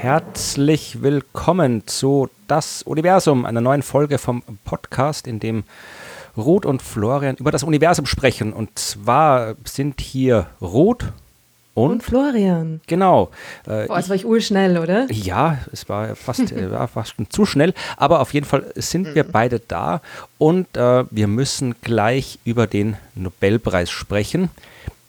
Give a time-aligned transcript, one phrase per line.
[0.00, 5.64] Herzlich willkommen zu Das Universum, einer neuen Folge vom Podcast, in dem
[6.36, 8.52] Ruth und Florian über das Universum sprechen.
[8.52, 11.04] Und zwar sind hier Ruth
[11.72, 12.82] und, Und Florian.
[12.86, 13.30] genau.
[13.66, 15.06] Äh, Boah, jetzt war ich urschnell, oder?
[15.10, 19.24] ja, es war fast, äh, war fast zu schnell, aber auf jeden Fall sind wir
[19.24, 20.02] beide da
[20.36, 24.50] und äh, wir müssen gleich über den Nobelpreis sprechen,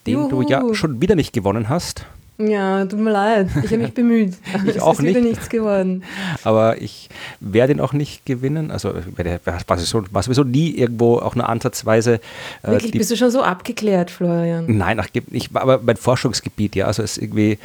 [0.08, 0.74] den du ja Juhu.
[0.76, 2.06] schon wieder nicht gewonnen hast.
[2.40, 3.50] Ja, tut mir leid.
[3.64, 4.36] Ich habe mich bemüht.
[4.68, 5.32] Ich es auch ist wieder nicht.
[5.32, 6.04] nichts geworden.
[6.44, 8.70] Aber ich werde ihn auch nicht gewinnen.
[8.70, 12.20] Also ich war sowieso, war sowieso nie irgendwo auch nur ansatzweise
[12.64, 14.66] äh, Wirklich, bist du schon so abgeklärt, Florian?
[14.68, 15.56] Nein, ach, nicht.
[15.56, 17.58] Aber mein Forschungsgebiet, ja, also es irgendwie,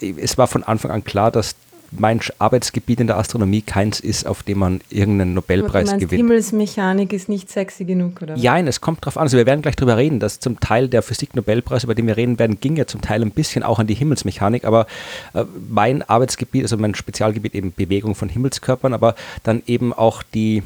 [0.00, 1.54] äh, es war von Anfang an klar, dass
[1.90, 6.20] mein Arbeitsgebiet in der Astronomie keins ist, auf dem man irgendeinen du Nobelpreis meinst, gewinnt.
[6.20, 8.36] Himmelsmechanik ist nicht sexy genug, oder?
[8.36, 9.22] Ja, es kommt drauf an.
[9.22, 12.38] Also wir werden gleich drüber reden, dass zum Teil der Physik-Nobelpreis, über den wir reden
[12.38, 14.86] werden, ging ja zum Teil ein bisschen auch an die Himmelsmechanik, aber
[15.34, 20.62] äh, mein Arbeitsgebiet, also mein Spezialgebiet eben Bewegung von Himmelskörpern, aber dann eben auch die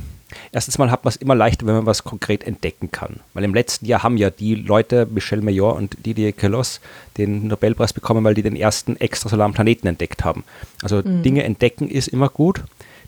[0.53, 3.21] Erstens mal hat man es immer leichter, wenn man was konkret entdecken kann.
[3.35, 6.81] Weil im letzten Jahr haben ja die Leute, Michel Mayor und Didier Queloz,
[7.19, 10.45] den Nobelpreis bekommen, weil die den ersten extrasolaren Planeten entdeckt haben.
[10.83, 12.63] Also Dinge entdecken ist immer gut,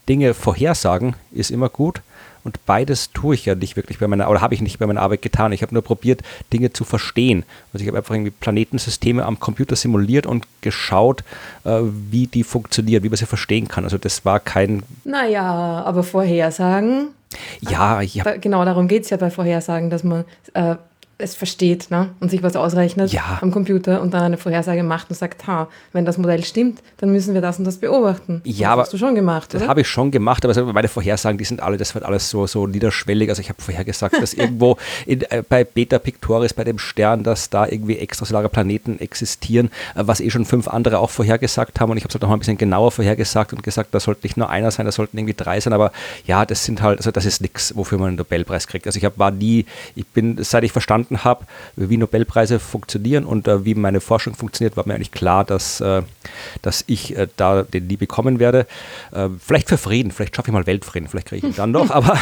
[0.08, 2.02] Dinge vorhersagen ist immer gut.
[2.44, 5.00] Und beides tue ich ja nicht wirklich bei meiner, oder habe ich nicht bei meiner
[5.00, 5.52] Arbeit getan.
[5.52, 7.44] Ich habe nur probiert, Dinge zu verstehen.
[7.72, 11.24] Also ich habe einfach irgendwie Planetensysteme am Computer simuliert und geschaut,
[11.64, 13.84] äh, wie die funktionieren, wie man sie verstehen kann.
[13.84, 17.08] Also das war kein, Naja, aber Vorhersagen,
[17.60, 20.76] ja, da, genau darum geht es ja bei Vorhersagen, dass man äh,
[21.18, 22.10] es versteht ne?
[22.20, 23.38] und sich was ausrechnet Ja.
[23.40, 27.12] am Computer und dann eine Vorhersage macht und sagt, ha, wenn das Modell stimmt, dann
[27.12, 28.40] müssen wir das und das beobachten.
[28.44, 31.38] Ja, das aber hast du schon gemacht, Das habe ich schon gemacht, aber meine Vorhersagen,
[31.38, 33.28] die sind alle, das wird alles so, so niederschwellig.
[33.28, 37.48] Also ich habe vorhergesagt, dass irgendwo in, äh, bei Beta Pictoris, bei dem Stern, dass
[37.48, 41.90] da irgendwie extrasolare Planeten existieren, äh, was eh schon fünf andere auch vorhergesagt haben.
[41.92, 44.22] Und ich habe es halt noch mal ein bisschen genauer vorhergesagt und gesagt, da sollte
[44.24, 45.72] nicht nur einer sein, da sollten irgendwie drei sein.
[45.72, 45.92] Aber
[46.27, 48.86] ja, das sind halt, also das ist nichts, wofür man einen Nobelpreis kriegt.
[48.86, 51.44] Also ich hab, war nie, ich bin, seit ich verstanden habe,
[51.76, 56.02] wie Nobelpreise funktionieren und äh, wie meine Forschung funktioniert, war mir eigentlich klar, dass, äh,
[56.62, 58.66] dass ich äh, da den nie bekommen werde.
[59.12, 61.90] Äh, vielleicht für Frieden, vielleicht schaffe ich mal Weltfrieden, vielleicht kriege ich ihn dann noch,
[61.94, 62.18] aber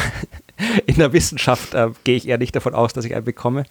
[0.85, 3.61] in der Wissenschaft äh, gehe ich eher nicht davon aus, dass ich einen bekomme.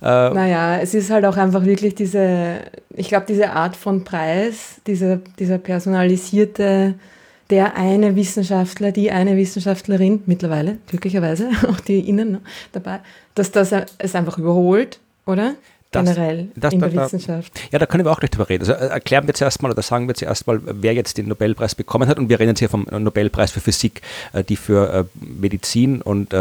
[0.00, 2.60] Äh, Naja, es ist halt auch einfach wirklich diese,
[2.94, 6.94] ich glaube, diese Art von Preis, dieser, dieser personalisierte,
[7.50, 12.40] der eine Wissenschaftler, die eine Wissenschaftlerin, mittlerweile, glücklicherweise, auch die Innen ne,
[12.72, 13.00] dabei,
[13.34, 15.54] dass das es einfach überholt, oder?
[15.90, 17.50] Das- Generell das- in der da- Wissenschaft.
[17.72, 18.62] Ja, da können wir auch gleich drüber reden.
[18.68, 21.74] Also äh, erklären wir zuerst mal oder sagen wir zuerst mal, wer jetzt den Nobelpreis
[21.74, 22.18] bekommen hat.
[22.18, 24.02] Und wir reden jetzt hier vom äh, Nobelpreis für Physik,
[24.34, 26.34] äh, die für Medizin und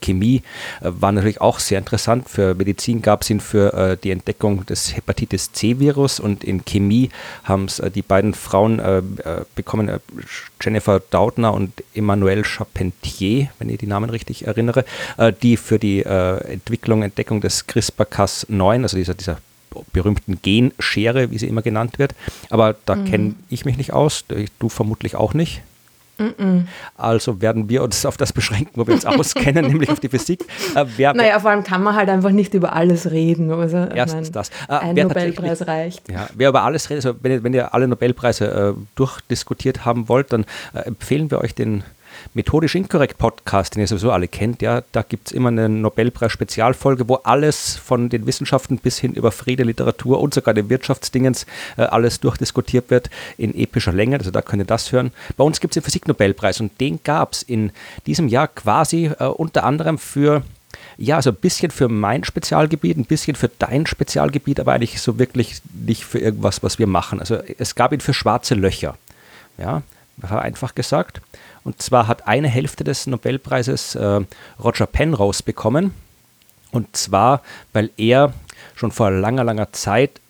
[0.00, 0.42] Chemie
[0.82, 2.28] äh, war natürlich auch sehr interessant.
[2.28, 7.10] Für Medizin gab es ihn für die Entdeckung des Hepatitis C-Virus und in Chemie
[7.44, 8.80] haben es die beiden Frauen
[9.54, 9.90] bekommen,
[10.60, 14.84] Jennifer Doudna und Emmanuelle Charpentier, wenn ich die Namen richtig erinnere,
[15.42, 19.38] die für die Entwicklung, Entdeckung des CRISPR-Cas9, also dieser, dieser
[19.92, 22.14] berühmten Genschere, wie sie immer genannt wird.
[22.50, 24.24] Aber da kenne ich mich nicht aus,
[24.58, 25.62] du vermutlich auch nicht.
[26.96, 30.44] Also werden wir uns auf das beschränken, wo wir uns auskennen, nämlich auf die Physik.
[30.74, 33.50] Äh, wer, Naja, vor allem kann man halt einfach nicht über alles reden.
[33.52, 34.48] Also, Erstens das.
[34.68, 36.08] Äh, ein Nobelpreis reicht.
[36.10, 40.08] Ja, wer über alles redet, also wenn, ihr- wenn ihr alle Nobelpreise äh, durchdiskutiert haben
[40.08, 41.84] wollt, dann äh, empfehlen wir euch den
[42.34, 44.62] Methodisch Inkorrekt Podcast, den ihr sowieso alle kennt.
[44.62, 49.32] Ja, da gibt es immer eine Nobelpreis-Spezialfolge, wo alles von den Wissenschaften bis hin über
[49.32, 54.18] Friede, Literatur und sogar den Wirtschaftsdingens äh, alles durchdiskutiert wird in epischer Länge.
[54.18, 55.12] Also da könnt ihr das hören.
[55.36, 57.72] Bei uns gibt es den Physik-Nobelpreis und den gab es in
[58.06, 60.42] diesem Jahr quasi äh, unter anderem für
[60.98, 65.18] ja, also ein bisschen für mein Spezialgebiet, ein bisschen für dein Spezialgebiet, aber eigentlich so
[65.18, 67.20] wirklich nicht für irgendwas, was wir machen.
[67.20, 68.96] Also es gab ihn für schwarze Löcher.
[69.58, 69.82] Ja,
[70.22, 71.20] einfach gesagt.
[71.66, 74.20] Und zwar hat eine Hälfte des Nobelpreises äh,
[74.62, 75.92] Roger Penrose bekommen.
[76.70, 77.42] Und zwar,
[77.72, 78.32] weil er
[78.76, 80.20] schon vor langer, langer Zeit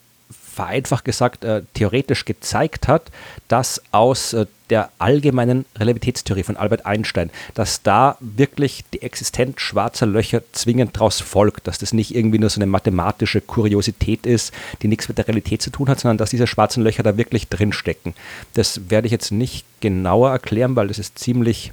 [0.57, 3.11] vereinfacht gesagt äh, theoretisch gezeigt hat,
[3.47, 10.07] dass aus äh, der allgemeinen Relativitätstheorie von Albert Einstein, dass da wirklich die Existenz schwarzer
[10.07, 14.51] Löcher zwingend daraus folgt, dass das nicht irgendwie nur so eine mathematische Kuriosität ist,
[14.81, 17.47] die nichts mit der Realität zu tun hat, sondern dass diese schwarzen Löcher da wirklich
[17.47, 18.15] drinstecken.
[18.55, 21.71] Das werde ich jetzt nicht genauer erklären, weil das ist ziemlich,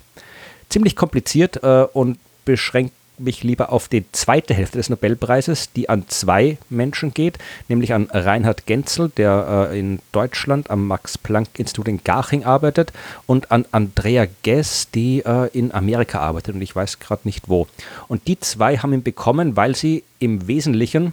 [0.69, 6.09] ziemlich kompliziert äh, und beschränkt mich lieber auf die zweite Hälfte des Nobelpreises, die an
[6.09, 7.39] zwei Menschen geht,
[7.69, 12.93] nämlich an Reinhard Genzel, der äh, in Deutschland am Max-Planck-Institut in Garching arbeitet,
[13.27, 17.67] und an Andrea Ghez, die äh, in Amerika arbeitet und ich weiß gerade nicht wo.
[18.09, 21.13] Und die zwei haben ihn bekommen, weil sie im Wesentlichen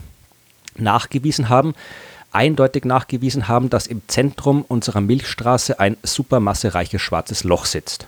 [0.78, 1.74] nachgewiesen haben,
[2.32, 8.08] eindeutig nachgewiesen haben, dass im Zentrum unserer Milchstraße ein supermassereiches schwarzes Loch sitzt.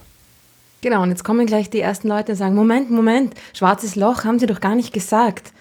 [0.83, 4.37] Genau, und jetzt kommen gleich die ersten Leute und sagen, Moment, Moment, schwarzes Loch haben
[4.37, 5.53] Sie doch gar nicht gesagt.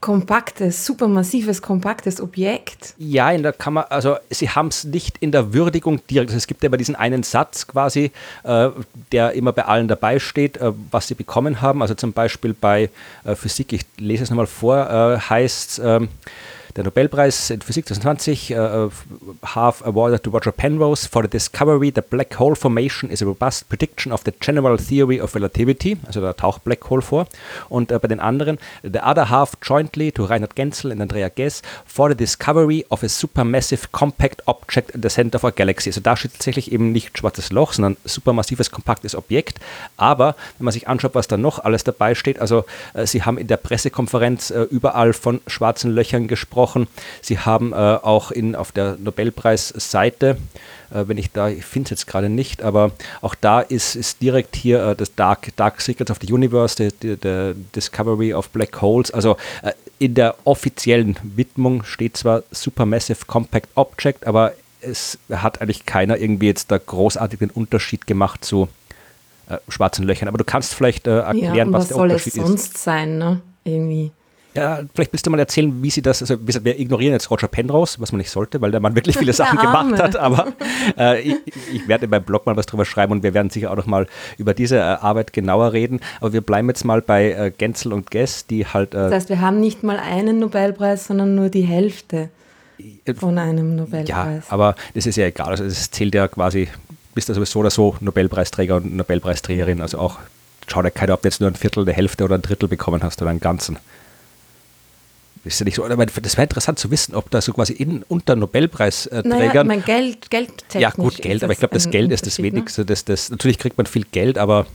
[0.00, 2.94] Kompaktes, supermassives, kompaktes Objekt.
[2.96, 6.30] Ja, in der Kammer, also Sie haben es nicht in der Würdigung direkt.
[6.30, 8.10] Also es gibt ja immer diesen einen Satz quasi,
[8.44, 8.70] äh,
[9.12, 11.82] der immer bei allen dabei steht, äh, was Sie bekommen haben.
[11.82, 12.88] Also zum Beispiel bei
[13.24, 16.08] äh, Physik, ich lese es nochmal vor, äh, heißt ähm,
[16.76, 18.90] der Nobelpreis in Physik 2020 uh,
[19.54, 23.68] have awarded to Roger Penrose for the discovery that black hole formation is a robust
[23.68, 25.98] prediction of the general theory of relativity.
[26.06, 27.26] Also da taucht Black Hole vor.
[27.68, 31.62] Und uh, bei den anderen, the other half jointly to Reinhard Genzel and Andrea Ghez
[31.84, 35.90] for the discovery of a supermassive compact object in the center of our galaxy.
[35.90, 39.60] Also da steht tatsächlich eben nicht schwarzes Loch, sondern supermassives kompaktes Objekt.
[39.98, 42.64] Aber wenn man sich anschaut, was da noch alles dabei steht, also
[42.94, 46.86] uh, sie haben in der Pressekonferenz überall von schwarzen Löchern gesprochen gesprochen.
[47.20, 50.36] Sie haben äh, auch in, auf der Nobelpreisseite,
[50.90, 54.22] äh, wenn ich da, ich finde es jetzt gerade nicht, aber auch da ist, ist
[54.22, 58.80] direkt hier äh, das Dark, Dark Secrets of the Universe, the, the Discovery of Black
[58.80, 59.10] Holes.
[59.10, 65.86] Also äh, in der offiziellen Widmung steht zwar Supermassive Compact Object, aber es hat eigentlich
[65.86, 68.68] keiner irgendwie jetzt da großartigen Unterschied gemacht zu
[69.48, 70.26] äh, schwarzen Löchern.
[70.26, 72.40] Aber du kannst vielleicht äh, erklären, ja, was, was der Unterschied ist.
[72.40, 73.40] Was soll es sonst sein, ne?
[73.64, 74.10] Irgendwie.
[74.54, 77.98] Ja, vielleicht willst du mal erzählen, wie sie das, also wir ignorieren jetzt Roger Penrose,
[78.00, 80.52] was man nicht sollte, weil der Mann wirklich viele Sachen gemacht hat, aber
[80.98, 81.36] äh, ich,
[81.72, 83.86] ich, werde in meinem Blog mal was drüber schreiben und wir werden sicher auch noch
[83.86, 84.06] mal
[84.36, 88.10] über diese äh, Arbeit genauer reden, aber wir bleiben jetzt mal bei äh, Genzel und
[88.10, 88.92] Guess, die halt...
[88.92, 92.28] Äh, das heißt, wir haben nicht mal einen Nobelpreis, sondern nur die Hälfte
[93.16, 94.08] von einem Nobelpreis.
[94.08, 96.68] Ja, aber das ist ja egal, also es zählt ja quasi,
[97.14, 100.18] bist du sowieso oder so Nobelpreisträger und Nobelpreisträgerin, also auch
[100.66, 103.02] schaut ja keiner, ob du jetzt nur ein Viertel, eine Hälfte oder ein Drittel bekommen
[103.02, 103.78] hast oder einen ganzen
[105.44, 108.04] ist ja nicht so, aber das wäre interessant zu wissen, ob da so quasi in,
[108.04, 109.28] unter Nobelpreisträgern.
[109.28, 112.44] Naja, mein Geld, Geld Ja, gut, Geld, aber ich glaube, das Geld ist das ne?
[112.44, 112.84] Wenigste.
[112.84, 114.66] Das, das, natürlich kriegt man viel Geld, aber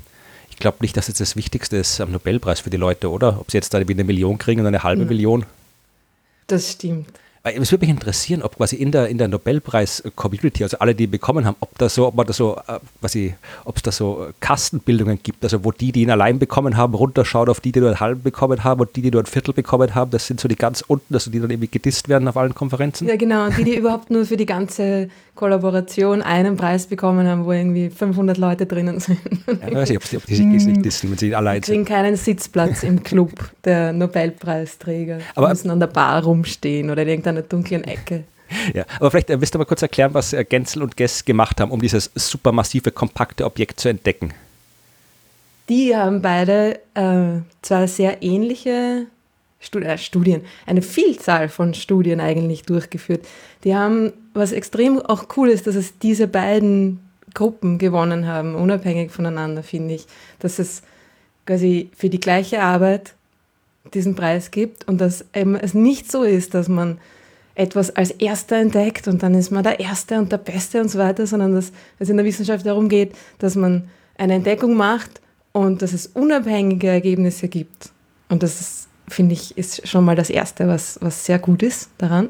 [0.49, 3.39] ich glaube nicht, dass es das Wichtigste ist am Nobelpreis für die Leute, oder?
[3.39, 5.07] Ob sie jetzt da wie eine Million kriegen oder eine halbe ja.
[5.07, 5.45] Million.
[6.47, 7.07] Das stimmt.
[7.49, 11.45] Es würde mich interessieren, ob quasi in der, in der Nobelpreis-Community, also alle, die bekommen
[11.45, 13.35] haben, ob da so, ob man da so, äh, quasi,
[13.65, 17.49] ob es da so Kastenbildungen gibt, also wo die, die ihn allein bekommen haben, runterschaut
[17.49, 19.95] auf die, die nur einen halben bekommen haben und die, die nur ein Viertel bekommen
[19.95, 22.55] haben, das sind so die ganz unten, also die dann irgendwie gedisst werden auf allen
[22.55, 23.07] Konferenzen.
[23.07, 27.53] Ja, genau, die, die überhaupt nur für die ganze Kollaboration einen Preis bekommen haben, wo
[27.53, 29.19] irgendwie 500 Leute drinnen sind.
[29.47, 32.17] Ja, weiß nicht, ob, die, ob die sich nicht disteln, wenn sie allein kriegen keinen
[32.17, 33.31] Sitzplatz im Club
[33.63, 35.19] der Nobelpreisträger.
[35.35, 38.25] Aber, die müssen an der Bar rumstehen oder in irgendeiner dunklen Ecke.
[38.73, 41.59] Ja, aber vielleicht äh, willst du mal kurz erklären, was äh, Genzel und Guess gemacht
[41.61, 44.33] haben, um dieses supermassive, kompakte Objekt zu entdecken.
[45.69, 49.16] Die haben beide äh, zwar sehr ähnliche äh,
[49.59, 53.25] Studien, eine Vielzahl von Studien eigentlich durchgeführt.
[53.63, 56.99] Die haben, was extrem auch cool ist, dass es diese beiden
[57.33, 60.05] Gruppen gewonnen haben, unabhängig voneinander, finde ich.
[60.39, 60.83] Dass es
[61.45, 63.13] quasi für die gleiche Arbeit
[63.93, 66.99] diesen Preis gibt und dass es nicht so ist, dass man
[67.55, 70.99] etwas als Erster entdeckt und dann ist man der Erste und der Beste und so
[70.99, 75.21] weiter, sondern dass es in der Wissenschaft darum geht, dass man eine Entdeckung macht
[75.53, 77.89] und dass es unabhängige Ergebnisse gibt.
[78.29, 81.89] Und das ist finde ich, ist schon mal das Erste, was, was sehr gut ist
[81.97, 82.29] daran.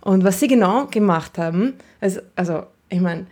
[0.00, 3.26] Und was sie genau gemacht haben, also, also ich meine,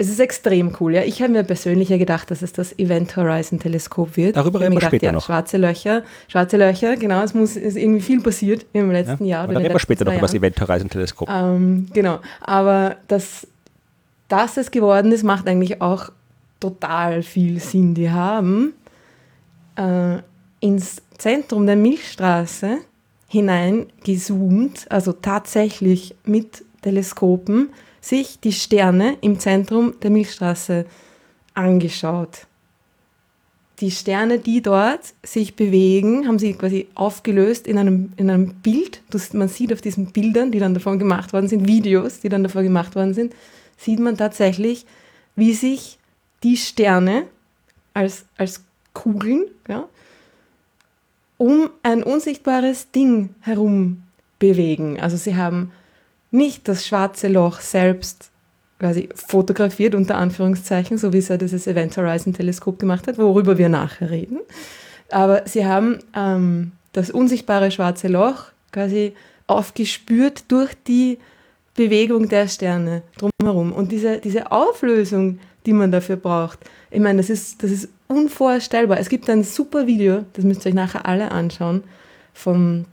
[0.00, 0.94] es ist extrem cool.
[0.94, 1.02] Ja.
[1.02, 4.34] Ich habe mir persönlich ja gedacht, dass es das Event Horizon Teleskop wird.
[4.34, 5.26] Darüber reden wir gedacht, später ja, noch.
[5.26, 9.48] Schwarze Löcher, schwarze Löcher, genau, es muss ist irgendwie viel passiert im letzten ja, Jahr.
[9.50, 11.28] Oder reden wir später noch über das Event Horizon Teleskop.
[11.30, 13.46] Ähm, genau, aber dass,
[14.28, 16.10] dass es geworden ist, macht eigentlich auch
[16.60, 17.94] total viel Sinn.
[17.94, 18.72] Die haben
[19.76, 20.22] äh,
[20.60, 22.78] ins Zentrum der Milchstraße
[23.28, 30.86] hineingezoomt, also tatsächlich mit Teleskopen, sich die Sterne im Zentrum der Milchstraße
[31.54, 32.46] angeschaut.
[33.80, 39.00] Die Sterne, die dort sich bewegen, haben sie quasi aufgelöst in einem, in einem Bild.
[39.10, 42.42] Das, man sieht auf diesen Bildern, die dann davon gemacht worden sind, Videos, die dann
[42.42, 43.34] davon gemacht worden sind,
[43.78, 44.84] sieht man tatsächlich,
[45.34, 45.98] wie sich
[46.42, 47.24] die Sterne
[47.94, 49.88] als, als Kugeln ja,
[51.40, 54.02] um ein unsichtbares Ding herum
[54.38, 55.00] bewegen.
[55.00, 55.72] Also sie haben
[56.30, 58.30] nicht das schwarze Loch selbst
[58.78, 63.56] quasi fotografiert, unter Anführungszeichen, so wie es ja dieses Event Horizon Teleskop gemacht hat, worüber
[63.56, 64.38] wir nachher reden.
[65.10, 69.14] Aber sie haben ähm, das unsichtbare schwarze Loch quasi
[69.46, 71.16] aufgespürt durch die
[71.74, 73.72] Bewegung der Sterne drumherum.
[73.72, 76.58] Und diese, diese Auflösung, die man dafür braucht,
[76.90, 78.98] ich meine, das ist, das ist unvorstellbar.
[78.98, 81.84] Es gibt ein super Video, das müsst ihr euch nachher alle anschauen,
[82.34, 82.84] von,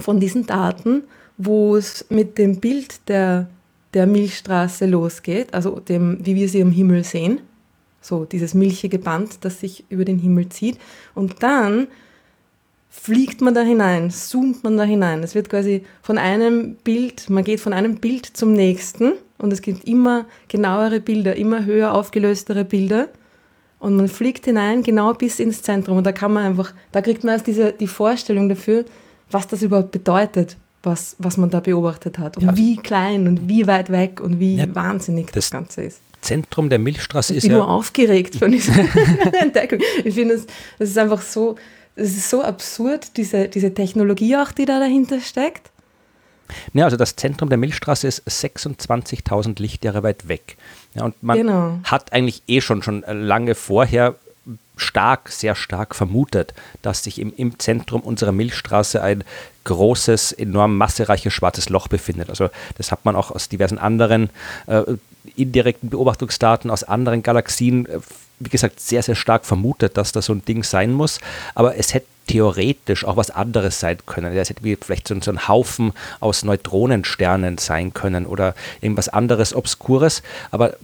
[0.00, 1.02] von diesen Daten.
[1.36, 3.48] wo es mit dem Bild der,
[3.92, 7.40] der Milchstraße losgeht, also dem, wie wir sie am Himmel sehen.
[8.00, 10.78] So dieses milchige Band, das sich über den Himmel zieht.
[11.14, 11.88] Und dann
[12.88, 15.24] fliegt man da hinein, zoomt man da hinein.
[15.24, 19.62] Es wird quasi von einem Bild, man geht von einem Bild zum nächsten und es
[19.62, 23.08] gibt immer genauere Bilder, immer höher aufgelöstere Bilder.
[23.84, 25.98] Und man fliegt hinein, genau bis ins Zentrum.
[25.98, 28.86] Und da kann man einfach, da kriegt man erst diese, die Vorstellung dafür,
[29.30, 32.38] was das überhaupt bedeutet, was, was man da beobachtet hat.
[32.38, 32.56] Und ja.
[32.56, 36.00] wie klein und wie weit weg und wie ja, wahnsinnig das, das, Ganze ist.
[36.22, 37.58] Zentrum der Milchstraße ich ist bin ja.
[37.58, 38.72] nur aufgeregt von dieser
[39.42, 39.80] Entdeckung.
[40.02, 40.46] Ich finde, das,
[40.78, 41.56] das ist einfach so,
[41.94, 45.70] es ist so absurd, diese, diese Technologie auch, die da dahinter steckt.
[46.72, 50.56] Ja, also das Zentrum der Milchstraße ist 26.000 Lichtjahre weit weg.
[50.94, 51.78] Ja, und man genau.
[51.84, 54.14] hat eigentlich eh schon, schon lange vorher
[54.76, 59.24] stark, sehr stark vermutet, dass sich im, im Zentrum unserer Milchstraße ein
[59.64, 62.28] großes, enorm massereiches schwarzes Loch befindet.
[62.28, 64.30] Also das hat man auch aus diversen anderen
[64.66, 64.82] äh,
[65.36, 68.00] indirekten Beobachtungsdaten aus anderen Galaxien, äh,
[68.40, 71.20] wie gesagt, sehr, sehr stark vermutet, dass das so ein Ding sein muss.
[71.54, 74.36] Aber es hätte theoretisch auch was anderes sein können.
[74.36, 80.22] Es hätte vielleicht so, ein Haufen aus Neutronensternen sein können oder irgendwas anderes Obskures.
[80.50, 80.74] Aber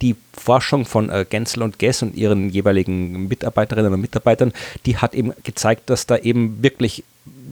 [0.00, 4.52] die Forschung von äh, Gensel und Guess und ihren jeweiligen Mitarbeiterinnen und Mitarbeitern,
[4.86, 7.04] die hat eben gezeigt, dass da eben wirklich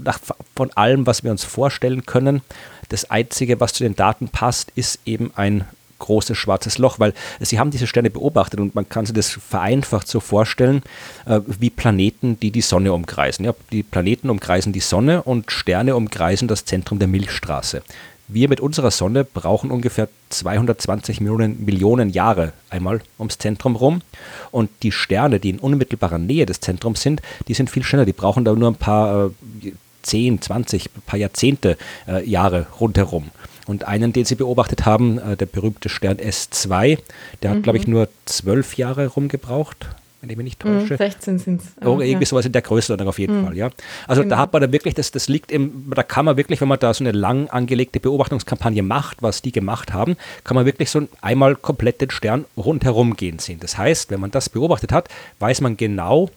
[0.05, 0.21] nach,
[0.55, 2.43] von allem, was wir uns vorstellen können,
[2.89, 5.65] das Einzige, was zu den Daten passt, ist eben ein
[5.99, 10.09] großes schwarzes Loch, weil sie haben diese Sterne beobachtet und man kann sich das vereinfacht
[10.09, 10.83] so vorstellen
[11.27, 13.45] äh, wie Planeten, die die Sonne umkreisen.
[13.45, 17.83] Ja, die Planeten umkreisen die Sonne und Sterne umkreisen das Zentrum der Milchstraße.
[18.29, 24.01] Wir mit unserer Sonne brauchen ungefähr 220 Millionen, Millionen Jahre einmal ums Zentrum rum.
[24.51, 28.05] Und die Sterne, die in unmittelbarer Nähe des Zentrums sind, die sind viel schneller.
[28.05, 29.31] Die brauchen da nur ein paar
[29.63, 29.73] äh,
[30.03, 31.77] 10, 20, ein paar Jahrzehnte
[32.09, 33.31] äh, Jahre rundherum.
[33.67, 36.99] Und einen, den sie beobachtet haben, äh, der berühmte Stern S2,
[37.43, 37.95] der hat, glaube ich, mhm.
[37.95, 39.89] nur zwölf Jahre rumgebraucht,
[40.21, 40.95] wenn ich mich nicht täusche.
[40.95, 41.67] Mhm, 16 sind es.
[41.87, 42.27] Oh, irgendwie ja.
[42.27, 43.45] sowas in der Größenordnung auf jeden mhm.
[43.45, 43.71] Fall, ja.
[44.09, 44.35] Also genau.
[44.35, 46.79] da hat man dann wirklich, das, das liegt im, da kann man wirklich, wenn man
[46.79, 51.07] da so eine lang angelegte Beobachtungskampagne macht, was die gemacht haben, kann man wirklich so
[51.21, 53.61] einmal komplett den Stern rundherum gehen sehen.
[53.61, 55.09] Das heißt, wenn man das beobachtet hat,
[55.39, 56.31] weiß man genau,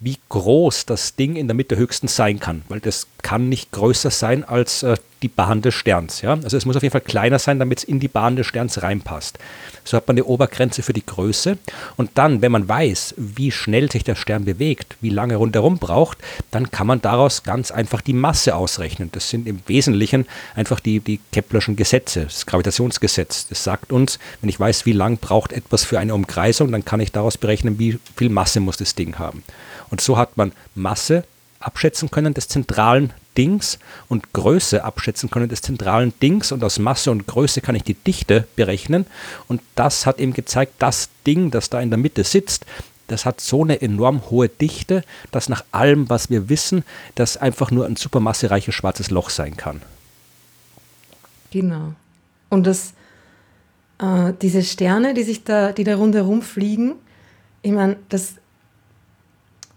[0.00, 4.10] wie groß das Ding in der Mitte höchstens sein kann, weil das kann nicht größer
[4.10, 6.20] sein als äh, die Bahn des Sterns.
[6.20, 6.32] Ja?
[6.42, 8.82] Also es muss auf jeden Fall kleiner sein, damit es in die Bahn des Sterns
[8.82, 9.38] reinpasst.
[9.84, 11.58] So hat man eine Obergrenze für die Größe.
[11.96, 16.18] Und dann, wenn man weiß, wie schnell sich der Stern bewegt, wie lange rundherum braucht,
[16.50, 19.10] dann kann man daraus ganz einfach die Masse ausrechnen.
[19.12, 23.48] Das sind im Wesentlichen einfach die, die Keplerschen Gesetze, das Gravitationsgesetz.
[23.48, 27.00] Das sagt uns, wenn ich weiß, wie lang braucht etwas für eine Umkreisung, dann kann
[27.00, 29.42] ich daraus berechnen, wie viel Masse muss das Ding haben.
[29.90, 31.24] Und so hat man Masse
[31.60, 37.10] abschätzen können des zentralen Dings und Größe abschätzen können des zentralen Dings und aus Masse
[37.10, 39.06] und Größe kann ich die Dichte berechnen
[39.48, 42.66] und das hat eben gezeigt, das Ding, das da in der Mitte sitzt,
[43.08, 46.84] das hat so eine enorm hohe Dichte, dass nach allem, was wir wissen,
[47.14, 49.80] das einfach nur ein supermassereiches schwarzes Loch sein kann.
[51.50, 51.94] Genau.
[52.48, 52.94] Und das,
[53.98, 56.94] äh, diese Sterne, die sich da, die da rundherum fliegen,
[57.62, 58.34] ich meine, das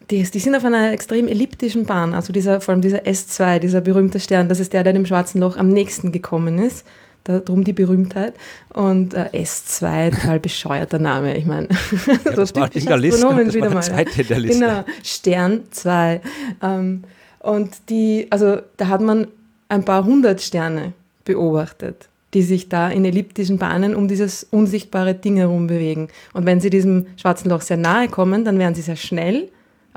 [0.10, 2.14] die, die sind auf einer extrem elliptischen Bahn.
[2.14, 5.40] Also dieser, vor allem dieser S2, dieser berühmte Stern, das ist der, der dem Schwarzen
[5.40, 6.86] Loch am nächsten gekommen ist.
[7.26, 8.34] Darum die Berühmtheit.
[8.74, 11.38] Und äh, S2, total bescheuerter Name.
[11.38, 11.68] Ich meine,
[12.08, 13.28] ja, das war in der Liste.
[13.28, 13.84] Das wieder mal.
[13.84, 14.60] Zweite der Liste.
[14.60, 16.22] Genau, Stern 2.
[16.64, 17.04] Ähm,
[17.40, 19.28] und die, also da hat man
[19.68, 25.38] ein paar hundert Sterne beobachtet, die sich da in elliptischen Bahnen um dieses unsichtbare Ding
[25.38, 26.08] herum bewegen.
[26.34, 29.50] Und wenn sie diesem schwarzen Loch sehr nahe kommen, dann werden sie sehr schnell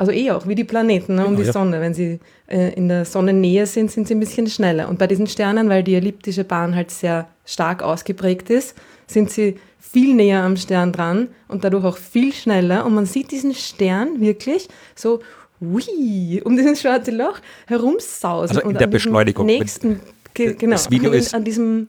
[0.02, 1.80] also eh auch, wie die Planeten ne, um genau, die Sonne.
[1.80, 2.18] Wenn sie
[2.48, 4.88] äh, in der Sonnennähe sind, sind sie ein bisschen schneller.
[4.88, 8.74] Und bei diesen Sternen, weil die elliptische Bahn halt sehr stark ausgeprägt ist,
[9.06, 12.84] sind sie viel näher am Stern dran und dadurch auch viel schneller.
[12.84, 15.20] Und man sieht diesen Stern wirklich so
[15.60, 18.56] hui, um dieses schwarze Loch herumsausen.
[18.56, 19.46] Also in der Beschleunigung.
[19.46, 20.00] Nächsten,
[20.34, 21.86] genau, das Video ist an diesem,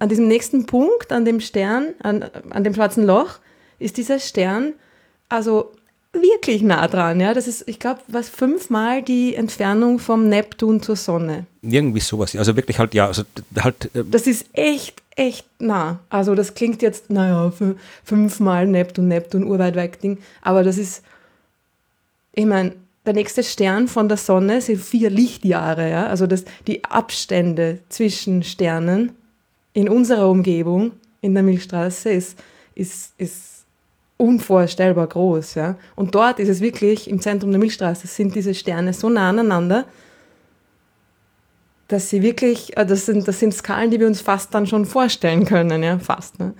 [0.00, 3.38] an diesem nächsten Punkt, an dem Stern, an, an dem schwarzen Loch,
[3.78, 4.72] ist dieser Stern
[5.30, 5.70] also
[6.12, 7.20] wirklich nah dran.
[7.20, 7.34] Ja?
[7.34, 11.46] Das ist, ich glaube, was fünfmal die Entfernung vom Neptun zur Sonne.
[11.62, 12.34] Irgendwie sowas.
[12.36, 13.22] Also wirklich halt, ja, also
[13.58, 13.90] halt.
[13.94, 16.00] Äh das ist echt, echt nah.
[16.08, 17.52] Also das klingt jetzt, naja,
[18.04, 20.18] fünfmal Neptun, Neptun, urweit weg Ding.
[20.42, 21.02] Aber das ist,
[22.32, 22.72] ich meine,
[23.06, 25.90] der nächste Stern von der Sonne sind vier Lichtjahre.
[25.90, 26.06] Ja?
[26.06, 29.12] Also das, die Abstände zwischen Sternen
[29.72, 32.38] in unserer Umgebung, in der Milchstraße, ist,
[32.74, 33.49] ist, ist
[34.20, 35.54] unvorstellbar groß.
[35.54, 35.76] Ja?
[35.96, 39.86] Und dort ist es wirklich, im Zentrum der Milchstraße, sind diese Sterne so nah aneinander,
[41.88, 44.86] dass sie wirklich, äh, das sind, das sind Skalen, die wir uns fast dann schon
[44.86, 46.38] vorstellen können, ja, fast.
[46.38, 46.54] Ne?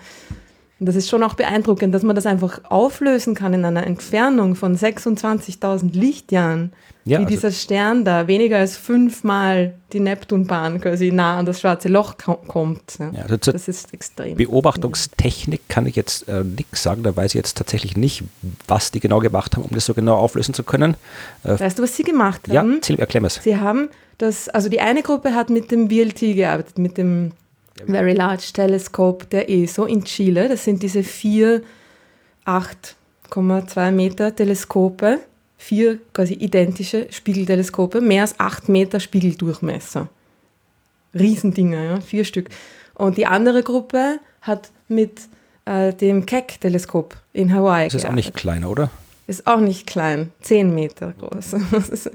[0.81, 4.55] Und das ist schon auch beeindruckend, dass man das einfach auflösen kann in einer Entfernung
[4.55, 6.73] von 26.000 Lichtjahren,
[7.05, 11.61] ja, wie also dieser Stern da weniger als fünfmal die Neptunbahn quasi nah an das
[11.61, 12.99] schwarze Loch kommt.
[12.99, 13.11] Ja.
[13.29, 14.37] Also das ist extrem.
[14.37, 18.25] Beobachtungstechnik kann ich jetzt äh, nichts sagen, da weiß ich jetzt tatsächlich nicht,
[18.67, 20.97] was die genau gemacht haben, um das so genau auflösen zu können.
[21.45, 22.81] Äh, weißt du, was sie gemacht haben?
[22.89, 23.35] Ja, erklär es.
[23.43, 27.33] Sie haben das, also die eine Gruppe hat mit dem VLT gearbeitet, mit dem
[27.87, 30.49] Very Large Telescope der ESO in Chile.
[30.49, 31.63] Das sind diese vier
[32.47, 35.21] 8,2 Meter Teleskope,
[35.57, 40.09] vier quasi identische Spiegelteleskope, mehr als 8 Meter Spiegeldurchmesser.
[41.15, 42.49] Riesendinger, ja, vier Stück.
[42.95, 45.23] Und die andere Gruppe hat mit
[45.65, 47.87] äh, dem Keck-Teleskop in Hawaii.
[47.87, 48.11] Das ist gearbeitet.
[48.11, 48.91] auch nicht kleiner, oder?
[49.31, 51.55] Ist auch nicht klein, 10 Meter groß.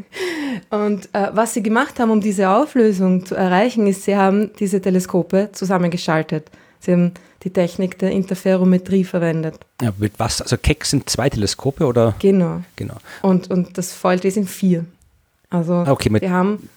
[0.69, 4.81] Und äh, was sie gemacht haben, um diese Auflösung zu erreichen, ist, sie haben diese
[4.81, 6.51] Teleskope zusammengeschaltet.
[6.81, 9.55] Sie haben die Technik der Interferometrie verwendet.
[9.81, 10.41] Ja, mit was?
[10.41, 12.15] Also Keck sind zwei Teleskope oder?
[12.19, 12.63] Genau.
[12.75, 12.97] genau.
[13.21, 14.83] Und, und das VLT sind vier.
[15.49, 16.67] Also ah, okay, wir haben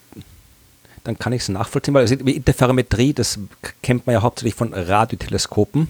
[1.03, 3.39] dann kann ich es nachvollziehen, weil also Interferometrie, das
[3.81, 5.89] kennt man ja hauptsächlich von Radioteleskopen.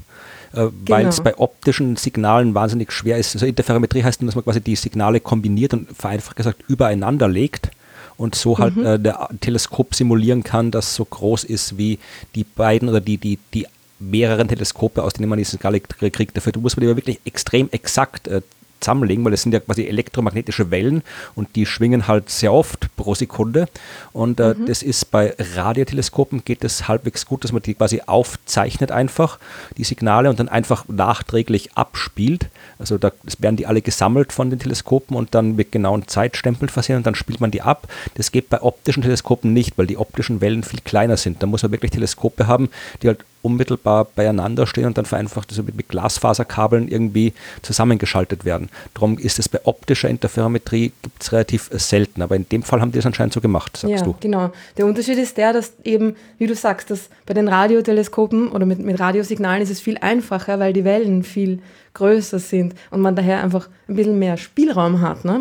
[0.53, 1.29] Äh, weil es genau.
[1.29, 3.36] bei optischen Signalen wahnsinnig schwer ist.
[3.36, 7.70] Also Interferometrie heißt, dass man quasi die Signale kombiniert und vereinfacht gesagt übereinander legt
[8.18, 8.86] und so halt mhm.
[8.86, 12.00] äh, der Teleskop simulieren kann, das so groß ist wie
[12.36, 13.68] die beiden oder die, die, die
[14.00, 16.36] mehreren Teleskope, aus denen man die Signale kriegt.
[16.36, 18.41] Dafür muss man die wirklich extrem exakt äh,
[18.79, 21.03] zusammenlegen, weil das sind ja quasi elektromagnetische Wellen
[21.36, 23.67] und die schwingen halt sehr oft pro Sekunde.
[24.13, 24.65] Und äh, mhm.
[24.65, 29.39] das ist bei Radioteleskopen geht es halbwegs gut, dass man die quasi aufzeichnet einfach,
[29.77, 32.48] die Signale und dann einfach nachträglich abspielt.
[32.77, 36.98] Also da werden die alle gesammelt von den Teleskopen und dann mit genauen Zeitstempeln versehen
[36.98, 37.88] und dann spielt man die ab.
[38.15, 41.44] Das geht bei optischen Teleskopen nicht, weil die optischen Wellen viel kleiner sind.
[41.44, 42.70] Da muss man wirklich Teleskope haben,
[43.01, 48.70] die halt unmittelbar beieinander stehen und dann vereinfacht also mit, mit Glasfaserkabeln irgendwie zusammengeschaltet werden.
[48.94, 53.00] Darum ist es bei optischer Interferometrie gibt's relativ selten, aber in dem Fall haben die
[53.00, 54.16] es anscheinend so gemacht, sagst ja, du.
[54.20, 54.52] genau.
[54.78, 58.80] Der Unterschied ist der, dass eben, wie du sagst, dass bei den Radioteleskopen oder mit,
[58.80, 61.60] mit Radiosignalen ist es viel einfacher, weil die Wellen viel
[61.94, 65.25] größer sind und man daher einfach ein bisschen mehr Spielraum hat.
[65.25, 65.40] Ne?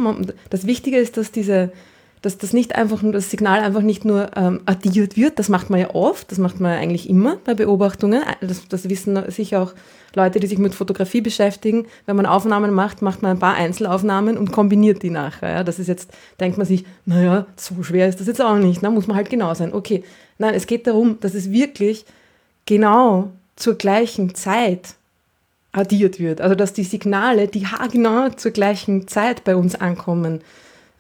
[0.50, 1.72] Das Wichtige ist, dass diese
[2.22, 5.70] dass das nicht einfach nur das Signal einfach nicht nur ähm, addiert wird, das macht
[5.70, 8.22] man ja oft, das macht man ja eigentlich immer bei Beobachtungen.
[8.40, 9.74] Das, das wissen sicher auch
[10.14, 11.86] Leute, die sich mit Fotografie beschäftigen.
[12.06, 15.50] Wenn man Aufnahmen macht, macht man ein paar Einzelaufnahmen und kombiniert die nachher.
[15.50, 15.64] Ja.
[15.64, 18.90] Das ist jetzt, denkt man sich, naja, so schwer ist das jetzt auch nicht, ne?
[18.90, 19.72] muss man halt genau sein.
[19.72, 20.02] Okay,
[20.38, 22.04] nein, es geht darum, dass es wirklich
[22.66, 24.94] genau zur gleichen Zeit
[25.72, 26.40] addiert wird.
[26.40, 30.40] Also dass die Signale, die haargenau zur gleichen Zeit bei uns ankommen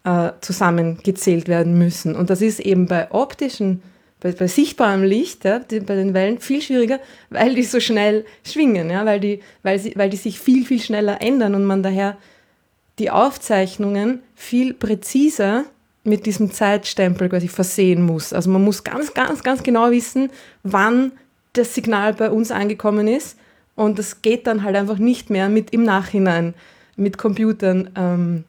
[0.08, 2.16] äh, zusammengezählt werden müssen.
[2.16, 3.82] Und das ist eben bei optischen,
[4.20, 8.24] bei, bei sichtbarem Licht, ja, die, bei den Wellen viel schwieriger, weil die so schnell
[8.42, 11.82] schwingen, ja, weil, die, weil, sie, weil die sich viel, viel schneller ändern und man
[11.82, 12.16] daher
[12.98, 15.64] die Aufzeichnungen viel präziser
[16.04, 18.32] mit diesem Zeitstempel quasi versehen muss.
[18.32, 20.30] Also man muss ganz, ganz, ganz genau wissen,
[20.62, 21.12] wann
[21.52, 23.36] das Signal bei uns angekommen ist.
[23.76, 26.54] Und das geht dann halt einfach nicht mehr mit im Nachhinein
[26.96, 28.44] mit Computern ähm,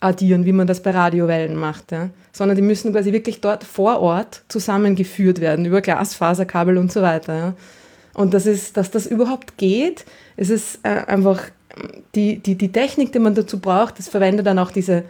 [0.00, 2.10] addieren, wie man das bei Radiowellen macht, ja?
[2.32, 7.34] sondern die müssen quasi wirklich dort vor Ort zusammengeführt werden über Glasfaserkabel und so weiter.
[7.34, 7.54] Ja?
[8.14, 11.42] Und das ist, dass das überhaupt geht, es ist äh, einfach
[12.14, 15.04] die, die, die Technik, die man dazu braucht, das verwendet dann auch diese,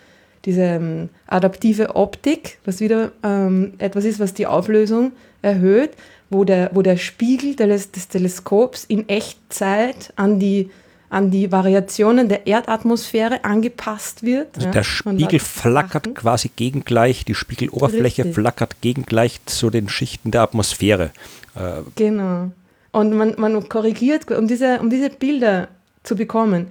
[0.45, 5.93] diese ähm, adaptive Optik, was wieder ähm, etwas ist, was die Auflösung erhöht,
[6.31, 10.71] wo der, wo der Spiegel des, des Teleskops in Echtzeit an die
[11.11, 14.55] an die Variationen der Erdatmosphäre angepasst wird.
[14.55, 18.35] Also ja, der Spiegel flackert quasi gegengleich, die Spiegeloberfläche Richtig.
[18.35, 21.11] flackert gegengleich zu den Schichten der Atmosphäre.
[21.57, 22.53] Äh, genau.
[22.93, 25.69] Und man, man korrigiert, um diese, um diese Bilder
[26.05, 26.71] zu bekommen,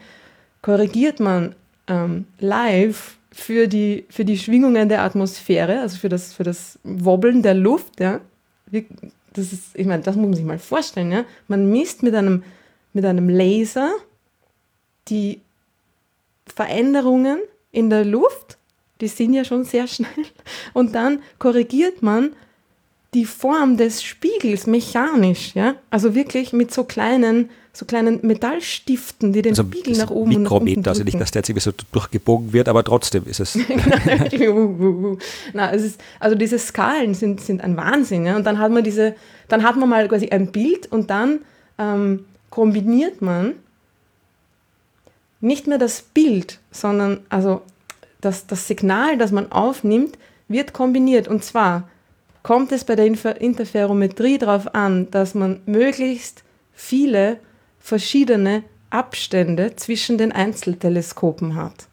[0.62, 1.54] korrigiert man
[1.88, 7.42] ähm, live für die, für die Schwingungen der Atmosphäre, also für das, für das Wobbeln
[7.42, 8.00] der Luft.
[8.00, 8.22] Ja.
[9.34, 11.12] Das ist, ich meine, das muss man sich mal vorstellen.
[11.12, 11.26] Ja.
[11.50, 12.44] Man misst mit einem,
[12.94, 13.92] mit einem Laser
[15.10, 15.42] die
[16.46, 17.40] Veränderungen
[17.72, 18.58] in der Luft,
[19.02, 20.26] die sind ja schon sehr schnell,
[20.74, 22.32] und dann korrigiert man
[23.14, 29.42] die Form des Spiegels mechanisch, ja, also wirklich mit so kleinen, so kleinen Metallstiften, die
[29.42, 31.72] den also Spiegel nach oben und nach unten also nicht, dass der jetzt irgendwie so
[31.92, 33.58] durchgebogen wird, aber trotzdem ist es.
[35.54, 38.84] Na, es ist, also diese Skalen sind, sind ein Wahnsinn, ja, und dann hat man
[38.84, 39.16] diese,
[39.48, 41.40] dann hat man mal quasi ein Bild und dann
[41.80, 43.54] ähm, kombiniert man
[45.42, 47.62] nicht mehr das Bild, sondern also
[48.22, 51.28] das, das Signal, das man aufnimmt, wird kombiniert.
[51.28, 51.88] Und zwar
[52.44, 57.40] kommt es bei der Interferometrie darauf an, dass man möglichst viele
[57.80, 61.88] verschiedene Abstände zwischen den Einzelteleskopen hat.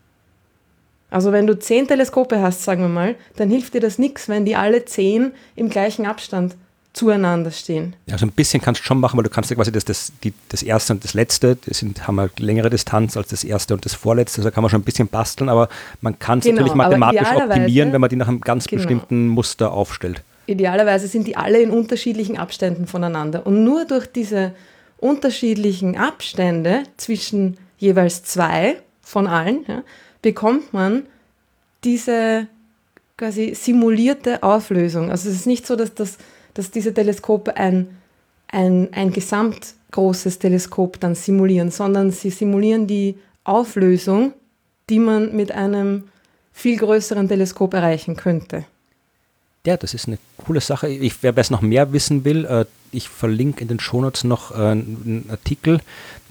[1.10, 4.44] Also wenn du zehn Teleskope hast, sagen wir mal, dann hilft dir das nichts, wenn
[4.44, 6.56] die alle zehn im gleichen Abstand
[6.96, 7.94] zueinander stehen.
[8.06, 10.12] Ja, so ein bisschen kannst du schon machen, weil du kannst ja quasi das, das,
[10.24, 13.74] die, das erste und das letzte, das sind, haben eine längere Distanz als das erste
[13.74, 15.68] und das vorletzte, also kann man schon ein bisschen basteln, aber
[16.00, 18.80] man kann es genau, natürlich mathematisch optimieren, wenn man die nach einem ganz genau.
[18.80, 20.22] bestimmten Muster aufstellt.
[20.46, 23.46] Idealerweise sind die alle in unterschiedlichen Abständen voneinander.
[23.46, 24.52] Und nur durch diese
[24.96, 29.82] unterschiedlichen Abstände zwischen jeweils zwei von allen ja,
[30.22, 31.02] bekommt man
[31.84, 32.46] diese
[33.18, 35.10] quasi simulierte Auflösung.
[35.10, 36.16] Also es ist nicht so, dass, das,
[36.56, 37.98] dass diese Teleskope ein,
[38.48, 44.32] ein, ein gesamtgroßes Teleskop dann simulieren, sondern sie simulieren die Auflösung,
[44.88, 46.04] die man mit einem
[46.52, 48.64] viel größeren Teleskop erreichen könnte.
[49.66, 50.88] Ja, das ist eine coole Sache.
[50.88, 54.54] Ich, wer es noch mehr wissen will, äh, ich verlinke in den Shownotes noch äh,
[54.54, 55.80] einen Artikel,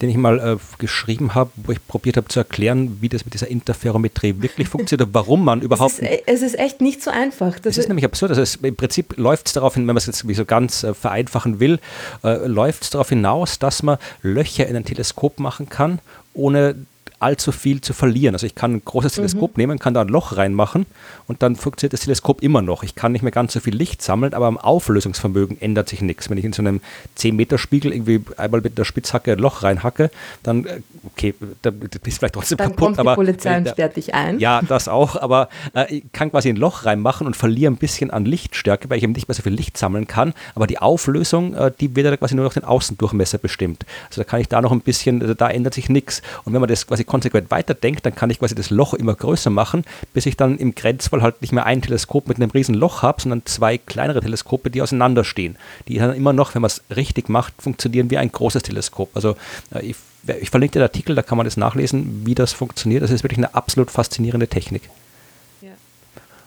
[0.02, 3.34] den ich mal äh, geschrieben habe, wo ich probiert habe zu erklären, wie das mit
[3.34, 5.95] dieser Interferometrie wirklich funktioniert und warum man überhaupt.
[5.95, 7.60] Es ist, es ist echt nicht so einfach.
[7.60, 8.32] Das ist nämlich absurd.
[8.32, 10.93] Also es, Im Prinzip läuft es darauf hin, wenn man es jetzt so ganz äh,
[10.93, 11.80] vereinfachen will,
[12.24, 16.00] äh, läuft es darauf hinaus, dass man Löcher in ein Teleskop machen kann,
[16.34, 16.76] ohne
[17.19, 18.36] allzu viel zu verlieren.
[18.36, 19.15] Also ich kann ein großes mhm.
[19.15, 19.62] Teleskop mhm.
[19.62, 20.86] nehmen, kann da ein Loch reinmachen
[21.28, 22.84] und dann funktioniert das Teleskop immer noch.
[22.84, 26.30] Ich kann nicht mehr ganz so viel Licht sammeln, aber am Auflösungsvermögen ändert sich nichts.
[26.30, 26.82] Wenn ich in so einem
[27.17, 30.12] 10-Meter-Spiegel irgendwie einmal mit der Spitzhacke ein Loch reinhacke,
[30.43, 31.71] dann, äh, okay, da
[32.04, 32.86] ist vielleicht trotzdem dann kaputt.
[32.86, 34.39] Kommt aber, die Polizei und sperrt dich ein.
[34.39, 38.12] Ja, das auch, aber äh, ich kann quasi ein Loch reinmachen und verliere ein bisschen
[38.12, 40.34] an Lichtstärke, weil ich eben nicht mehr so viel Licht sammeln kann.
[40.54, 43.86] Aber die Auflösung, äh, die wird ja quasi nur noch den Außendurchmesser bestimmt.
[44.10, 46.21] Also da kann ich da noch ein bisschen, also da ändert sich nichts.
[46.43, 49.50] Und wenn man das quasi konsequent weiterdenkt, dann kann ich quasi das Loch immer größer
[49.50, 53.02] machen, bis ich dann im Grenzfall halt nicht mehr ein Teleskop mit einem riesen Loch
[53.02, 55.58] habe, sondern zwei kleinere Teleskope, die auseinanderstehen.
[55.88, 59.10] Die dann immer noch, wenn man es richtig macht, funktionieren wie ein großes Teleskop.
[59.15, 59.36] Also
[59.74, 59.96] äh, ich,
[60.41, 63.04] ich verlinke den Artikel, da kann man das nachlesen, wie das funktioniert.
[63.04, 64.89] Das ist wirklich eine absolut faszinierende Technik.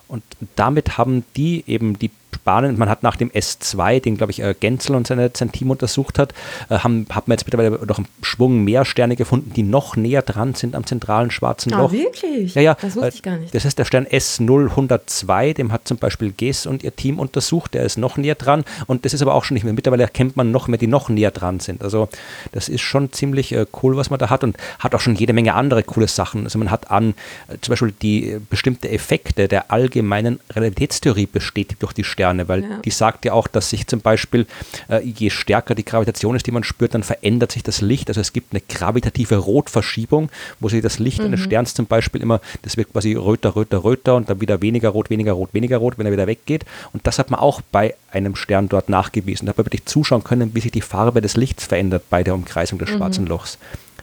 [0.08, 0.22] Und
[0.56, 2.10] damit haben die eben die
[2.48, 2.78] spannend.
[2.78, 6.18] Man hat nach dem S2, den glaube ich äh, Genzel und seine, sein Team untersucht
[6.18, 6.32] hat,
[6.70, 10.22] äh, haben, hat man jetzt mittlerweile noch einen Schwung mehr Sterne gefunden, die noch näher
[10.22, 11.90] dran sind am zentralen schwarzen ah, Loch.
[11.90, 12.54] Ah, wirklich?
[12.54, 12.76] Ja, ja.
[12.80, 13.54] Das wusste ich gar nicht.
[13.54, 17.82] Das ist der Stern S0102, dem hat zum Beispiel Gess und ihr Team untersucht, der
[17.84, 19.74] ist noch näher dran und das ist aber auch schon nicht mehr.
[19.74, 21.82] Mittlerweile erkennt man noch mehr, die noch näher dran sind.
[21.82, 22.08] Also
[22.52, 25.34] das ist schon ziemlich äh, cool, was man da hat und hat auch schon jede
[25.34, 26.44] Menge andere coole Sachen.
[26.44, 27.14] Also man hat an
[27.60, 32.78] zum Beispiel die bestimmte Effekte der allgemeinen Relativitätstheorie bestätigt durch die Sterne gerne, weil ja.
[32.84, 34.46] die sagt ja auch, dass sich zum Beispiel,
[34.88, 38.08] äh, je stärker die Gravitation ist, die man spürt, dann verändert sich das Licht.
[38.08, 41.26] Also es gibt eine gravitative Rotverschiebung, wo sich das Licht mhm.
[41.26, 44.90] eines Sterns zum Beispiel immer, das wird quasi röter, röter, röter und dann wieder weniger
[44.90, 46.64] rot, weniger rot, weniger rot, wenn er wieder weggeht.
[46.92, 49.46] Und das hat man auch bei einem Stern dort nachgewiesen.
[49.46, 52.34] Da hat man wirklich zuschauen können, wie sich die Farbe des Lichts verändert bei der
[52.34, 52.96] Umkreisung des mhm.
[52.96, 53.58] schwarzen Lochs.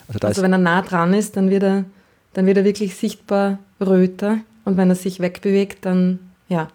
[0.07, 1.85] Also, also wenn er nah dran ist, dann wird er,
[2.33, 6.67] dann wird er wirklich sichtbar röter und wenn er sich wegbewegt, dann ja,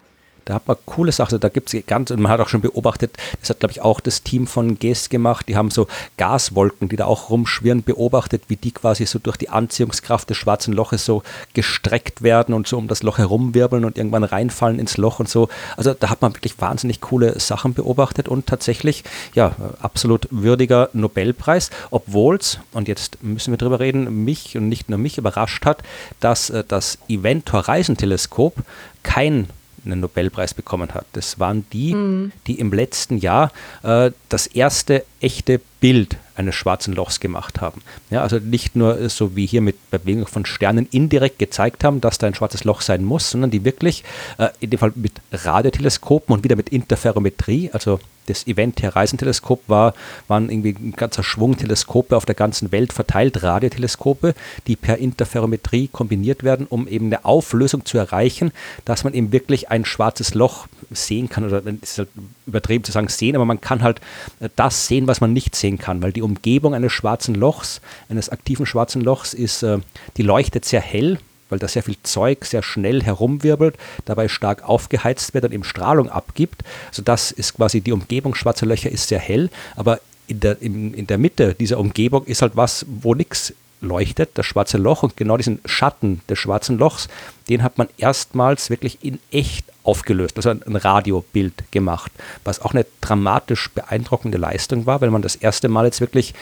[0.45, 3.17] da hat man coole Sachen, da gibt es ganz, und man hat auch schon beobachtet,
[3.39, 6.95] das hat glaube ich auch das Team von GES gemacht, die haben so Gaswolken, die
[6.95, 11.23] da auch rumschwirren, beobachtet, wie die quasi so durch die Anziehungskraft des schwarzen Loches so
[11.53, 15.49] gestreckt werden und so um das Loch herumwirbeln und irgendwann reinfallen ins Loch und so.
[15.77, 21.69] Also da hat man wirklich wahnsinnig coole Sachen beobachtet und tatsächlich, ja, absolut würdiger Nobelpreis,
[21.91, 25.83] obwohl es, und jetzt müssen wir drüber reden, mich und nicht nur mich überrascht hat,
[26.19, 28.55] dass äh, das Event Horizon Teleskop
[29.03, 29.47] kein
[29.85, 31.05] einen Nobelpreis bekommen hat.
[31.13, 32.31] Das waren die, mhm.
[32.47, 33.51] die im letzten Jahr
[33.83, 37.81] äh, das erste echte Bild eines schwarzen Lochs gemacht haben.
[38.09, 42.17] Ja, also nicht nur so wie hier mit Bewegung von Sternen indirekt gezeigt haben, dass
[42.17, 44.03] da ein schwarzes Loch sein muss, sondern die wirklich
[44.37, 49.93] äh, in dem Fall mit Radioteleskopen und wieder mit Interferometrie, also das Event Horizon-Teleskop war,
[50.27, 54.35] waren irgendwie ein ganzer Schwung Teleskope auf der ganzen Welt verteilt, Radioteleskope,
[54.67, 58.51] die per Interferometrie kombiniert werden, um eben eine Auflösung zu erreichen,
[58.85, 62.09] dass man eben wirklich ein schwarzes Loch sehen kann, oder es ist halt
[62.45, 63.99] übertrieben zu sagen sehen, aber man kann halt
[64.39, 68.29] äh, das sehen, was man nicht sehen kann, weil die Umgebung eines schwarzen Lochs, eines
[68.29, 69.79] aktiven schwarzen Lochs ist, äh,
[70.17, 75.33] die leuchtet sehr hell, weil da sehr viel Zeug sehr schnell herumwirbelt, dabei stark aufgeheizt
[75.33, 76.63] wird und eben Strahlung abgibt.
[76.87, 80.93] Also das ist quasi die Umgebung schwarzer Löcher ist sehr hell, aber in der, in,
[80.93, 85.17] in der Mitte dieser Umgebung ist halt was, wo nichts leuchtet, das schwarze Loch und
[85.17, 87.09] genau diesen Schatten des schwarzen Lochs,
[87.49, 92.11] den hat man erstmals wirklich in echt aufgelöst, also ein, Radiobild gemacht,
[92.43, 96.33] was auch eine dramatisch beeindruckende Leistung war, weil man das erste Mal jetzt wirklich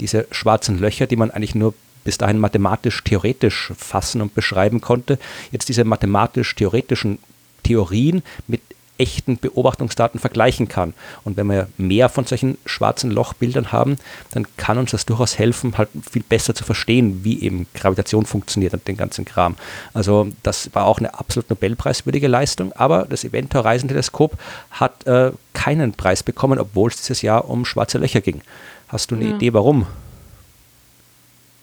[0.00, 1.74] diese schwarzen Löcher, die man eigentlich nur
[2.04, 5.18] bis dahin mathematisch-theoretisch fassen und beschreiben konnte,
[5.52, 7.18] jetzt diese mathematisch-theoretischen
[7.62, 8.60] Theorien mit
[8.98, 10.94] echten Beobachtungsdaten vergleichen kann.
[11.24, 13.96] Und wenn wir mehr von solchen schwarzen Lochbildern haben,
[14.32, 18.74] dann kann uns das durchaus helfen, halt viel besser zu verstehen, wie eben Gravitation funktioniert
[18.74, 19.56] und den ganzen Kram.
[19.94, 24.36] Also das war auch eine absolut Nobelpreiswürdige Leistung, aber das Event Horizon Teleskop
[24.70, 28.42] hat äh, keinen Preis bekommen, obwohl es dieses Jahr um schwarze Löcher ging.
[28.88, 29.34] Hast du eine ja.
[29.36, 29.86] Idee, warum?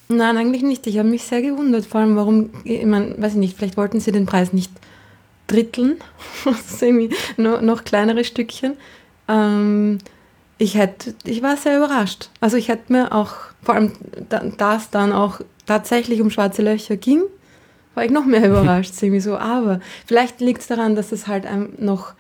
[0.10, 0.88] Nein, eigentlich nicht.
[0.88, 4.00] Ich habe mich sehr gewundert, vor allem warum, ich meine, weiß ich nicht, vielleicht wollten
[4.00, 4.72] sie den Preis nicht
[5.50, 5.98] dritteln,
[7.38, 8.78] noch, noch kleinere Stückchen.
[9.28, 9.98] Ähm,
[10.58, 12.30] ich, hätte, ich war sehr überrascht.
[12.40, 13.34] Also ich hätte mir auch,
[13.64, 13.94] vor allem
[14.30, 17.24] da, das dann auch tatsächlich um schwarze Löcher ging,
[17.96, 18.94] war ich noch mehr überrascht.
[19.02, 19.38] irgendwie so.
[19.38, 21.46] Aber vielleicht liegt es daran, dass es halt
[21.80, 22.14] noch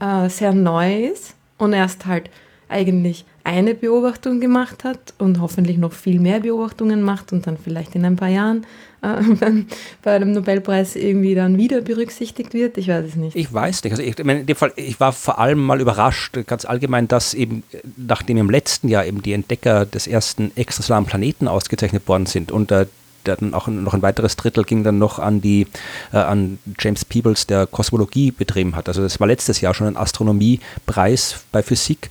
[0.00, 2.30] äh, sehr neu ist und erst halt
[2.68, 7.94] eigentlich eine Beobachtung gemacht hat und hoffentlich noch viel mehr Beobachtungen macht und dann vielleicht
[7.94, 8.66] in ein paar Jahren
[9.02, 9.62] äh,
[10.02, 12.76] bei einem Nobelpreis irgendwie dann wieder berücksichtigt wird.
[12.76, 13.36] Ich weiß es nicht.
[13.36, 13.92] Ich weiß nicht.
[13.92, 17.62] Also ich, in dem Fall, ich war vor allem mal überrascht, ganz allgemein, dass eben,
[17.96, 22.72] nachdem im letzten Jahr eben die Entdecker des ersten extrasolaren Planeten ausgezeichnet worden sind und
[22.72, 22.86] äh,
[23.28, 25.66] dann auch noch ein weiteres Drittel ging dann noch an die
[26.12, 28.88] äh, an James Peebles, der Kosmologie betrieben hat.
[28.88, 32.10] Also das war letztes Jahr schon ein Astronomiepreis bei Physik.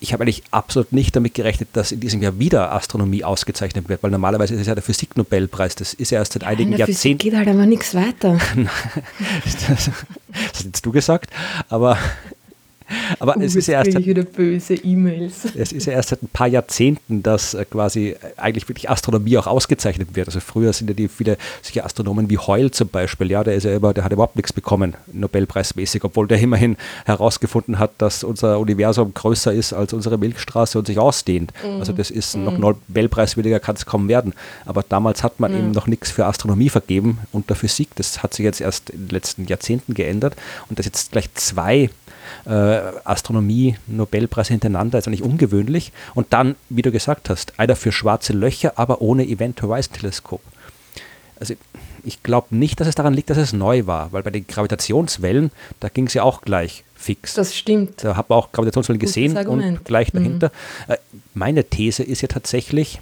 [0.00, 4.02] Ich habe eigentlich absolut nicht damit gerechnet, dass in diesem Jahr wieder Astronomie ausgezeichnet wird,
[4.02, 5.74] weil normalerweise ist es ja der Physiknobelpreis.
[5.74, 7.18] Das ist ja erst seit einigen ja, Jahrzehnten.
[7.18, 8.38] geht halt aber nichts weiter.
[9.44, 9.90] das
[10.54, 11.30] hast jetzt du gesagt,
[11.68, 11.98] aber
[13.18, 15.46] aber oh, es ist ja erst seit, wieder böse E-Mails.
[15.56, 19.46] Es ist ja erst seit ein paar Jahrzehnten, dass äh, quasi eigentlich wirklich Astronomie auch
[19.46, 20.28] ausgezeichnet wird.
[20.28, 23.64] Also früher sind ja die viele solche Astronomen wie Hoyle zum Beispiel, ja, der ist
[23.64, 28.58] ja immer, der hat überhaupt nichts bekommen, Nobelpreismäßig, obwohl der immerhin herausgefunden hat, dass unser
[28.58, 31.52] Universum größer ist als unsere Milchstraße und sich ausdehnt.
[31.64, 31.80] Mhm.
[31.80, 32.44] Also das ist mhm.
[32.44, 34.34] noch Nobelpreiswürdiger kann es kaum werden.
[34.64, 35.58] Aber damals hat man mhm.
[35.58, 37.90] eben noch nichts für Astronomie vergeben unter Physik.
[37.96, 40.36] Das hat sich jetzt erst in den letzten Jahrzehnten geändert
[40.68, 41.90] und dass jetzt gleich zwei
[42.44, 45.92] äh, Astronomie-Nobelpreise hintereinander, ist eigentlich ungewöhnlich.
[46.14, 50.40] Und dann, wie du gesagt hast, einer für schwarze Löcher, aber ohne Event Horizon Teleskop.
[51.40, 51.54] Also
[52.04, 55.50] ich glaube nicht, dass es daran liegt, dass es neu war, weil bei den Gravitationswellen,
[55.80, 57.34] da ging es ja auch gleich fix.
[57.34, 58.04] Das stimmt.
[58.04, 60.18] Da hat man auch Gravitationswellen gesehen und gleich mhm.
[60.18, 60.52] dahinter.
[60.88, 60.94] Mhm.
[61.34, 63.00] Meine These ist ja tatsächlich,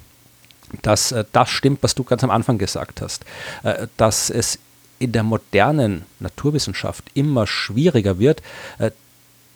[0.82, 3.24] dass äh, das stimmt, was du ganz am Anfang gesagt hast,
[3.62, 4.58] äh, dass es
[4.98, 8.42] in der modernen Naturwissenschaft immer schwieriger wird,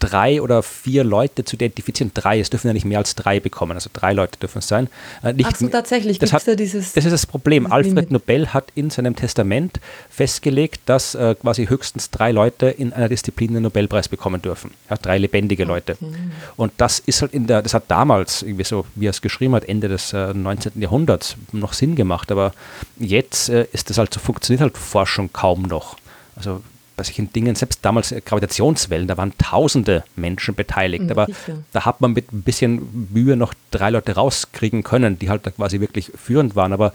[0.05, 2.11] drei oder vier Leute zu identifizieren.
[2.15, 4.89] Drei, es dürfen ja nicht mehr als drei bekommen, also drei Leute dürfen es sein.
[5.23, 7.71] Äh, nicht, Ach so, tatsächlich, das, hat, da dieses, das ist das Problem.
[7.71, 8.11] Alfred Limit.
[8.11, 13.55] Nobel hat in seinem Testament festgelegt, dass äh, quasi höchstens drei Leute in einer Disziplin
[13.55, 14.73] den Nobelpreis bekommen dürfen.
[14.91, 15.97] Ja, drei lebendige Leute.
[16.01, 16.17] Okay.
[16.57, 19.55] Und das ist halt in der, das hat damals, irgendwie so, wie er es geschrieben
[19.55, 20.81] hat, Ende des äh, 19.
[20.81, 22.53] Jahrhunderts noch Sinn gemacht, aber
[22.99, 25.97] jetzt äh, ist das halt so, funktioniert halt Forschung kaum noch.
[26.37, 26.63] Also
[26.97, 31.11] bei solchen Dingen, selbst damals äh, Gravitationswellen, da waren tausende Menschen beteiligt.
[31.11, 31.59] aber sicher.
[31.73, 35.51] da hat man mit ein bisschen Mühe noch drei Leute rauskriegen können, die halt da
[35.51, 36.73] quasi wirklich führend waren.
[36.73, 36.93] Aber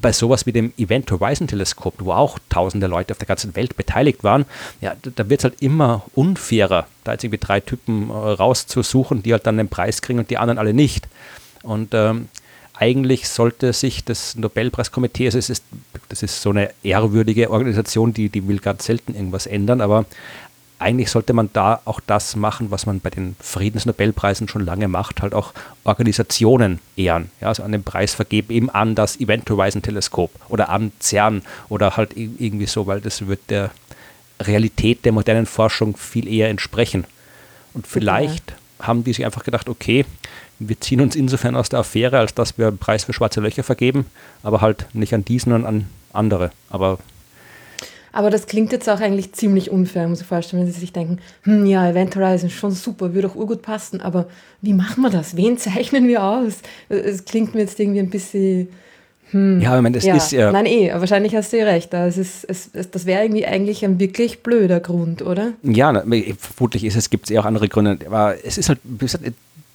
[0.00, 3.76] bei sowas wie dem Event Horizon Teleskop, wo auch tausende Leute auf der ganzen Welt
[3.76, 4.46] beteiligt waren,
[4.80, 9.32] ja, da wird es halt immer unfairer, da jetzt irgendwie drei Typen äh, rauszusuchen, die
[9.32, 11.08] halt dann den Preis kriegen und die anderen alle nicht.
[11.62, 12.28] Und ähm,
[12.74, 15.64] eigentlich sollte sich das Nobelpreiskomitee, also es ist,
[16.08, 20.06] das ist so eine ehrwürdige Organisation, die, die will ganz selten irgendwas ändern, aber
[20.82, 25.22] eigentlich sollte man da auch das machen, was man bei den Friedensnobelpreisen schon lange macht,
[25.22, 25.52] halt auch
[25.84, 27.30] Organisationen ehren.
[27.40, 31.42] Ja, also an den Preis vergeben, eben an das Event Horizon Teleskop oder an CERN
[31.68, 33.70] oder halt irgendwie so, weil das wird der
[34.40, 37.04] Realität der modernen Forschung viel eher entsprechen.
[37.74, 38.86] Und vielleicht okay.
[38.88, 40.04] haben die sich einfach gedacht, okay,
[40.68, 43.62] wir ziehen uns insofern aus der Affäre, als dass wir einen Preis für schwarze Löcher
[43.62, 44.06] vergeben,
[44.42, 46.50] aber halt nicht an diesen, sondern an andere.
[46.70, 46.98] Aber
[48.14, 51.18] aber das klingt jetzt auch eigentlich ziemlich unfair, muss ich vorstellen, wenn Sie sich denken,
[51.44, 54.26] hm, ja, Event Horizon ist schon super, würde auch urgut passen, aber
[54.60, 55.34] wie machen wir das?
[55.34, 56.58] Wen zeichnen wir aus?
[56.90, 58.68] Es klingt mir jetzt irgendwie ein bisschen,
[59.30, 60.52] hm, ja, ich meine, das ja, ist ja.
[60.52, 61.90] Nein, eh, wahrscheinlich hast du recht.
[61.94, 65.54] Das, ist, es, es, das wäre irgendwie eigentlich ein wirklich blöder Grund, oder?
[65.62, 66.04] Ja,
[66.38, 67.98] vermutlich ist es, gibt es eh auch andere Gründe.
[68.06, 69.24] Aber es ist halt, wie gesagt,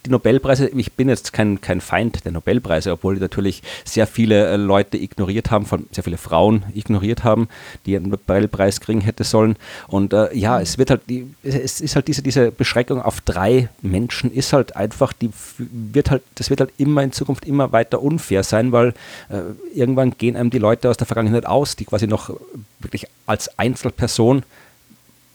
[0.08, 4.48] die Nobelpreise, ich bin jetzt kein, kein Feind der Nobelpreise, obwohl die natürlich sehr viele
[4.48, 7.50] äh, Leute ignoriert haben, von sehr viele Frauen ignoriert haben,
[7.86, 9.58] die einen Nobelpreis kriegen hätte sollen.
[9.88, 13.70] Und äh, ja, es wird halt, die, es ist halt diese, diese Beschränkung auf drei
[13.82, 18.02] Menschen ist halt einfach, die wird halt, das wird halt immer in Zukunft immer weiter
[18.02, 18.94] unfair sein, weil
[19.30, 19.42] äh,
[19.76, 22.32] irgendwann gehen einem die Leute aus der Vergangenheit aus, die quasi noch
[22.80, 24.44] wirklich als Einzelperson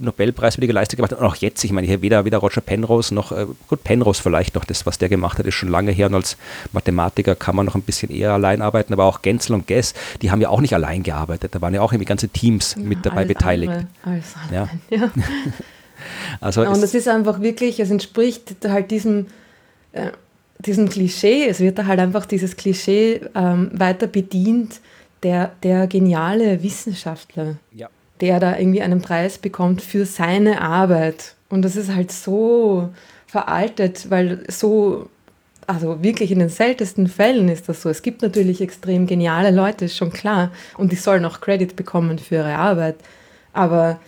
[0.03, 1.21] Nobelpreiswürdige Leistung gemacht hat.
[1.21, 4.55] Und auch jetzt, ich meine, hier weder, weder Roger Penrose noch, äh, gut, Penrose vielleicht
[4.55, 6.07] noch, das, was der gemacht hat, ist schon lange her.
[6.07, 6.37] Und als
[6.73, 8.93] Mathematiker kann man noch ein bisschen eher allein arbeiten.
[8.93, 11.55] Aber auch Genzel und Guess, die haben ja auch nicht allein gearbeitet.
[11.55, 13.73] Da waren ja auch irgendwie ganze Teams ja, mit dabei beteiligt.
[13.73, 14.69] Andere, alles ja.
[14.91, 15.11] ja.
[16.41, 19.27] Also und es ist einfach wirklich, es entspricht halt diesem,
[19.93, 20.11] äh,
[20.59, 24.81] diesem Klischee, es wird da halt einfach dieses Klischee ähm, weiter bedient,
[25.23, 27.88] der, der geniale Wissenschaftler, ja.
[28.23, 31.35] Der da irgendwie einen Preis bekommt für seine Arbeit.
[31.51, 32.89] Und das ist halt so
[33.27, 35.11] veraltet, weil so
[35.67, 37.89] also wirklich in den seltensten Fällen ist das so.
[37.89, 40.51] Es gibt natürlich extrem geniale Leute, ist schon klar.
[40.77, 42.97] Und die sollen auch Credit bekommen für ihre Arbeit.
[43.53, 44.01] Aber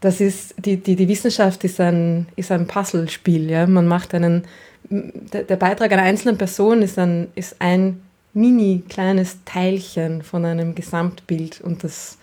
[0.00, 3.50] das ist, die, die, die Wissenschaft ist ein, ist ein Puzzlespiel.
[3.50, 3.66] Ja?
[3.66, 4.44] Man macht einen,
[4.90, 8.02] der, der Beitrag einer einzelnen Person ist ein, ist ein
[8.34, 12.18] mini kleines Teilchen von einem Gesamtbild und das,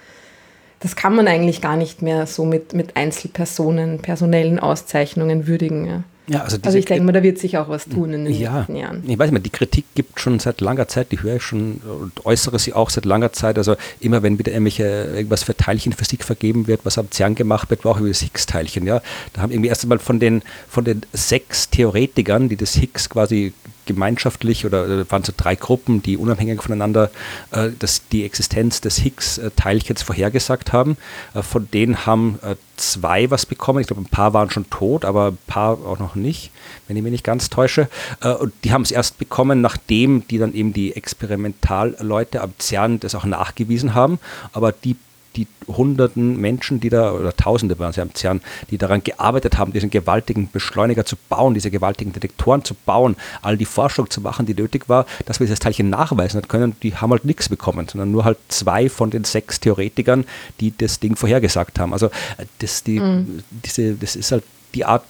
[0.79, 5.85] das kann man eigentlich gar nicht mehr so mit, mit Einzelpersonen, personellen Auszeichnungen würdigen.
[5.85, 6.03] Ja.
[6.29, 8.57] Ja, also, also, ich denke mal, da wird sich auch was tun in den ja,
[8.57, 9.03] nächsten Jahren.
[9.07, 12.23] Ich weiß nicht, die Kritik gibt schon seit langer Zeit, die höre ich schon und
[12.23, 13.57] äußere sie auch seit langer Zeit.
[13.57, 17.83] Also immer wenn wieder irgendwelche, irgendwas für Teilchenphysik vergeben wird, was am CERN gemacht wird,
[17.83, 18.85] war auch über das Higgs-Teilchen.
[18.85, 19.01] Ja?
[19.33, 23.53] Da haben irgendwie erst einmal von den, von den sechs Theoretikern, die das Higgs quasi
[23.93, 27.09] gemeinschaftlich oder äh, waren so drei Gruppen, die unabhängig voneinander
[27.51, 30.95] äh, das, die Existenz des Higgs-Teilchens vorhergesagt haben.
[31.33, 33.79] Äh, von denen haben äh, zwei was bekommen.
[33.79, 36.51] Ich glaube, ein paar waren schon tot, aber ein paar auch noch nicht,
[36.87, 37.89] wenn ich mich nicht ganz täusche.
[38.21, 42.99] Äh, und die haben es erst bekommen, nachdem die dann eben die Experimentalleute am CERN
[42.99, 44.19] das auch nachgewiesen haben.
[44.53, 44.95] Aber die
[45.35, 49.73] die hunderten Menschen, die da, oder Tausende waren ja am CERN, die daran gearbeitet haben,
[49.73, 54.45] diesen gewaltigen Beschleuniger zu bauen, diese gewaltigen Detektoren zu bauen, all die Forschung zu machen,
[54.45, 58.11] die nötig war, dass wir dieses Teilchen nachweisen können, die haben halt nichts bekommen, sondern
[58.11, 60.25] nur halt zwei von den sechs Theoretikern,
[60.59, 61.93] die das Ding vorhergesagt haben.
[61.93, 63.43] Also äh, das, die, mhm.
[63.65, 65.03] diese, das ist halt die Art,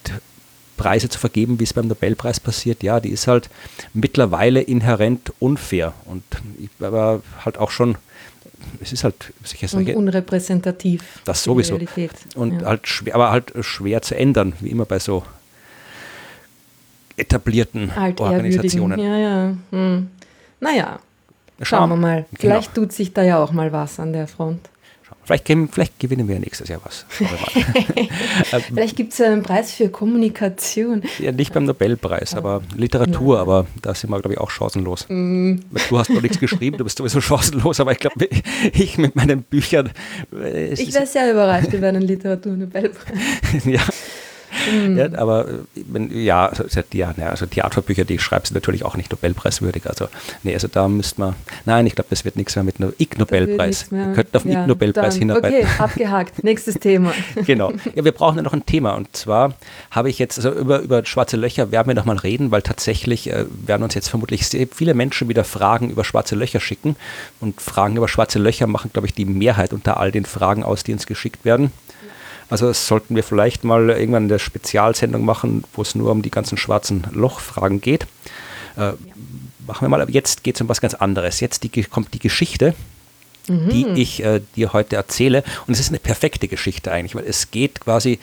[0.79, 3.49] Preise zu vergeben, wie es beim Nobelpreis passiert, ja, die ist halt
[3.93, 6.23] mittlerweile inhärent unfair und
[6.57, 7.97] ich war halt auch schon
[8.81, 11.21] es ist halt sicher und unrepräsentativ.
[11.25, 11.79] Das sowieso.
[12.35, 12.67] Und ja.
[12.67, 15.23] halt schwer, aber halt schwer zu ändern, wie immer bei so
[17.17, 18.99] etablierten Organisationen.
[18.99, 19.53] Ja, ja.
[19.71, 20.09] Hm.
[20.59, 20.99] Naja,
[21.61, 22.25] schauen wir mal.
[22.31, 22.39] Genau.
[22.39, 24.69] Vielleicht tut sich da ja auch mal was an der Front.
[25.29, 27.05] Vielleicht, vielleicht, gewinnen wir nächstes Jahr was.
[28.73, 31.03] vielleicht gibt es einen Preis für Kommunikation.
[31.19, 33.41] Ja, nicht beim Nobelpreis, aber Literatur, ja.
[33.43, 35.05] aber da sind wir, glaube ich, auch chancenlos.
[35.07, 35.57] Mm.
[35.87, 38.27] Du hast noch nichts geschrieben, du bist sowieso chancenlos, aber ich glaube,
[38.73, 39.91] ich mit meinen Büchern.
[40.33, 43.65] Äh, ich wäre sehr überrascht über einen Literatur-Nobelpreis.
[43.65, 43.81] ja.
[44.71, 44.97] Mhm.
[44.97, 49.11] Ja, aber äh, ja, also, ja, also Theaterbücher, die ich schreibe, sind natürlich auch nicht
[49.11, 49.87] Nobelpreiswürdig.
[49.87, 50.07] Also,
[50.43, 53.17] nee, also da müsste man, nein, ich glaube, das wird nichts mehr mit einem Ig
[53.17, 53.91] Nobelpreis.
[53.91, 55.59] Wir könnten auf den ja, Ig Nobelpreis hinarbeiten.
[55.59, 56.43] Okay, abgehakt.
[56.43, 57.13] Nächstes Thema.
[57.45, 57.71] genau.
[57.95, 59.53] Ja, wir brauchen ja noch ein Thema und zwar
[59.91, 63.31] habe ich jetzt, also über, über schwarze Löcher werden wir noch mal reden, weil tatsächlich
[63.31, 66.95] äh, werden uns jetzt vermutlich sehr viele Menschen wieder Fragen über schwarze Löcher schicken
[67.39, 70.83] und Fragen über schwarze Löcher machen, glaube ich, die Mehrheit unter all den Fragen aus,
[70.83, 71.71] die uns geschickt werden.
[72.49, 76.31] Also das sollten wir vielleicht mal irgendwann eine Spezialsendung machen, wo es nur um die
[76.31, 78.07] ganzen schwarzen Lochfragen geht.
[78.75, 78.93] Äh,
[79.67, 81.39] machen wir mal, aber jetzt geht es um was ganz anderes.
[81.39, 82.73] Jetzt die, kommt die Geschichte,
[83.47, 83.69] mhm.
[83.69, 85.43] die ich äh, dir heute erzähle.
[85.67, 88.19] Und es ist eine perfekte Geschichte eigentlich, weil es geht quasi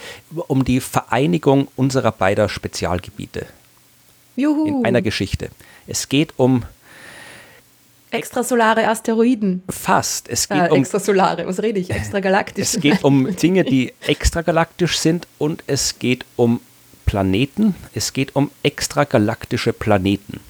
[0.48, 3.46] um die Vereinigung unserer beider Spezialgebiete.
[4.34, 4.66] Juhu.
[4.66, 5.50] In einer Geschichte.
[5.86, 6.64] Es geht um
[8.10, 9.62] Extrasolare Asteroiden.
[9.68, 10.28] Fast.
[10.28, 11.90] Es geht äh, um, extrasolare, was rede ich?
[11.90, 12.74] Extragalaktisch.
[12.74, 16.60] Es geht um Dinge, die extragalaktisch sind und es geht um
[17.04, 17.74] Planeten.
[17.94, 20.40] Es geht um extragalaktische Planeten.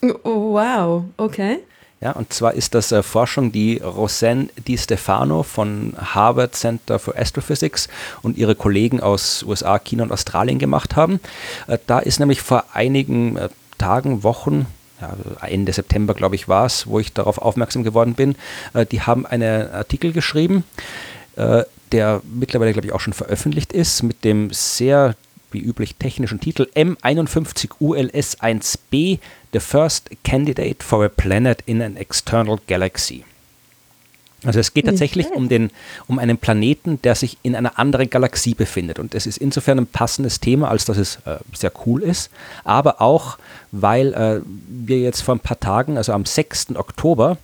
[0.00, 1.58] Wow, okay.
[2.00, 7.18] Ja, und zwar ist das äh, Forschung, die Rosanne Di Stefano von Harvard Center for
[7.18, 7.88] Astrophysics
[8.22, 11.18] und ihre Kollegen aus USA, China und Australien gemacht haben.
[11.66, 13.48] Äh, da ist nämlich vor einigen äh,
[13.78, 14.66] Tagen, Wochen,
[15.00, 18.34] ja, Ende September, glaube ich, war es, wo ich darauf aufmerksam geworden bin.
[18.74, 20.64] Äh, die haben einen Artikel geschrieben,
[21.36, 25.14] äh, der mittlerweile, glaube ich, auch schon veröffentlicht ist, mit dem sehr,
[25.50, 29.18] wie üblich, technischen Titel M51ULS1b,
[29.52, 33.24] The First Candidate for a Planet in an External Galaxy.
[34.44, 35.70] Also es geht tatsächlich um, den,
[36.06, 38.98] um einen Planeten, der sich in einer anderen Galaxie befindet.
[38.98, 42.30] Und es ist insofern ein passendes Thema, als dass es äh, sehr cool ist,
[42.62, 43.38] aber auch,
[43.72, 46.76] weil äh, wir jetzt vor ein paar Tagen, also am 6.
[46.76, 47.36] Oktober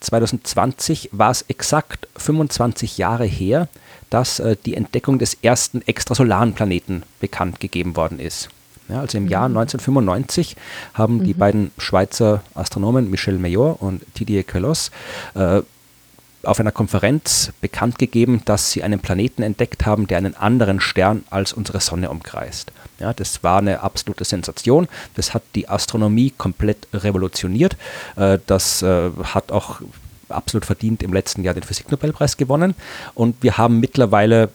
[0.00, 3.68] 2020, war es exakt 25 Jahre her,
[4.10, 8.48] dass äh, die Entdeckung des ersten extrasolaren Planeten bekannt gegeben worden ist.
[8.88, 9.30] Ja, also im mhm.
[9.30, 10.56] Jahr 1995
[10.94, 11.24] haben mhm.
[11.24, 14.90] die beiden Schweizer Astronomen Michel Mayor und Didier Queloz
[15.34, 15.62] äh,
[16.44, 21.24] auf einer Konferenz bekannt gegeben, dass sie einen Planeten entdeckt haben, der einen anderen Stern
[21.30, 22.72] als unsere Sonne umkreist.
[22.98, 24.88] Ja, das war eine absolute Sensation.
[25.14, 27.76] Das hat die Astronomie komplett revolutioniert.
[28.16, 29.80] Äh, das äh, hat auch
[30.28, 32.74] absolut verdient im letzten Jahr den Physiknobelpreis gewonnen.
[33.14, 34.50] Und wir haben mittlerweile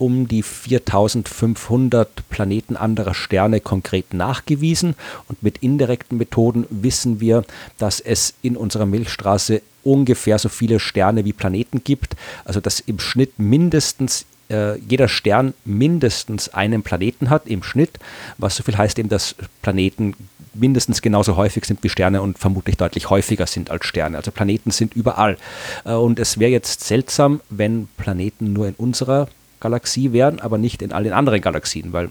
[0.00, 4.94] um die 4500 Planeten anderer Sterne konkret nachgewiesen
[5.28, 7.44] und mit indirekten Methoden wissen wir,
[7.76, 12.98] dass es in unserer Milchstraße ungefähr so viele Sterne wie Planeten gibt, also dass im
[12.98, 17.98] Schnitt mindestens äh, jeder Stern mindestens einen Planeten hat im Schnitt,
[18.38, 20.14] was so viel heißt eben, dass Planeten
[20.54, 24.16] mindestens genauso häufig sind wie Sterne und vermutlich deutlich häufiger sind als Sterne.
[24.16, 25.36] Also Planeten sind überall.
[25.84, 29.28] Äh, und es wäre jetzt seltsam, wenn Planeten nur in unserer
[29.60, 32.10] Galaxie wären, aber nicht in all den anderen Galaxien, weil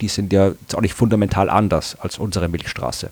[0.00, 3.10] die sind ja auch nicht fundamental anders als unsere Milchstraße.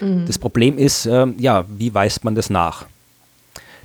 [0.00, 0.26] Mhm.
[0.26, 2.86] Das Problem ist, äh, ja, wie weist man das nach?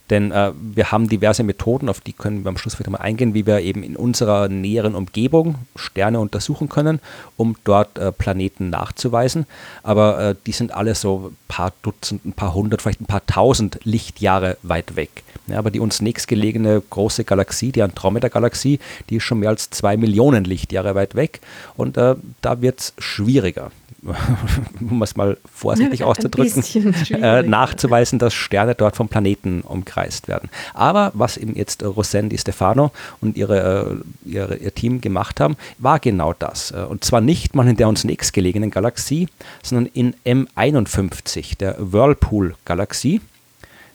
[0.09, 3.33] Denn äh, wir haben diverse Methoden, auf die können wir am Schluss wieder mal eingehen,
[3.33, 6.99] wie wir eben in unserer näheren Umgebung Sterne untersuchen können,
[7.37, 9.45] um dort äh, Planeten nachzuweisen.
[9.81, 13.25] Aber äh, die sind alle so ein paar Dutzend, ein paar hundert, vielleicht ein paar
[13.25, 15.23] tausend Lichtjahre weit weg.
[15.47, 18.79] Ja, aber die uns nächstgelegene große Galaxie, die Andromeda-Galaxie,
[19.09, 21.41] die ist schon mehr als zwei Millionen Lichtjahre weit weg.
[21.75, 23.71] Und äh, da wird es schwieriger.
[24.81, 26.63] um es mal vorsichtig auszudrücken,
[27.11, 30.49] äh, nachzuweisen, dass Sterne dort vom Planeten umkreist werden.
[30.73, 32.91] Aber was eben jetzt Rosén Di Stefano
[33.21, 36.71] und ihre, äh, ihre, ihr Team gemacht haben, war genau das.
[36.71, 39.29] Äh, und zwar nicht mal in der uns nächstgelegenen Galaxie,
[39.61, 43.21] sondern in M51, der Whirlpool-Galaxie.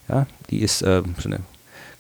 [0.09, 1.41] Ja, die ist äh, so eine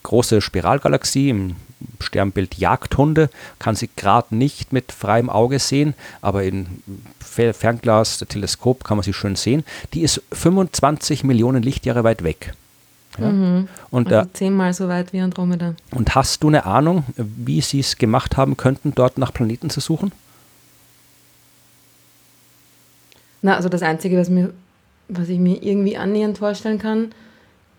[0.02, 1.56] große Spiralgalaxie im
[2.00, 6.82] Sternbild Jagdhunde, kann sie gerade nicht mit freiem Auge sehen, aber in
[7.20, 9.64] Fernglas, Teleskop kann man sie schön sehen.
[9.94, 12.54] Die ist 25 Millionen Lichtjahre weit weg.
[13.18, 13.30] Ja?
[13.30, 13.68] Mhm.
[13.90, 15.74] Und, also äh, zehnmal so weit wie Andromeda.
[15.92, 19.80] Und hast du eine Ahnung, wie sie es gemacht haben könnten, dort nach Planeten zu
[19.80, 20.12] suchen?
[23.42, 24.52] Na, also das Einzige, was, mir,
[25.08, 27.12] was ich mir irgendwie annähernd vorstellen kann,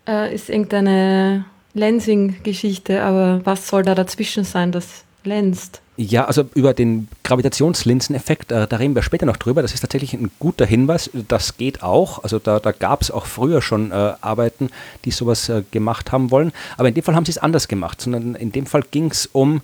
[0.07, 5.81] äh, ist irgendeine Lensing-Geschichte, aber was soll da dazwischen sein, das lenzt?
[6.01, 9.61] Ja, also über den Gravitationslinseneffekt, äh, da reden wir später noch drüber.
[9.61, 11.09] Das ist tatsächlich ein guter Hinweis.
[11.27, 12.23] Das geht auch.
[12.23, 14.69] Also da, da gab es auch früher schon äh, Arbeiten,
[15.03, 16.53] die sowas äh, gemacht haben wollen.
[16.77, 19.27] Aber in dem Fall haben sie es anders gemacht, sondern in dem Fall ging es
[19.33, 19.61] um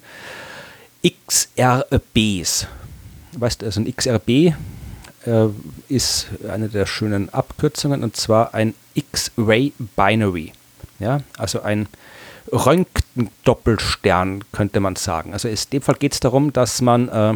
[1.05, 2.67] XRBs.
[3.37, 4.53] Weißt du, also ein XRB äh,
[5.87, 10.51] ist eine der schönen Abkürzungen und zwar ein X-Ray Binary.
[10.99, 11.87] Ja, also ein
[12.51, 15.33] Röntgendoppelstern, könnte man sagen.
[15.33, 17.33] Also in dem Fall geht es darum, dass man äh,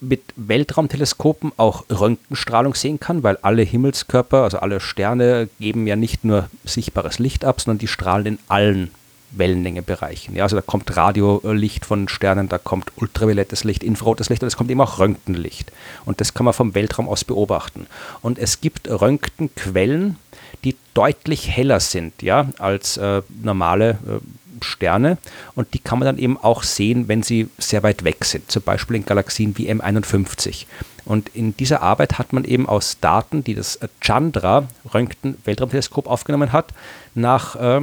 [0.00, 6.24] mit Weltraumteleskopen auch Röntgenstrahlung sehen kann, weil alle Himmelskörper, also alle Sterne, geben ja nicht
[6.24, 8.90] nur sichtbares Licht ab, sondern die strahlen in allen
[9.32, 10.34] Wellenlängebereichen.
[10.34, 14.56] Ja, also da kommt Radiolicht von Sternen, da kommt ultraviolettes Licht, infrarotes Licht und es
[14.56, 15.70] kommt eben auch Röntgenlicht.
[16.06, 17.86] Und das kann man vom Weltraum aus beobachten.
[18.22, 20.16] Und es gibt Röntgenquellen,
[20.64, 25.18] die deutlich heller sind ja, als äh, normale äh, Sterne.
[25.54, 28.62] Und die kann man dann eben auch sehen, wenn sie sehr weit weg sind, zum
[28.62, 30.66] Beispiel in Galaxien wie M51.
[31.04, 36.74] Und in dieser Arbeit hat man eben aus Daten, die das Chandra Röntgen-Weltraumteleskop aufgenommen hat,
[37.14, 37.80] nach äh,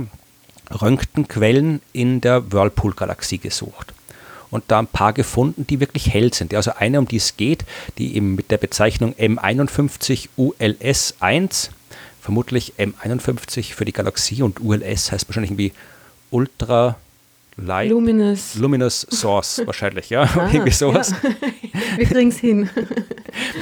[0.70, 3.94] Röntgenquellen in der Whirlpool-Galaxie gesucht
[4.56, 6.54] und da ein paar gefunden, die wirklich hell sind.
[6.54, 7.66] Also eine, um die es geht,
[7.98, 11.72] die eben mit der Bezeichnung M51 ULS 1
[12.26, 15.74] vermutlich M51 für die Galaxie und ULS heißt wahrscheinlich irgendwie
[16.32, 16.96] Ultra
[17.56, 17.92] Light.
[17.92, 18.56] Luminous.
[18.56, 20.24] Luminous Source wahrscheinlich, ja.
[20.24, 21.14] Ah, irgendwie sowas.
[21.22, 21.30] Ja.
[21.98, 22.68] Wir kriegen es hin.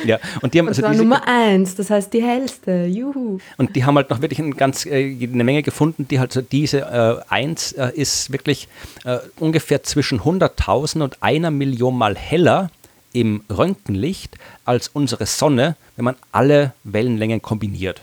[0.06, 2.86] ja, und die haben also das war diese, Nummer eins, das heißt die hellste.
[2.86, 3.40] Juhu.
[3.58, 6.42] Und die haben halt noch wirklich ein ganz, äh, eine Menge gefunden, die halt so
[6.42, 8.70] diese äh, eins äh, ist wirklich
[9.04, 12.72] äh, ungefähr zwischen 100.000 und einer Million Mal heller
[13.12, 18.02] im Röntgenlicht als unsere Sonne, wenn man alle Wellenlängen kombiniert.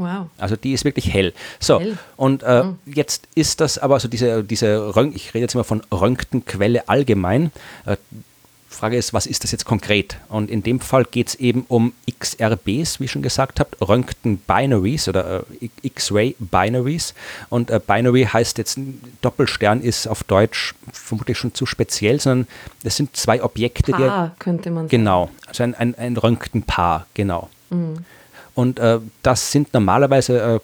[0.00, 0.28] Wow.
[0.38, 1.34] Also die ist wirklich hell.
[1.58, 1.98] So, hell.
[2.16, 2.74] und äh, oh.
[2.86, 7.52] jetzt ist das aber, also diese, diese Röntgen, ich rede jetzt immer von Röntgenquelle allgemein.
[7.84, 7.98] Äh,
[8.70, 10.16] Frage ist, was ist das jetzt konkret?
[10.30, 15.06] Und in dem Fall geht es eben um XRBs, wie ich schon gesagt habe, Röntgen-Binaries
[15.06, 17.12] oder äh, X-Ray-Binaries.
[17.50, 18.78] Und äh, Binary heißt jetzt,
[19.20, 22.48] Doppelstern ist auf Deutsch vermutlich schon zu speziell, sondern
[22.82, 23.92] das sind zwei Objekte.
[23.92, 24.88] Paar, die, könnte man sagen.
[24.88, 27.50] Genau, also ein, ein, ein Röntgenpaar, genau.
[27.68, 28.06] Mhm.
[28.54, 30.60] Und äh, das sind normalerweise äh,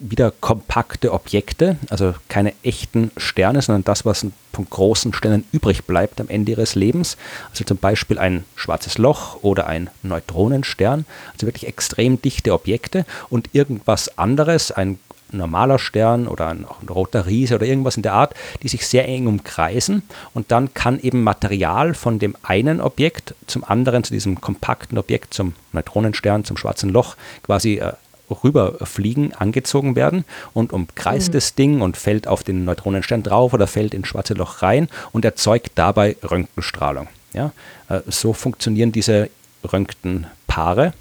[0.00, 6.20] wieder kompakte Objekte, also keine echten Sterne, sondern das, was von großen Sternen übrig bleibt
[6.20, 7.16] am Ende ihres Lebens.
[7.50, 11.04] Also zum Beispiel ein schwarzes Loch oder ein Neutronenstern.
[11.32, 14.98] Also wirklich extrem dichte Objekte und irgendwas anderes, ein
[15.32, 19.06] normaler Stern oder ein, ein roter Riese oder irgendwas in der Art, die sich sehr
[19.08, 20.02] eng umkreisen
[20.34, 25.34] und dann kann eben Material von dem einen Objekt zum anderen, zu diesem kompakten Objekt,
[25.34, 27.92] zum Neutronenstern, zum schwarzen Loch quasi äh,
[28.30, 30.24] rüberfliegen, angezogen werden
[30.54, 31.32] und umkreist mhm.
[31.32, 35.24] das Ding und fällt auf den Neutronenstern drauf oder fällt ins schwarze Loch rein und
[35.24, 37.08] erzeugt dabei Röntgenstrahlung.
[37.32, 37.52] Ja?
[37.88, 39.30] Äh, so funktionieren diese
[39.70, 40.94] Röntgenpaare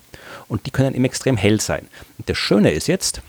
[0.48, 1.88] und die können eben extrem hell sein.
[2.18, 3.22] Und das Schöne ist jetzt,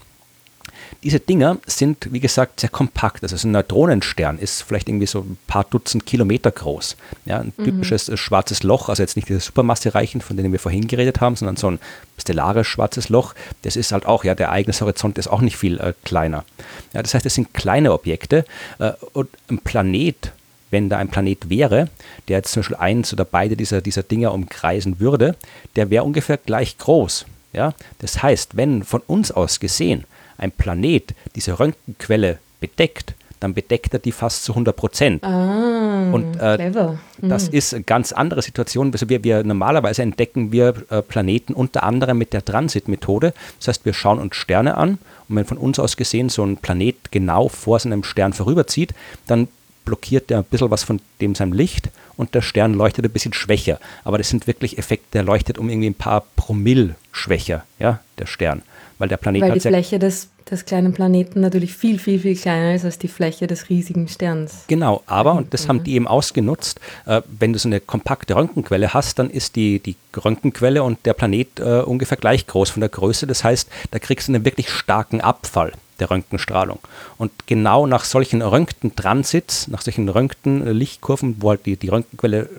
[1.02, 3.22] diese Dinger sind, wie gesagt, sehr kompakt.
[3.22, 6.96] Also ein Neutronenstern ist vielleicht irgendwie so ein paar Dutzend Kilometer groß.
[7.24, 7.64] Ja, ein mhm.
[7.64, 11.36] typisches schwarzes Loch, also jetzt nicht diese Supermasse reichen, von denen wir vorhin geredet haben,
[11.36, 11.78] sondern so ein
[12.18, 13.34] stellares schwarzes Loch.
[13.62, 16.44] Das ist halt auch, ja, der eigene Horizont ist auch nicht viel äh, kleiner.
[16.92, 18.44] Ja, das heißt, es sind kleine Objekte
[18.78, 20.32] äh, und ein Planet
[20.70, 21.88] wenn da ein Planet wäre,
[22.28, 25.34] der jetzt zum Beispiel eins oder beide dieser, dieser Dinger umkreisen würde,
[25.76, 27.26] der wäre ungefähr gleich groß.
[27.52, 27.74] Ja?
[27.98, 30.04] Das heißt, wenn von uns aus gesehen
[30.40, 35.24] ein Planet diese Röntgenquelle bedeckt, dann bedeckt er die fast zu 100 Prozent.
[35.24, 36.98] Ah, und äh, clever.
[37.20, 37.28] Mhm.
[37.28, 38.92] das ist eine ganz andere Situation.
[38.92, 43.32] Also wir, wir normalerweise entdecken wir äh, Planeten unter anderem mit der Transitmethode.
[43.58, 46.58] Das heißt, wir schauen uns Sterne an und wenn von uns aus gesehen so ein
[46.58, 48.92] Planet genau vor seinem Stern vorüberzieht,
[49.26, 49.48] dann
[49.86, 51.88] blockiert der ein bisschen was von dem seinem Licht
[52.18, 53.80] und der Stern leuchtet ein bisschen schwächer.
[54.04, 58.26] Aber das sind wirklich Effekte, der leuchtet um irgendwie ein paar Promille schwächer, ja, der
[58.26, 58.62] Stern
[59.00, 62.74] weil der Planet Weil die Fläche des, des kleinen Planeten natürlich viel, viel, viel kleiner
[62.74, 64.64] ist als die Fläche des riesigen Sterns.
[64.68, 68.92] Genau, aber, und das haben die eben ausgenutzt, äh, wenn du so eine kompakte Röntgenquelle
[68.92, 72.90] hast, dann ist die, die Röntgenquelle und der Planet äh, ungefähr gleich groß von der
[72.90, 73.26] Größe.
[73.26, 76.78] Das heißt, da kriegst du einen wirklich starken Abfall der Röntgenstrahlung.
[77.16, 82.50] Und genau nach solchen Röntgentransits, nach solchen Röntgenlichtkurven, wo halt die, die Röntgenquelle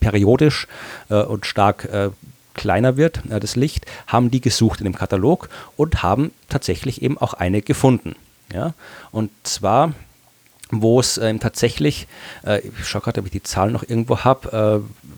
[0.00, 0.66] periodisch
[1.10, 2.10] äh, und stark äh,
[2.54, 7.18] kleiner wird, äh, das Licht, haben die gesucht in dem Katalog und haben tatsächlich eben
[7.18, 8.16] auch eine gefunden.
[8.52, 8.74] Ja?
[9.12, 9.94] Und zwar
[10.72, 12.06] wo es ähm, tatsächlich,
[12.46, 15.10] äh, ich schaue gerade, ob ich die Zahl noch irgendwo habe, äh,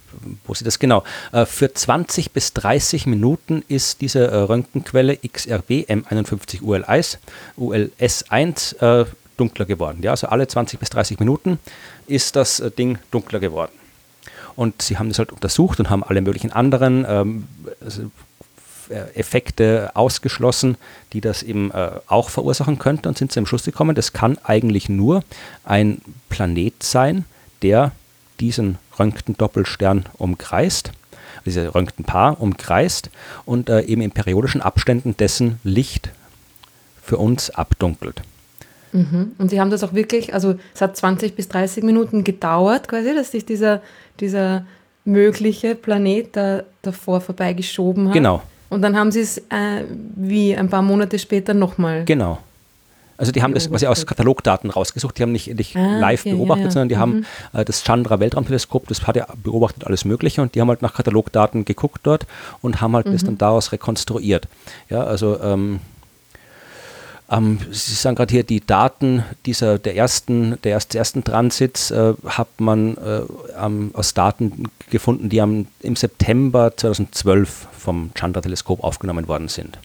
[0.47, 5.89] wo sie das genau, äh, für 20 bis 30 Minuten ist diese äh, Röntgenquelle XRB
[5.89, 7.18] M51 ULS,
[7.59, 9.07] ULS1 äh,
[9.37, 10.01] dunkler geworden.
[10.03, 11.59] Ja, also alle 20 bis 30 Minuten
[12.07, 13.72] ist das äh, Ding dunkler geworden.
[14.57, 17.45] Und sie haben das halt untersucht und haben alle möglichen anderen ähm,
[17.81, 18.11] also,
[18.89, 20.77] äh, Effekte ausgeschlossen,
[21.13, 24.39] die das eben äh, auch verursachen könnten und sind zu dem Schluss gekommen, das kann
[24.45, 25.25] eigentlich nur
[25.65, 27.25] ein Planet sein,
[27.63, 27.93] der
[28.41, 30.93] diesen Röntgendoppelstern umkreist,
[31.47, 33.11] diese Röntgenpaar umkreist
[33.45, 36.11] und äh, eben in periodischen Abständen dessen Licht
[37.03, 38.23] für uns abdunkelt.
[38.93, 39.33] Mhm.
[39.39, 43.15] Und Sie haben das auch wirklich, also es hat 20 bis 30 Minuten gedauert, quasi,
[43.15, 43.81] dass sich dieser,
[44.21, 44.65] dieser
[45.05, 48.15] mögliche Planet da davor vorbeigeschoben hat.
[48.15, 48.43] Genau.
[48.71, 49.85] Und dann haben Sie es äh,
[50.17, 52.05] wie ein paar Monate später nochmal.
[52.05, 52.39] Genau.
[53.19, 56.35] Also die haben das quasi aus Katalogdaten rausgesucht, die haben nicht, nicht ah, live okay,
[56.35, 56.71] beobachtet, ja, ja.
[56.73, 57.01] sondern die mhm.
[57.01, 60.83] haben äh, das Chandra Weltraumteleskop, das hat ja beobachtet alles Mögliche und die haben halt
[60.83, 62.27] nach Katalogdaten geguckt dort
[62.63, 63.13] und haben halt mhm.
[63.13, 64.49] das dann daraus rekonstruiert.
[64.89, 65.79] Ja, also ähm,
[67.33, 72.14] ähm, Sie sagen gerade hier, die Daten dieser, der ersten, der erst, ersten Transits äh,
[72.26, 73.22] hat man äh,
[73.59, 79.78] ähm, aus Daten gefunden, die am, im September 2012 vom Chandra-Teleskop aufgenommen worden sind.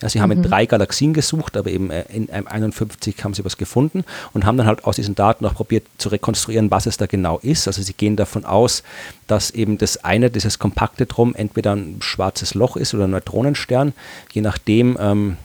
[0.00, 0.44] Ja, sie haben mhm.
[0.44, 4.44] in drei Galaxien gesucht, aber eben äh, in einem 51 haben sie was gefunden und
[4.44, 7.66] haben dann halt aus diesen Daten auch probiert zu rekonstruieren, was es da genau ist.
[7.66, 8.82] Also sie gehen davon aus,
[9.26, 13.92] dass eben das eine, dieses kompakte Drum, entweder ein schwarzes Loch ist oder ein Neutronenstern,
[14.32, 15.36] je nachdem, ähm,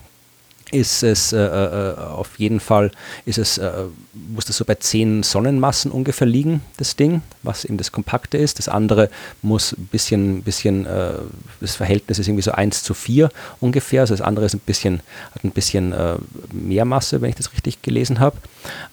[0.71, 2.91] ist es äh, äh, auf jeden Fall,
[3.25, 3.71] ist es, äh,
[4.13, 8.57] muss das so bei 10 Sonnenmassen ungefähr liegen, das Ding, was eben das Kompakte ist.
[8.57, 9.09] Das andere
[9.41, 11.13] muss ein bisschen, bisschen äh,
[11.59, 14.01] das Verhältnis ist irgendwie so 1 zu 4 ungefähr.
[14.01, 15.01] Also das andere ist ein bisschen,
[15.35, 16.15] hat ein bisschen äh,
[16.53, 18.37] mehr Masse, wenn ich das richtig gelesen habe.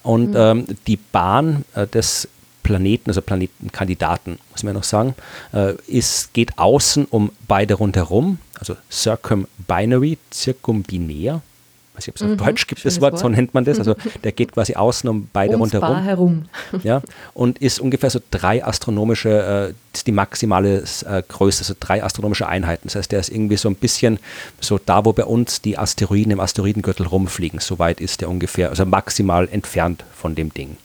[0.03, 0.37] Und mhm.
[0.37, 2.27] ähm, die Bahn äh, des
[2.61, 5.15] Planeten, also Planetenkandidaten, muss man ja noch sagen,
[5.87, 11.41] ist, geht außen um beide rundherum, also circumbinary, zirkumbinär,
[11.99, 13.79] weiß nicht, ob es auf mhm, Deutsch gibt, das Wort, Wort, so nennt man das.
[13.79, 16.03] Also der geht quasi außen um beide Ums rundherum.
[16.03, 16.45] herum.
[16.83, 17.01] ja,
[17.33, 22.47] und ist ungefähr so drei astronomische, äh, ist die maximale äh, Größe, so drei astronomische
[22.47, 22.87] Einheiten.
[22.87, 24.19] Das heißt, der ist irgendwie so ein bisschen
[24.59, 27.59] so da, wo bei uns die Asteroiden im Asteroidengürtel rumfliegen.
[27.59, 30.77] So weit ist der ungefähr, also maximal entfernt von dem Ding.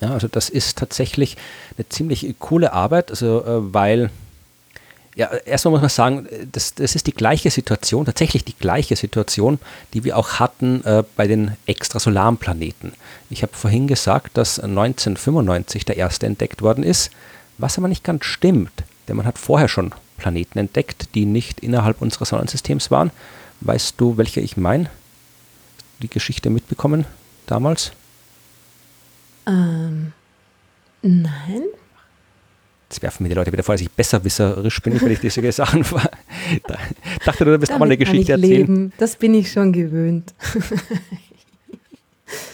[0.00, 1.36] Ja, also das ist tatsächlich
[1.76, 4.10] eine ziemlich coole Arbeit, also äh, weil
[5.14, 9.58] ja, erstmal muss man sagen, das, das ist die gleiche Situation, tatsächlich die gleiche Situation,
[9.92, 12.94] die wir auch hatten äh, bei den extrasolaren Planeten.
[13.28, 17.10] Ich habe vorhin gesagt, dass 1995 der erste entdeckt worden ist,
[17.58, 18.72] was aber nicht ganz stimmt,
[19.06, 23.10] denn man hat vorher schon Planeten entdeckt, die nicht innerhalb unseres Sonnensystems waren.
[23.60, 24.88] Weißt du, welche ich meine?
[26.00, 27.04] Die Geschichte mitbekommen
[27.46, 27.92] damals?
[29.46, 30.12] Ähm,
[31.02, 31.64] nein.
[32.92, 35.82] Jetzt werfen mir die Leute wieder vor, dass ich besserwisserisch bin, wenn ich diese Sachen
[37.24, 38.50] dachte, du wirst auch mal eine Geschichte erzählen.
[38.50, 38.92] Leben.
[38.98, 40.34] Das bin ich schon gewöhnt.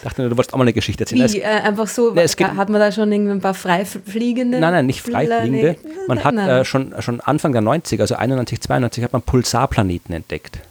[0.01, 1.29] dachte, du wolltest auch mal eine Geschichte erzählen.
[1.33, 4.61] Wie, äh, einfach so, nee, hat man da schon ein paar freifliegende?
[4.61, 5.75] Nein, nein, nicht freifliegende.
[6.07, 10.61] Man hat äh, schon, schon Anfang der 90er, also 91, 92, hat man Pulsarplaneten entdeckt.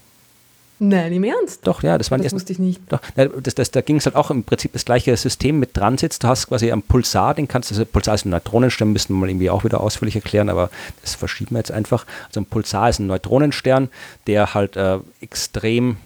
[0.80, 1.66] Nein, im Ernst?
[1.66, 2.80] Doch, ja, das, waren das wusste ich nicht.
[2.88, 6.20] Doch, das, das, da ging es halt auch im Prinzip das gleiche System mit Transits.
[6.20, 9.18] Du hast quasi am Pulsar, den kannst du, also Pulsar ist ein Neutronenstern, müssten wir
[9.18, 10.70] mal irgendwie auch wieder ausführlich erklären, aber
[11.02, 12.06] das verschieben wir jetzt einfach.
[12.28, 13.88] Also ein Pulsar ist ein Neutronenstern,
[14.28, 15.96] der halt äh, extrem,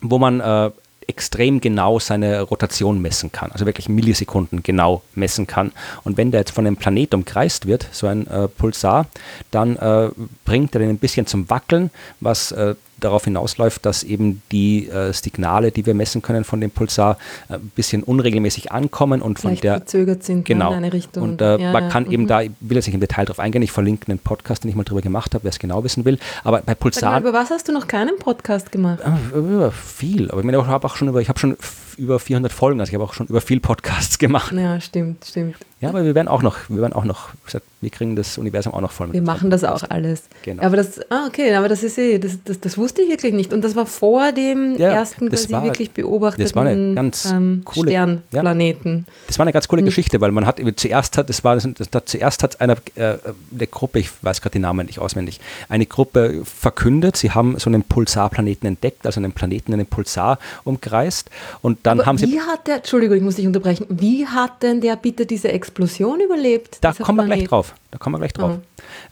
[0.00, 0.70] wo man äh,
[1.06, 5.72] extrem genau seine Rotation messen kann, also wirklich Millisekunden genau messen kann.
[6.04, 9.06] Und wenn der jetzt von einem Planet umkreist wird, so ein äh, Pulsar,
[9.50, 10.10] dann äh,
[10.44, 11.90] bringt er den ein bisschen zum Wackeln,
[12.20, 12.74] was äh,
[13.04, 17.54] darauf hinausläuft, dass eben die äh, Signale, die wir messen können von dem Pulsar, äh,
[17.54, 20.70] ein bisschen unregelmäßig ankommen und von Vielleicht der verzögert sind ne, genau.
[20.70, 21.22] in eine Richtung.
[21.22, 22.12] Und äh, ja, man kann ja.
[22.12, 22.28] eben mhm.
[22.28, 24.76] da, ich will jetzt nicht im Detail drauf eingehen, ich verlinke einen Podcast, den ich
[24.76, 26.18] mal drüber gemacht habe, wer es genau wissen will.
[26.42, 27.20] Aber bei Pulsar.
[27.20, 29.00] Über was hast du noch keinen Podcast gemacht?
[29.00, 31.56] Äh, über viel, aber ich meine, ich habe auch schon über, ich habe schon
[31.96, 34.52] über 400 Folgen, also ich habe auch schon über viel Podcasts gemacht.
[34.52, 35.56] Ja, stimmt, stimmt.
[35.80, 37.30] Ja, aber wir werden auch noch, wir werden auch noch,
[37.80, 39.14] wir kriegen das Universum auch noch voll mit.
[39.14, 40.22] Wir machen das auch alles.
[40.42, 40.62] Genau.
[40.62, 43.52] Aber das, ah, okay, aber das ist eh, das, das, das wusste ich wirklich nicht.
[43.52, 47.30] Und das war vor dem ja, ersten quasi war, wirklich beobachteten das war eine ganz
[47.30, 49.04] ähm, coole, Sternplaneten.
[49.06, 49.86] Ja, das war eine ganz coole hm.
[49.86, 53.18] Geschichte, weil man hat zuerst hat, das war, das, das, zuerst hat einer, äh,
[53.52, 57.68] eine Gruppe, ich weiß gerade den Namen nicht auswendig, eine Gruppe verkündet, sie haben so
[57.68, 61.28] einen Pulsarplaneten entdeckt, also einen Planeten, einen Pulsar umkreist.
[61.60, 62.32] Und dann aber haben sie.
[62.32, 65.73] Wie hat der, Entschuldigung, ich muss dich unterbrechen, wie hat denn der bitte diese Explosion
[65.74, 66.78] Explosion überlebt?
[66.80, 67.74] Da kommen wir gleich drauf.
[67.94, 68.56] Da kommen wir gleich drauf.
[68.56, 68.62] Mhm.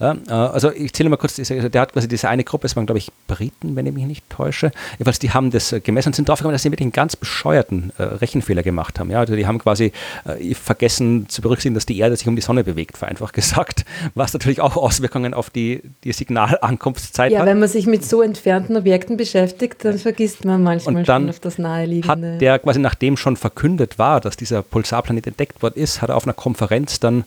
[0.00, 2.74] Ja, äh, also ich zähle mal kurz, diese, der hat quasi diese eine Gruppe, es
[2.74, 4.72] waren glaube ich Briten, wenn ich mich nicht täusche.
[4.94, 7.92] Jedenfalls, die haben das äh, gemessen und sind draufgekommen, dass sie wirklich einen ganz bescheuerten
[7.98, 9.08] äh, Rechenfehler gemacht haben.
[9.08, 9.92] Ja, also die haben quasi
[10.54, 13.84] vergessen zu berücksichtigen, dass die Erde sich um die Sonne bewegt, vereinfacht gesagt,
[14.16, 17.46] was natürlich auch Auswirkungen auf die, die Signalankunftszeit ja, hat.
[17.46, 21.22] Ja, wenn man sich mit so entfernten Objekten beschäftigt, dann vergisst man manchmal und dann
[21.22, 22.32] schon auf das Naheliegende.
[22.32, 26.16] Hat der quasi, nachdem schon verkündet war, dass dieser Pulsarplanet entdeckt worden ist, hat er
[26.16, 27.24] auf einer Konferenz dann,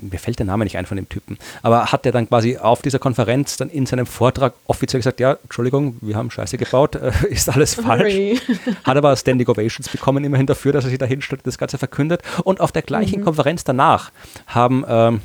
[0.00, 2.82] mir fällt der Name nicht ein von dem Typen, aber hat er dann quasi auf
[2.82, 7.12] dieser Konferenz dann in seinem Vortrag offiziell gesagt, ja, Entschuldigung, wir haben Scheiße gebaut, äh,
[7.28, 8.40] ist alles falsch.
[8.84, 11.78] Hat aber Standing Ovations bekommen immerhin dafür, dass er sich da hinstellt und das Ganze
[11.78, 12.22] verkündet.
[12.44, 13.24] Und auf der gleichen mhm.
[13.24, 14.10] Konferenz danach
[14.46, 15.20] haben ähm,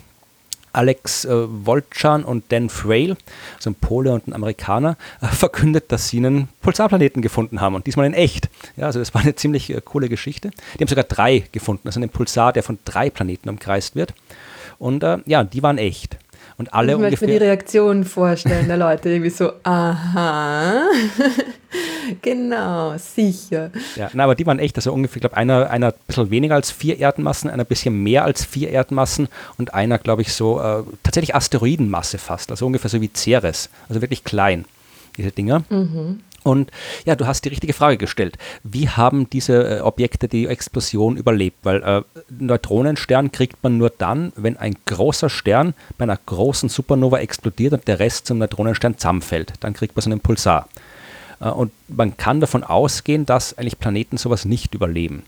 [0.74, 3.18] Alex äh, Wolczan und Dan Frail,
[3.58, 7.88] also ein Pole und ein Amerikaner, äh, verkündet, dass sie einen Pulsarplaneten gefunden haben und
[7.88, 8.50] diesmal in echt.
[8.78, 10.52] Ja, also das war eine ziemlich äh, coole Geschichte.
[10.76, 14.14] Die haben sogar drei gefunden, also einen Pulsar, der von drei Planeten umkreist wird.
[14.82, 16.18] Und äh, ja, die waren echt.
[16.58, 20.82] Und alle ich möchte mir die Reaktion vorstellen der Leute, irgendwie so, aha,
[22.22, 23.70] genau, sicher.
[23.96, 26.56] Ja, na, aber die waren echt, also ungefähr, ich glaube, einer, einer ein bisschen weniger
[26.56, 29.28] als vier Erdmassen, einer ein bisschen mehr als vier Erdmassen
[29.60, 34.02] und einer, glaube ich, so äh, tatsächlich Asteroidenmasse fast, also ungefähr so wie Ceres, also
[34.02, 34.66] wirklich klein,
[35.16, 35.64] diese Dinger.
[35.70, 36.22] Mhm.
[36.44, 36.72] Und
[37.06, 38.38] ja, du hast die richtige Frage gestellt.
[38.64, 41.58] Wie haben diese äh, Objekte die Explosion überlebt?
[41.64, 47.20] Weil äh, Neutronenstern kriegt man nur dann, wenn ein großer Stern bei einer großen Supernova
[47.20, 49.54] explodiert und der Rest zum Neutronenstern zusammenfällt.
[49.60, 50.68] Dann kriegt man so einen Pulsar.
[51.40, 55.24] Äh, und man kann davon ausgehen, dass eigentlich Planeten sowas nicht überleben.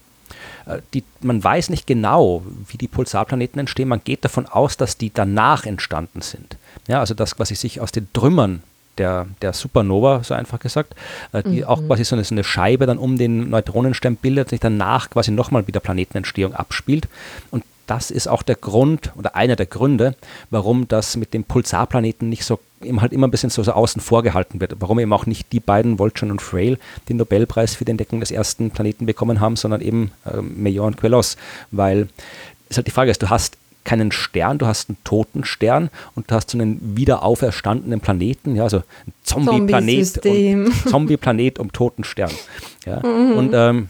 [0.66, 3.88] Äh, die, man weiß nicht genau, wie die Pulsarplaneten entstehen.
[3.88, 6.58] Man geht davon aus, dass die danach entstanden sind.
[6.88, 8.64] Ja, also dass quasi sich aus den Trümmern
[8.98, 10.96] der, der Supernova, so einfach gesagt,
[11.32, 11.64] äh, die mhm.
[11.66, 15.32] auch quasi so eine, so eine, Scheibe dann um den Neutronenstern bildet, sich danach quasi
[15.32, 17.08] nochmal wieder Planetenentstehung abspielt.
[17.52, 20.16] Und das ist auch der Grund oder einer der Gründe,
[20.50, 24.02] warum das mit dem Pulsarplaneten nicht so eben halt immer ein bisschen so, so außen
[24.02, 24.76] vor gehalten wird.
[24.80, 26.78] Warum eben auch nicht die beiden, Voltron und Frail,
[27.10, 30.98] den Nobelpreis für die Entdeckung des ersten Planeten bekommen haben, sondern eben äh, Meillon und
[30.98, 31.38] Queloz.
[31.72, 32.08] Weil
[32.70, 36.30] es halt die Frage ist, du hast keinen Stern, du hast einen toten Stern und
[36.32, 41.72] du hast so einen wieder auferstandenen Planeten, ja, also ein Zombie-Planet Zombie, Zombie -Planet um
[41.72, 42.32] toten Stern.
[42.86, 43.00] Ja.
[43.00, 43.34] Mhm.
[43.34, 43.90] Und ähm,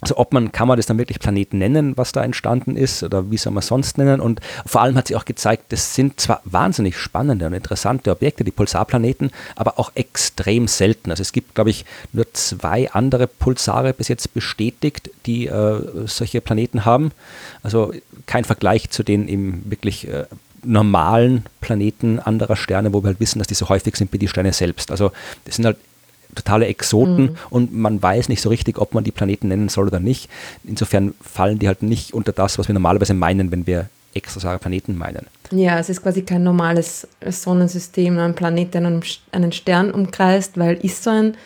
[0.00, 3.32] also ob man, kann man das dann wirklich Planeten nennen, was da entstanden ist oder
[3.32, 6.40] wie soll man sonst nennen und vor allem hat sich auch gezeigt, das sind zwar
[6.44, 11.10] wahnsinnig spannende und interessante Objekte, die Pulsarplaneten, aber auch extrem selten.
[11.10, 16.40] Also es gibt, glaube ich, nur zwei andere Pulsare bis jetzt bestätigt, die äh, solche
[16.40, 17.10] Planeten haben.
[17.64, 17.92] Also
[18.26, 20.26] kein Vergleich zu den eben wirklich äh,
[20.62, 24.28] normalen Planeten anderer Sterne, wo wir halt wissen, dass die so häufig sind wie die
[24.28, 24.90] Sterne selbst.
[24.92, 25.10] Also
[25.44, 25.76] das sind halt
[26.38, 27.36] totale Exoten mhm.
[27.50, 30.28] und man weiß nicht so richtig, ob man die Planeten nennen soll oder nicht.
[30.64, 34.96] Insofern fallen die halt nicht unter das, was wir normalerweise meinen, wenn wir extrasolare Planeten
[34.96, 35.26] meinen.
[35.50, 40.74] Ja, es ist quasi kein normales Sonnensystem, ein Planet, der einen, einen Stern umkreist, weil
[40.82, 41.36] ist so ein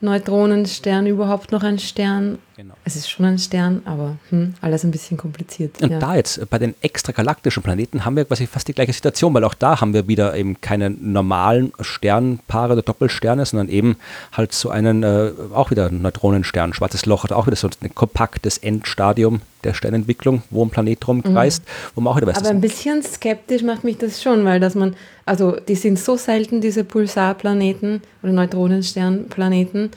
[0.00, 2.38] Neutronenstern überhaupt noch ein Stern?
[2.60, 2.74] Genau.
[2.84, 5.80] Es ist schon ein Stern, aber hm, alles ein bisschen kompliziert.
[5.80, 5.98] Und ja.
[5.98, 9.54] da jetzt bei den extragalaktischen Planeten haben wir quasi fast die gleiche Situation, weil auch
[9.54, 13.96] da haben wir wieder eben keine normalen Sternpaare oder Doppelsterne, sondern eben
[14.32, 18.58] halt so einen, äh, auch wieder Neutronenstern, schwarzes Loch hat auch wieder so ein kompaktes
[18.58, 21.32] Endstadium der Sternentwicklung, wo ein Planet drum mhm.
[21.32, 21.92] kreist, mhm.
[21.94, 22.36] wo man auch wieder weiß.
[22.36, 26.18] Aber ein bisschen skeptisch macht mich das schon, weil dass man, also die sind so
[26.18, 29.92] selten, diese Pulsarplaneten oder Neutronensternplaneten,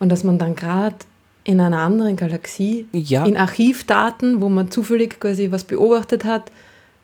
[0.00, 0.96] und dass man dann gerade
[1.44, 3.24] in einer anderen Galaxie, ja.
[3.24, 6.50] in Archivdaten, wo man zufällig quasi was beobachtet hat,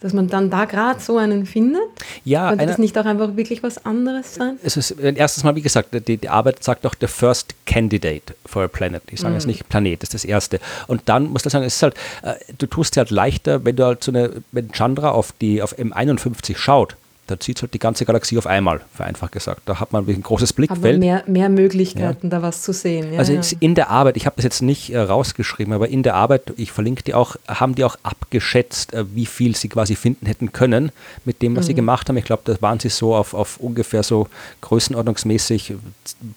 [0.01, 1.83] dass man dann da gerade so einen findet?
[2.25, 2.51] Ja.
[2.51, 4.59] Könnte das nicht auch einfach wirklich was anderes sein?
[4.63, 8.65] Es ist erstes Mal, wie gesagt, die, die Arbeit sagt doch the first candidate for
[8.65, 9.03] a planet.
[9.11, 9.37] Ich sage mm.
[9.37, 10.61] jetzt nicht Planet, das ist das erste.
[10.87, 13.77] Und dann muss ich sagen, es ist halt, äh, du tust dir halt leichter, wenn
[13.77, 17.79] du halt so eine, wenn Chandra auf die auf M51 schaut, da zieht halt die
[17.79, 19.63] ganze Galaxie auf einmal, vereinfacht gesagt.
[19.67, 21.01] Da hat man ein großes Blickfeld.
[21.01, 22.31] mehr, mehr Möglichkeiten, ja.
[22.31, 23.13] da was zu sehen.
[23.13, 23.41] Ja, also ja.
[23.61, 26.73] in der Arbeit, ich habe das jetzt nicht äh, rausgeschrieben, aber in der Arbeit, ich
[26.73, 30.93] verlinke die auch, haben die auch abgeschätzt, äh, wie viel sie quasi finden hätten können
[31.25, 31.67] mit dem, was mhm.
[31.67, 32.17] sie gemacht haben.
[32.17, 34.29] Ich glaube, da waren sie so auf, auf ungefähr so
[34.61, 35.75] größenordnungsmäßig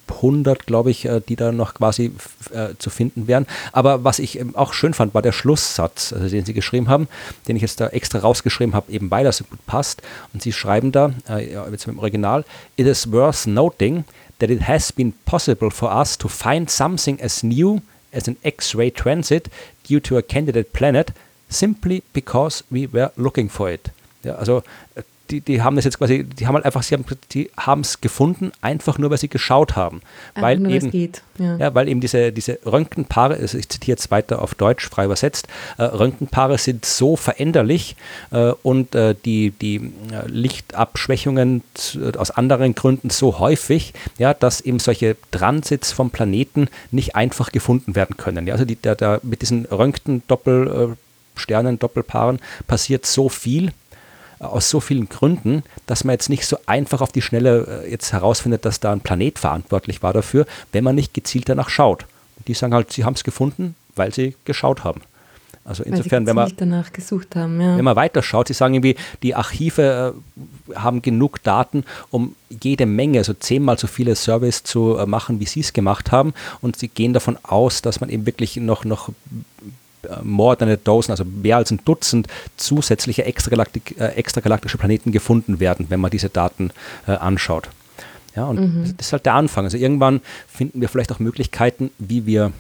[0.10, 2.12] 100, glaube ich, äh, die da noch quasi
[2.80, 3.46] zu finden wären.
[3.72, 7.08] Aber was ich auch schön fand, war der Schlusssatz, also den sie geschrieben haben,
[7.48, 10.02] den ich jetzt da extra rausgeschrieben habe, eben weil er so gut passt.
[10.34, 12.46] Und sie schreiben, schreiben da, äh, jetzt im Original,
[12.78, 14.06] it is worth noting
[14.40, 18.92] that it has been possible for us to find something as new as an X-ray
[18.92, 19.50] transit
[19.88, 21.12] due to a candidate planet
[21.50, 23.92] simply because we were looking for it.
[24.24, 24.64] Ja, also
[24.96, 27.82] äh, die, die haben das jetzt quasi, die haben halt einfach, sie haben die haben
[27.82, 30.02] es gefunden, einfach nur, weil sie geschaut haben.
[30.34, 31.22] Einfach weil nur, eben, geht.
[31.38, 31.58] Ja.
[31.58, 31.76] ja.
[31.76, 35.84] weil eben diese, diese Röntgenpaare, also ich zitiere jetzt weiter auf Deutsch frei übersetzt, äh,
[35.84, 37.96] Röntgenpaare sind so veränderlich
[38.32, 41.64] äh, und äh, die, die äh, Lichtabschwächungen
[42.18, 47.96] aus anderen Gründen so häufig, ja, dass eben solche Transits vom Planeten nicht einfach gefunden
[47.96, 48.48] werden können.
[48.48, 53.72] Ja, also die, da, da mit diesen Röntgen-Doppelsternen, äh, Doppelpaaren passiert so viel,
[54.40, 58.14] aus so vielen Gründen, dass man jetzt nicht so einfach auf die Schnelle äh, jetzt
[58.14, 62.06] herausfindet, dass da ein Planet verantwortlich war dafür, wenn man nicht gezielt danach schaut.
[62.48, 65.02] Die sagen halt, sie haben es gefunden, weil sie geschaut haben.
[65.66, 67.78] Also insofern, wenn man, danach gesucht haben, ja.
[67.78, 70.16] wenn man weiterschaut, sie sagen irgendwie, die Archive
[70.72, 75.40] äh, haben genug Daten, um jede Menge, also zehnmal so viele Surveys zu äh, machen,
[75.40, 76.34] wie sie es gemacht haben.
[76.62, 79.10] Und sie gehen davon aus, dass man eben wirklich noch, noch
[80.24, 82.28] more than a dozen, also mehr als ein Dutzend
[82.58, 86.72] zusätzliche extragalaktik, äh, extragalaktische Planeten gefunden werden, wenn man diese Daten
[87.08, 87.70] äh, anschaut.
[88.36, 88.94] Ja, und mhm.
[88.98, 89.66] das ist halt der Anfang.
[89.66, 92.52] Also irgendwann finden wir vielleicht auch Möglichkeiten, wie wir.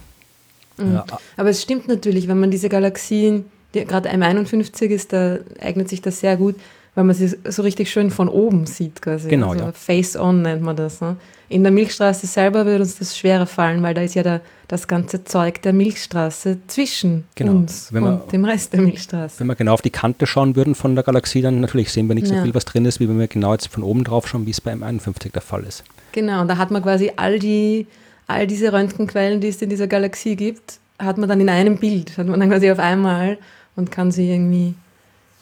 [0.77, 0.95] Mhm.
[0.95, 1.01] Äh,
[1.37, 6.01] Aber es stimmt natürlich, wenn man diese Galaxien, die, gerade M51 ist, da eignet sich
[6.01, 6.55] das sehr gut,
[6.99, 9.29] weil man sie so richtig schön von oben sieht quasi.
[9.29, 9.71] Genau, also ja.
[9.71, 10.99] Face-on nennt man das.
[10.99, 11.15] Ne?
[11.47, 14.85] In der Milchstraße selber würde uns das schwerer fallen, weil da ist ja der, das
[14.85, 17.53] ganze Zeug der Milchstraße zwischen genau.
[17.53, 19.39] uns wenn und dem Rest der Milchstraße.
[19.39, 22.15] Wenn wir genau auf die Kante schauen würden von der Galaxie, dann natürlich sehen wir
[22.15, 22.43] nicht so ja.
[22.43, 24.59] viel, was drin ist, wie wenn wir genau jetzt von oben drauf schauen, wie es
[24.59, 25.85] bei M51 der Fall ist.
[26.11, 27.87] Genau, und da hat man quasi all, die,
[28.27, 32.17] all diese Röntgenquellen, die es in dieser Galaxie gibt, hat man dann in einem Bild,
[32.17, 33.37] hat man dann quasi auf einmal
[33.77, 34.75] und kann sie irgendwie,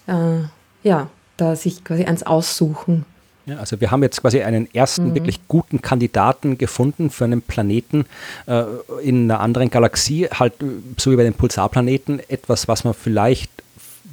[0.05, 0.41] äh,
[0.83, 3.05] ja, da sich quasi eins aussuchen.
[3.45, 5.15] Ja, also wir haben jetzt quasi einen ersten mhm.
[5.15, 8.05] wirklich guten Kandidaten gefunden für einen Planeten
[8.45, 8.63] äh,
[9.01, 10.65] in einer anderen Galaxie, halt äh,
[10.97, 13.49] so wie bei den Pulsarplaneten, etwas, was man vielleicht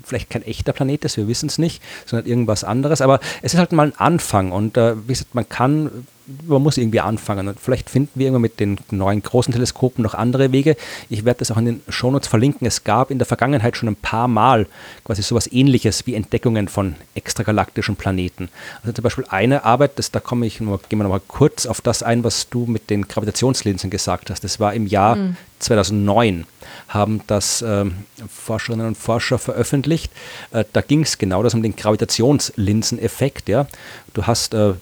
[0.04, 3.00] vielleicht kein echter Planet ist, wir wissen es nicht, sondern irgendwas anderes.
[3.00, 6.06] Aber es ist halt mal ein Anfang und äh, wie gesagt, man kann
[6.46, 7.48] man muss irgendwie anfangen.
[7.48, 10.76] Und vielleicht finden wir irgendwann mit den neuen großen Teleskopen noch andere Wege.
[11.10, 12.66] Ich werde das auch in den Shownotes verlinken.
[12.66, 14.66] Es gab in der Vergangenheit schon ein paar Mal
[15.04, 18.48] quasi sowas ähnliches wie Entdeckungen von extragalaktischen Planeten.
[18.82, 21.80] Also zum Beispiel eine Arbeit, das, da komme ich nur, gehen wir nochmal kurz auf
[21.80, 24.44] das ein, was du mit den Gravitationslinsen gesagt hast.
[24.44, 25.36] Das war im Jahr mhm.
[25.58, 26.46] 2009
[26.88, 27.84] haben das äh,
[28.28, 30.12] Forscherinnen und Forscher veröffentlicht.
[30.52, 33.48] Äh, da ging es genau das um den Gravitationslinseneffekt.
[33.48, 33.66] Ja.
[34.12, 34.74] Du hast äh,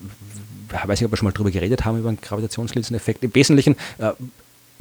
[0.73, 3.23] weiß nicht, ob wir schon mal darüber geredet haben, über einen Gravitationslinseneffekt.
[3.25, 4.13] Im Wesentlichen, äh,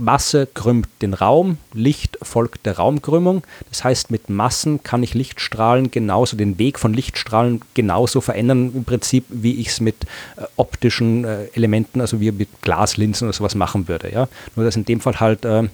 [0.02, 3.44] Masse krümmt den Raum, Licht folgt der Raumkrümmung.
[3.70, 8.84] Das heißt, mit Massen kann ich Lichtstrahlen genauso, den Weg von Lichtstrahlen genauso verändern, im
[8.84, 9.96] Prinzip, wie ich es mit
[10.38, 14.12] äh, optischen äh, Elementen, also wie mit Glaslinsen oder sowas machen würde.
[14.12, 14.28] Ja?
[14.56, 15.68] Nur dass in dem Fall halt äh,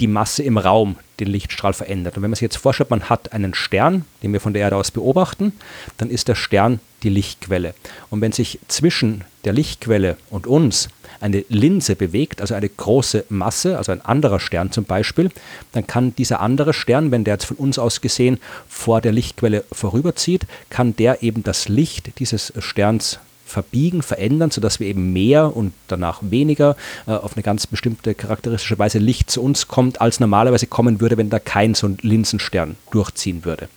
[0.00, 2.16] die Masse im Raum den Lichtstrahl verändert.
[2.16, 4.76] Und wenn man sich jetzt vorstellt, man hat einen Stern, den wir von der Erde
[4.76, 5.52] aus beobachten,
[5.96, 7.74] dann ist der Stern die Lichtquelle.
[8.10, 10.88] Und wenn sich zwischen der Lichtquelle und uns
[11.20, 15.30] eine Linse bewegt, also eine große Masse, also ein anderer Stern zum Beispiel,
[15.72, 18.38] dann kann dieser andere Stern, wenn der jetzt von uns aus gesehen
[18.68, 23.18] vor der Lichtquelle vorüberzieht, kann der eben das Licht dieses Sterns
[23.48, 26.76] verbiegen, verändern, sodass wir eben mehr und danach weniger
[27.06, 31.16] äh, auf eine ganz bestimmte charakteristische Weise Licht zu uns kommt, als normalerweise kommen würde,
[31.16, 33.68] wenn da kein so ein Linsenstern durchziehen würde.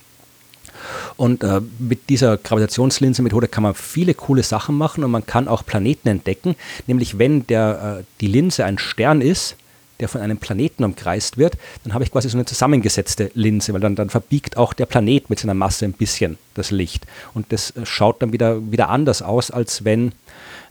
[1.16, 5.64] Und äh, mit dieser Gravitationslinsenmethode kann man viele coole Sachen machen und man kann auch
[5.64, 6.56] Planeten entdecken.
[6.86, 9.56] Nämlich wenn der, äh, die Linse ein Stern ist,
[10.02, 13.80] der von einem Planeten umkreist wird, dann habe ich quasi so eine zusammengesetzte Linse, weil
[13.80, 17.06] dann, dann verbiegt auch der Planet mit seiner Masse ein bisschen das Licht.
[17.32, 20.12] Und das äh, schaut dann wieder, wieder anders aus, als wenn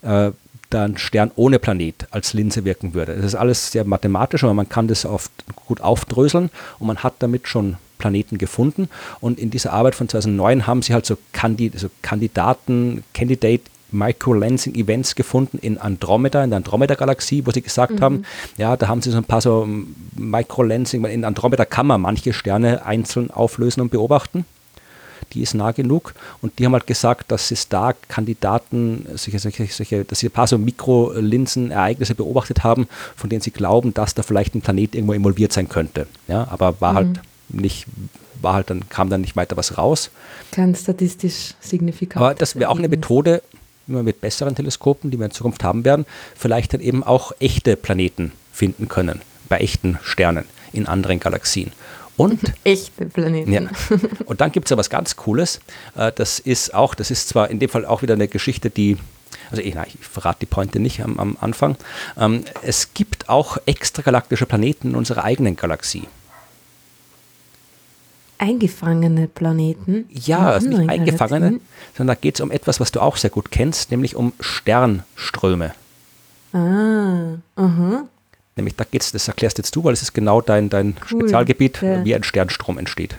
[0.04, 0.32] äh,
[0.74, 3.16] ein Stern ohne Planet als Linse wirken würde.
[3.16, 5.32] Das ist alles sehr mathematisch, aber man kann das oft
[5.68, 8.90] gut aufdröseln und man hat damit schon Planeten gefunden.
[9.20, 14.76] Und in dieser Arbeit von 2009 haben sie halt so, Kandid so Kandidaten, Candidate Microlensing
[14.76, 18.02] Events gefunden in Andromeda, in der Andromeda-Galaxie, wo sie gesagt mhm.
[18.02, 18.26] haben,
[18.58, 19.68] ja, da haben sie so ein paar so
[20.16, 24.46] Microlensing, in Andromeda kann man manche Sterne einzeln auflösen und beobachten.
[25.34, 29.66] Die ist nah genug und die haben halt gesagt, dass es da Kandidaten, solche, solche,
[29.68, 34.24] solche, dass sie ein paar so Mikrolinsen-Ereignisse beobachtet haben, von denen sie glauben, dass da
[34.24, 36.08] vielleicht ein Planet irgendwo involviert sein könnte.
[36.28, 37.16] Ja, aber war halt mhm.
[37.18, 37.86] halt nicht,
[38.42, 40.10] war halt dann, kam dann nicht weiter was raus.
[40.52, 42.24] Kein statistisch signifikant.
[42.24, 43.42] Aber das wäre auch eine Methode,
[43.92, 47.76] immer mit besseren Teleskopen, die wir in Zukunft haben werden, vielleicht dann eben auch echte
[47.76, 51.72] Planeten finden können, bei echten Sternen in anderen Galaxien.
[52.18, 53.52] Und, Echte Planeten.
[53.52, 53.62] Ja.
[54.26, 55.60] Und dann gibt es ja was ganz Cooles.
[55.96, 58.98] Äh, das ist auch, das ist zwar in dem Fall auch wieder eine Geschichte, die,
[59.50, 61.78] also ich, na, ich verrate die Pointe nicht am, am Anfang.
[62.18, 66.08] Ähm, es gibt auch extragalaktische Planeten in unserer eigenen Galaxie
[68.42, 70.06] eingefangene Planeten?
[70.10, 71.68] Ja, also nicht eingefangene, Galaxien?
[71.96, 75.74] sondern da geht es um etwas, was du auch sehr gut kennst, nämlich um Sternströme.
[76.54, 78.08] Ah, aha.
[78.56, 81.22] Nämlich da geht's, das erklärst jetzt du, weil es ist genau dein, dein cool.
[81.22, 83.16] Spezialgebiet, der, wie ein Sternstrom entsteht.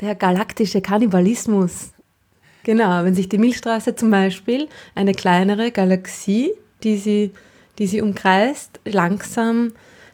[0.00, 1.90] Der galaktische Kannibalismus.
[2.62, 6.52] Genau, wenn sich die Milchstraße zum Beispiel, eine kleinere Galaxie,
[6.82, 7.32] die sie,
[7.78, 9.72] die sie umkreist, langsam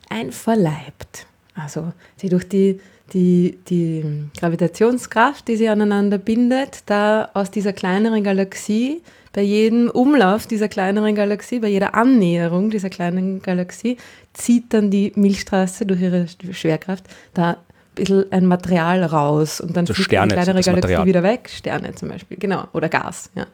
[0.08, 1.26] einverleibt.
[1.54, 2.80] Also sie durch die
[3.12, 4.04] die, die
[4.38, 9.02] Gravitationskraft, die sie aneinander bindet, da aus dieser kleineren Galaxie,
[9.32, 13.96] bei jedem Umlauf dieser kleineren Galaxie, bei jeder Annäherung dieser kleinen Galaxie,
[14.32, 17.04] zieht dann die Milchstraße durch ihre Schwerkraft
[17.34, 17.56] da ein
[17.94, 21.06] bisschen ein Material raus und dann so fliegt Sterne, die kleinere Galaxie Material.
[21.06, 23.46] wieder weg, Sterne zum Beispiel, genau, oder Gas, ja.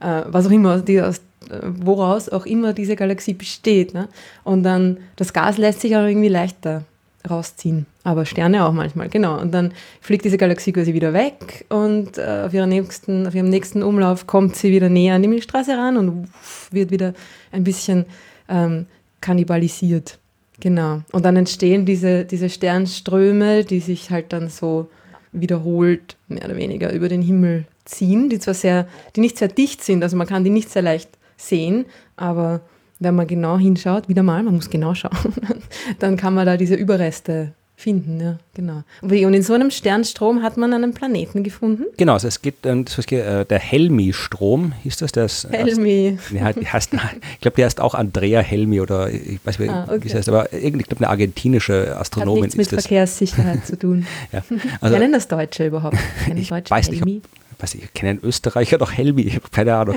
[0.00, 3.94] Äh, was auch immer, die aus, äh, woraus auch immer diese Galaxie besteht.
[3.94, 4.08] Ne?
[4.42, 6.82] Und dann, das Gas lässt sich auch irgendwie leichter
[7.28, 7.86] rausziehen.
[8.04, 9.40] Aber Sterne auch manchmal, genau.
[9.40, 13.82] Und dann fliegt diese Galaxie quasi wieder weg und äh, auf, nächsten, auf ihrem nächsten
[13.82, 16.28] Umlauf kommt sie wieder näher an die Milchstraße ran und
[16.70, 17.14] wird wieder
[17.52, 18.06] ein bisschen
[18.48, 18.86] ähm,
[19.20, 20.18] kannibalisiert.
[20.60, 21.02] Genau.
[21.12, 24.88] Und dann entstehen diese, diese Sternströme, die sich halt dann so
[25.32, 29.82] wiederholt, mehr oder weniger, über den Himmel ziehen, die zwar sehr, die nicht sehr dicht
[29.82, 32.60] sind, also man kann die nicht sehr leicht sehen, aber
[33.02, 35.34] wenn man genau hinschaut, wieder mal, man muss genau schauen,
[35.98, 38.84] dann kann man da diese Überreste finden, ja, genau.
[39.00, 41.84] Und in so einem Sternstrom hat man einen Planeten gefunden?
[41.96, 45.12] Genau, also es gibt ähm, das, äh, der Helmi-Strom, hieß das?
[45.12, 46.16] das Helmi.
[46.32, 50.04] Ja, heißt, ich glaube, der heißt auch Andrea Helmi oder ich weiß nicht, ah, okay.
[50.04, 53.76] wie es heißt, aber irgendwie, ich glaube, eine argentinische Astronomin hat nichts mit Verkehrssicherheit zu
[53.76, 54.06] tun.
[54.32, 54.44] ja,
[54.80, 55.96] also, Kennen das Deutsche überhaupt?
[56.24, 57.14] Kennen ich Deutsche weiß Helmi?
[57.14, 59.96] nicht, ob, weiß ich, ich kenne einen Österreicher doch Helmi, ich habe keine Ahnung.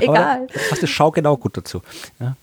[0.00, 0.16] Egal.
[0.16, 1.82] Aber das passt schau genau gut dazu.
[2.20, 2.36] Ja.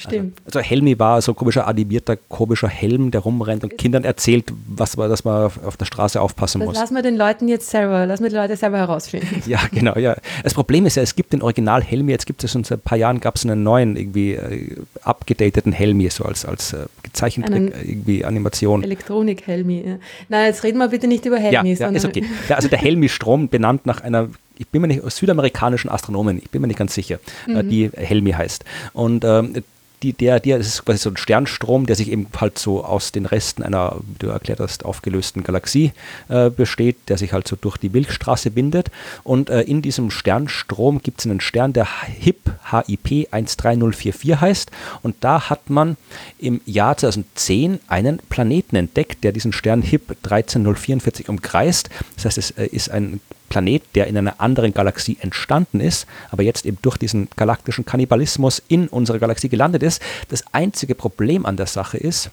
[0.00, 0.38] Stimmt.
[0.46, 4.50] Also, also, Helmi war so ein komischer animierter, komischer Helm, der rumrennt und Kindern erzählt,
[4.66, 6.76] was man, dass man auf der Straße aufpassen das muss.
[6.76, 9.42] Lass wir den Leuten jetzt selber, lass wir die Leute selber herausfinden.
[9.50, 10.16] Ja, genau, ja.
[10.44, 12.82] Das Problem ist ja, es gibt den Original Helmi, jetzt gibt es schon seit ein
[12.82, 17.74] paar Jahren gab es einen neuen, irgendwie äh, abgedateten Helmi, so als, als äh, Zeichentrick,
[17.74, 18.82] äh, irgendwie Animation.
[18.82, 19.96] Elektronik-Helmi, ja.
[20.28, 21.74] Nein, jetzt reden wir bitte nicht über Helmi.
[21.74, 22.24] Ja, ja ist okay.
[22.48, 24.28] Ja, also der Helmi-Strom, benannt nach einer
[24.60, 27.68] ich bin mir nicht, südamerikanischen Astronomen, ich bin mir nicht ganz sicher, äh, mhm.
[27.70, 28.64] die Helmi heißt.
[28.92, 29.54] Und ähm,
[30.02, 33.26] die, der, der ist quasi so ein Sternstrom, der sich eben halt so aus den
[33.26, 35.92] Resten einer, wie du erklärt hast, aufgelösten Galaxie
[36.28, 38.90] äh, besteht, der sich halt so durch die Milchstraße bindet.
[39.24, 44.70] Und äh, in diesem Sternstrom gibt es einen Stern, der HIP, HIP 13044 heißt.
[45.02, 45.96] Und da hat man
[46.38, 51.90] im Jahr 2010 einen Planeten entdeckt, der diesen Stern HIP 13044 umkreist.
[52.16, 53.20] Das heißt, es äh, ist ein
[53.50, 58.62] Planet, der in einer anderen Galaxie entstanden ist, aber jetzt eben durch diesen galaktischen Kannibalismus
[58.68, 59.89] in unserer Galaxie gelandet ist.
[60.28, 62.30] Das einzige Problem an der Sache ist,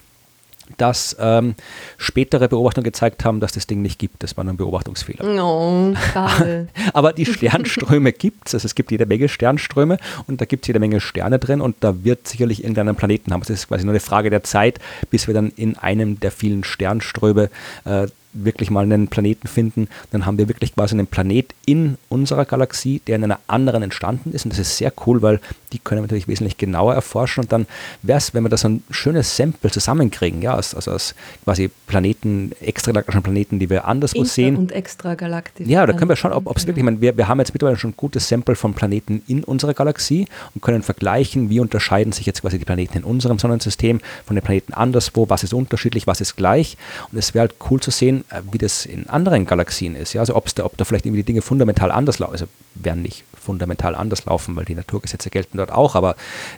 [0.76, 1.56] dass ähm,
[1.98, 4.22] spätere Beobachtungen gezeigt haben, dass das Ding nicht gibt.
[4.24, 5.24] Das war ein Beobachtungsfehler.
[5.24, 5.94] No,
[6.94, 8.56] Aber die Sternströme gibt es.
[8.56, 9.98] Also es gibt jede Menge Sternströme
[10.28, 13.42] und da gibt es jede Menge Sterne drin und da wird sicherlich irgendeinen Planeten haben.
[13.42, 14.80] Es ist quasi nur eine Frage der Zeit,
[15.10, 17.50] bis wir dann in einem der vielen Sternströme
[17.86, 22.46] äh, wirklich mal einen Planeten finden, dann haben wir wirklich quasi einen Planet in unserer
[22.46, 24.46] Galaxie, der in einer anderen entstanden ist.
[24.46, 25.40] Und das ist sehr cool, weil
[25.74, 27.44] die können wir natürlich wesentlich genauer erforschen.
[27.44, 27.68] Und dann
[28.02, 32.52] wäre es, wenn wir da so ein schönes Sample zusammenkriegen, ja, also aus quasi Planeten,
[32.62, 34.56] extragalaktischen Planeten, die wir anderswo Inter- sehen.
[34.58, 35.68] Und extragalaktisch.
[35.68, 37.78] Ja, da können wir schauen, ob es wirklich, ich meine, wir, wir haben jetzt mittlerweile
[37.78, 42.26] schon ein gutes Sample von Planeten in unserer Galaxie und können vergleichen, wie unterscheiden sich
[42.26, 46.22] jetzt quasi die Planeten in unserem Sonnensystem von den Planeten anderswo, was ist unterschiedlich, was
[46.22, 46.78] ist gleich.
[47.12, 50.14] Und es wäre halt cool zu sehen, äh, wie das in anderen Galaxien ist.
[50.14, 50.22] Ja?
[50.22, 52.34] Also ob's da, ob da vielleicht irgendwie die Dinge fundamental anders laufen.
[52.34, 52.46] Also
[52.76, 56.12] werden nicht fundamental anders laufen, weil die Naturgesetze gelten dort auch, aber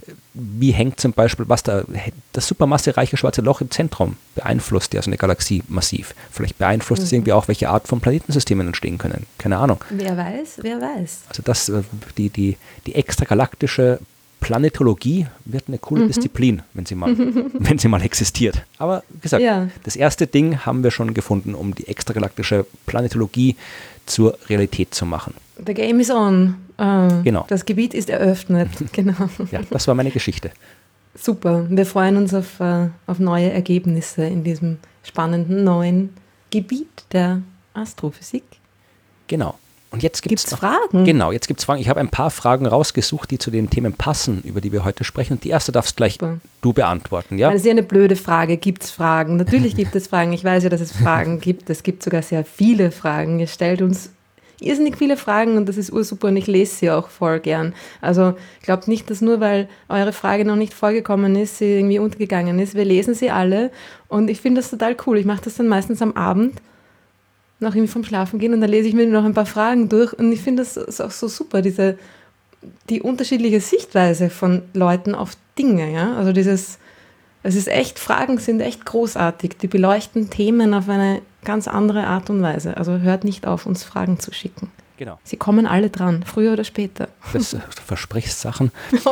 [0.07, 1.83] äh, wie hängt zum Beispiel, was da
[2.33, 6.13] das supermassereiche schwarze Loch im Zentrum beeinflusst ja so eine Galaxie massiv.
[6.31, 9.25] Vielleicht beeinflusst es irgendwie auch, welche Art von Planetensystemen entstehen können.
[9.37, 9.83] Keine Ahnung.
[9.89, 11.21] Wer weiß, wer weiß.
[11.29, 11.81] Also das, äh,
[12.17, 13.99] die, die, die extragalaktische
[14.39, 17.13] Planetologie wird eine coole Disziplin, wenn sie, mal,
[17.53, 18.63] wenn sie mal existiert.
[18.77, 19.67] Aber wie gesagt, Ja.
[19.83, 23.57] das erste Ding haben wir schon gefunden, um die extragalaktische Planetologie
[24.05, 25.33] zur Realität zu machen.
[25.65, 26.55] The game is on.
[26.77, 27.45] Äh, Genau.
[27.47, 28.69] Das Gebiet ist eröffnet.
[28.93, 29.29] genau.
[29.51, 30.51] Ja, das war meine Geschichte.
[31.15, 31.65] Super.
[31.69, 36.13] Wir freuen uns auf, äh, auf neue Ergebnisse in diesem spannenden neuen
[36.51, 37.41] Gebiet der
[37.73, 38.43] Astrophysik.
[39.27, 39.55] Genau.
[39.91, 41.03] Und jetzt gibt es Fragen?
[41.03, 41.81] Genau, jetzt gibt es Fragen.
[41.81, 45.03] Ich habe ein paar Fragen rausgesucht, die zu den Themen passen, über die wir heute
[45.03, 45.33] sprechen.
[45.33, 46.37] Und die erste darfst gleich Super.
[46.61, 47.49] du beantworten, ja?
[47.49, 48.57] Es ist ja eine blöde Frage.
[48.57, 49.35] Gibt es Fragen?
[49.37, 50.31] Natürlich gibt es Fragen.
[50.31, 51.71] Ich weiß ja, dass es Fragen gibt.
[51.71, 53.39] Es gibt sogar sehr viele Fragen.
[53.39, 54.11] Ihr stellt uns
[54.61, 57.73] irrsinnig viele Fragen und das ist ursuper und ich lese sie auch voll gern.
[58.01, 62.59] Also glaubt nicht, dass nur weil eure Frage noch nicht vorgekommen ist, sie irgendwie untergegangen
[62.59, 62.75] ist.
[62.75, 63.71] Wir lesen sie alle
[64.07, 65.17] und ich finde das total cool.
[65.17, 66.61] Ich mache das dann meistens am Abend
[67.59, 70.13] nach irgendwie vom Schlafen gehen und dann lese ich mir noch ein paar Fragen durch
[70.13, 71.97] und ich finde das ist auch so super, diese
[72.89, 76.15] die unterschiedliche Sichtweise von Leuten auf Dinge, ja?
[76.15, 76.79] Also dieses
[77.41, 79.57] es ist echt, Fragen sind echt großartig.
[79.61, 82.77] Die beleuchten Themen auf eine ganz andere Art und Weise.
[82.77, 84.71] Also hört nicht auf, uns Fragen zu schicken.
[84.97, 85.17] Genau.
[85.23, 87.07] Sie kommen alle dran, früher oder später.
[87.31, 88.71] Das, äh, du versprichst Sachen.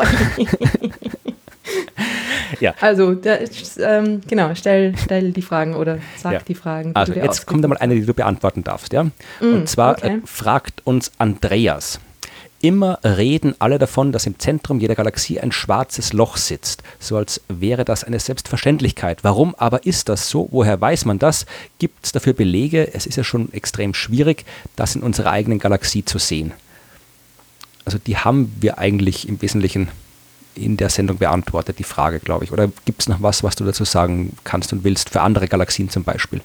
[2.59, 2.73] Ja.
[2.79, 3.41] Also, der,
[3.79, 6.39] ähm, genau, stell, stell die Fragen oder sag Ja.
[6.39, 6.93] die Fragen.
[6.93, 9.07] die Also jetzt kommt einmal eine, die du beantworten darfst, ja?
[9.41, 10.17] Und zwar okay.
[10.17, 11.99] äh, fragt uns Andreas.
[12.59, 17.41] Immer reden alle davon, dass im Zentrum jeder Galaxie ein schwarzes Loch sitzt, so als
[17.49, 19.23] wäre das eine Selbstverständlichkeit.
[19.23, 20.47] Warum aber ist das so?
[20.51, 21.45] Woher weiß man das?
[21.77, 22.93] Gibt es dafür Belege?
[22.95, 24.43] Es ist ja schon extrem schwierig,
[24.75, 26.51] das in unserer eigenen Galaxie zu sehen.
[27.85, 29.89] Also die haben wir eigentlich im Wesentlichen
[30.55, 32.51] in der Sendung beantwortet, die Frage, glaube ich.
[32.51, 35.89] Oder gibt es noch was, was du dazu sagen kannst und willst, für andere Galaxien
[35.89, 36.41] zum Beispiel?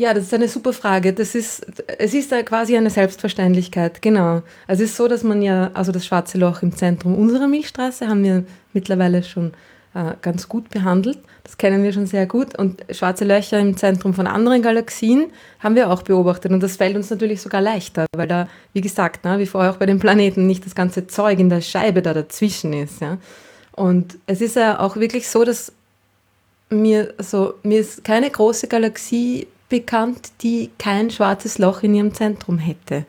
[0.00, 1.12] Ja, das ist eine super Frage.
[1.12, 1.66] Das ist,
[1.98, 4.40] es ist quasi eine Selbstverständlichkeit, genau.
[4.66, 8.08] Also es ist so, dass man ja, also das schwarze Loch im Zentrum unserer Milchstraße
[8.08, 9.52] haben wir mittlerweile schon
[9.92, 11.18] äh, ganz gut behandelt.
[11.44, 12.58] Das kennen wir schon sehr gut.
[12.58, 15.26] Und schwarze Löcher im Zentrum von anderen Galaxien
[15.58, 16.50] haben wir auch beobachtet.
[16.50, 19.76] Und das fällt uns natürlich sogar leichter, weil da, wie gesagt, ne, wie vorher auch
[19.76, 23.02] bei den Planeten, nicht das ganze Zeug in der Scheibe da dazwischen ist.
[23.02, 23.18] Ja.
[23.72, 25.74] Und es ist ja auch wirklich so, dass
[26.70, 32.58] mir so, mir ist keine große Galaxie bekannt, die kein schwarzes Loch in ihrem Zentrum
[32.58, 33.06] hätte.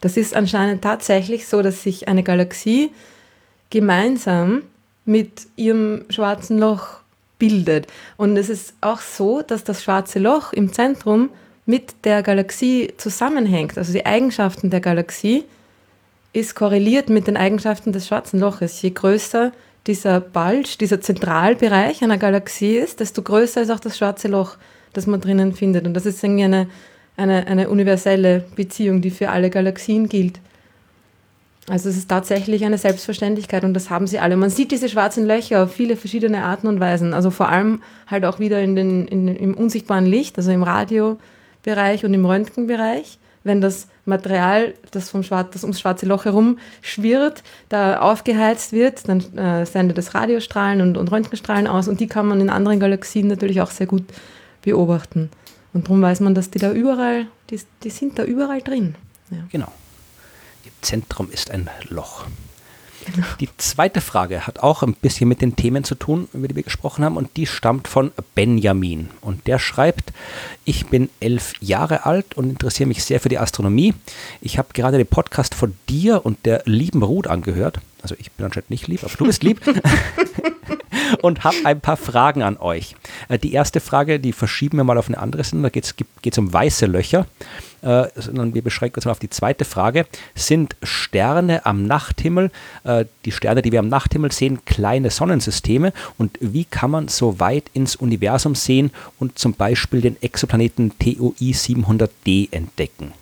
[0.00, 2.90] Das ist anscheinend tatsächlich so, dass sich eine Galaxie
[3.68, 4.62] gemeinsam
[5.04, 7.00] mit ihrem schwarzen Loch
[7.38, 7.86] bildet.
[8.16, 11.30] Und es ist auch so, dass das schwarze Loch im Zentrum
[11.66, 13.76] mit der Galaxie zusammenhängt.
[13.76, 15.44] Also die Eigenschaften der Galaxie
[16.32, 18.80] ist korreliert mit den Eigenschaften des schwarzen Loches.
[18.82, 19.52] Je größer
[19.86, 24.56] dieser Bulge, dieser Zentralbereich einer Galaxie ist, desto größer ist auch das schwarze Loch,
[24.96, 25.86] das man drinnen findet.
[25.86, 26.68] Und das ist irgendwie eine,
[27.16, 30.40] eine, eine universelle Beziehung, die für alle Galaxien gilt.
[31.68, 34.36] Also es ist tatsächlich eine Selbstverständlichkeit und das haben sie alle.
[34.36, 37.12] Man sieht diese schwarzen Löcher auf viele verschiedene Arten und Weisen.
[37.12, 42.04] Also vor allem halt auch wieder in den, in, im unsichtbaren Licht, also im Radiobereich
[42.04, 43.18] und im Röntgenbereich.
[43.42, 49.08] Wenn das Material, das, vom Schwar das ums schwarze Loch herum schwirrt, da aufgeheizt wird,
[49.08, 52.78] dann äh, sendet es Radiostrahlen und, und Röntgenstrahlen aus und die kann man in anderen
[52.78, 54.04] Galaxien natürlich auch sehr gut
[54.66, 55.30] beobachten.
[55.72, 58.96] Und darum weiß man, dass die da überall, die, die sind da überall drin.
[59.30, 59.38] Ja.
[59.50, 59.72] Genau.
[60.64, 62.26] Ihr Zentrum ist ein Loch.
[63.38, 66.64] Die zweite Frage hat auch ein bisschen mit den Themen zu tun, über die wir
[66.64, 69.10] gesprochen haben, und die stammt von Benjamin.
[69.20, 70.12] Und der schreibt,
[70.64, 73.94] ich bin elf Jahre alt und interessiere mich sehr für die Astronomie.
[74.40, 77.78] Ich habe gerade den Podcast von dir und der lieben Ruth angehört.
[78.02, 79.60] Also ich bin anscheinend nicht lieb, aber du bist lieb.
[81.22, 82.96] und habe ein paar Fragen an euch.
[83.28, 85.94] Äh, die erste Frage, die verschieben wir mal auf eine andere Sendung, da geht
[86.32, 87.26] es um weiße Löcher,
[87.82, 90.06] äh, sondern wir beschränken uns mal auf die zweite Frage.
[90.34, 92.50] Sind Sterne am Nachthimmel,
[92.84, 97.40] äh, die Sterne, die wir am Nachthimmel sehen, kleine Sonnensysteme und wie kann man so
[97.40, 103.12] weit ins Universum sehen und zum Beispiel den Exoplaneten TOI 700d entdecken?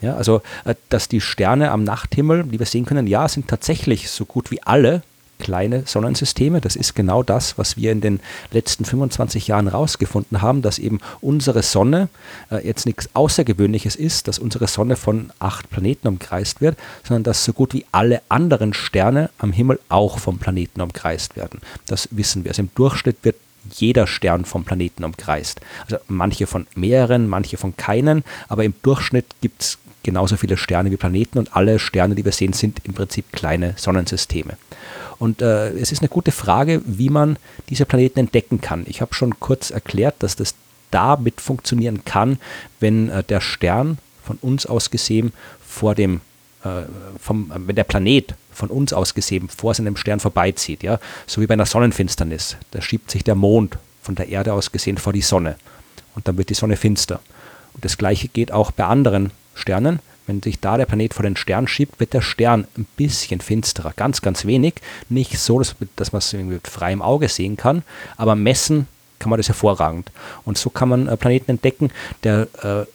[0.00, 4.10] Ja, also, äh, dass die Sterne am Nachthimmel, die wir sehen können, ja, sind tatsächlich
[4.10, 5.02] so gut wie alle
[5.40, 6.60] kleine Sonnensysteme.
[6.60, 8.20] Das ist genau das, was wir in den
[8.52, 12.08] letzten 25 Jahren herausgefunden haben, dass eben unsere Sonne
[12.50, 17.44] äh, jetzt nichts Außergewöhnliches ist, dass unsere Sonne von acht Planeten umkreist wird, sondern dass
[17.44, 21.60] so gut wie alle anderen Sterne am Himmel auch vom Planeten umkreist werden.
[21.86, 22.50] Das wissen wir.
[22.50, 23.36] Also im Durchschnitt wird
[23.72, 25.60] jeder Stern vom Planeten umkreist.
[25.84, 30.90] Also manche von mehreren, manche von keinen, aber im Durchschnitt gibt es genauso viele Sterne
[30.90, 34.56] wie Planeten und alle Sterne, die wir sehen, sind im Prinzip kleine Sonnensysteme.
[35.18, 37.36] Und äh, es ist eine gute Frage, wie man
[37.68, 38.84] diese Planeten entdecken kann.
[38.88, 40.54] Ich habe schon kurz erklärt, dass das
[40.90, 42.38] damit funktionieren kann,
[42.80, 45.32] wenn äh, der Stern von uns aus gesehen
[45.66, 46.20] vor dem,
[46.64, 46.82] äh,
[47.18, 51.46] vom, wenn der Planet von uns aus gesehen vor seinem Stern vorbeizieht, ja, so wie
[51.46, 52.56] bei einer Sonnenfinsternis.
[52.70, 55.56] Da schiebt sich der Mond von der Erde aus gesehen vor die Sonne
[56.14, 57.20] und dann wird die Sonne finster.
[57.74, 60.00] Und das gleiche geht auch bei anderen Sternen.
[60.26, 63.92] Wenn sich da der Planet vor den Stern schiebt, wird der Stern ein bisschen finsterer.
[63.96, 64.74] Ganz, ganz wenig.
[65.08, 67.82] Nicht so, dass, dass man es mit freiem Auge sehen kann,
[68.16, 68.86] aber messen
[69.18, 70.10] kann man das hervorragend.
[70.44, 71.90] Und so kann man äh, Planeten entdecken.
[72.24, 72.86] Der äh,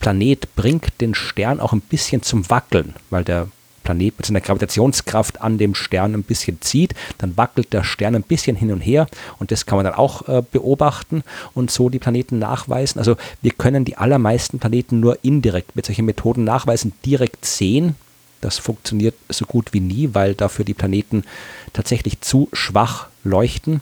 [0.00, 3.48] Planet bringt den Stern auch ein bisschen zum Wackeln, weil der
[3.84, 8.22] Planet mit seiner Gravitationskraft an dem Stern ein bisschen zieht, dann wackelt der Stern ein
[8.22, 9.06] bisschen hin und her
[9.38, 11.22] und das kann man dann auch äh, beobachten
[11.54, 12.98] und so die Planeten nachweisen.
[12.98, 17.94] Also wir können die allermeisten Planeten nur indirekt mit solchen Methoden nachweisen, direkt sehen.
[18.40, 21.24] Das funktioniert so gut wie nie, weil dafür die Planeten
[21.72, 23.80] tatsächlich zu schwach leuchten.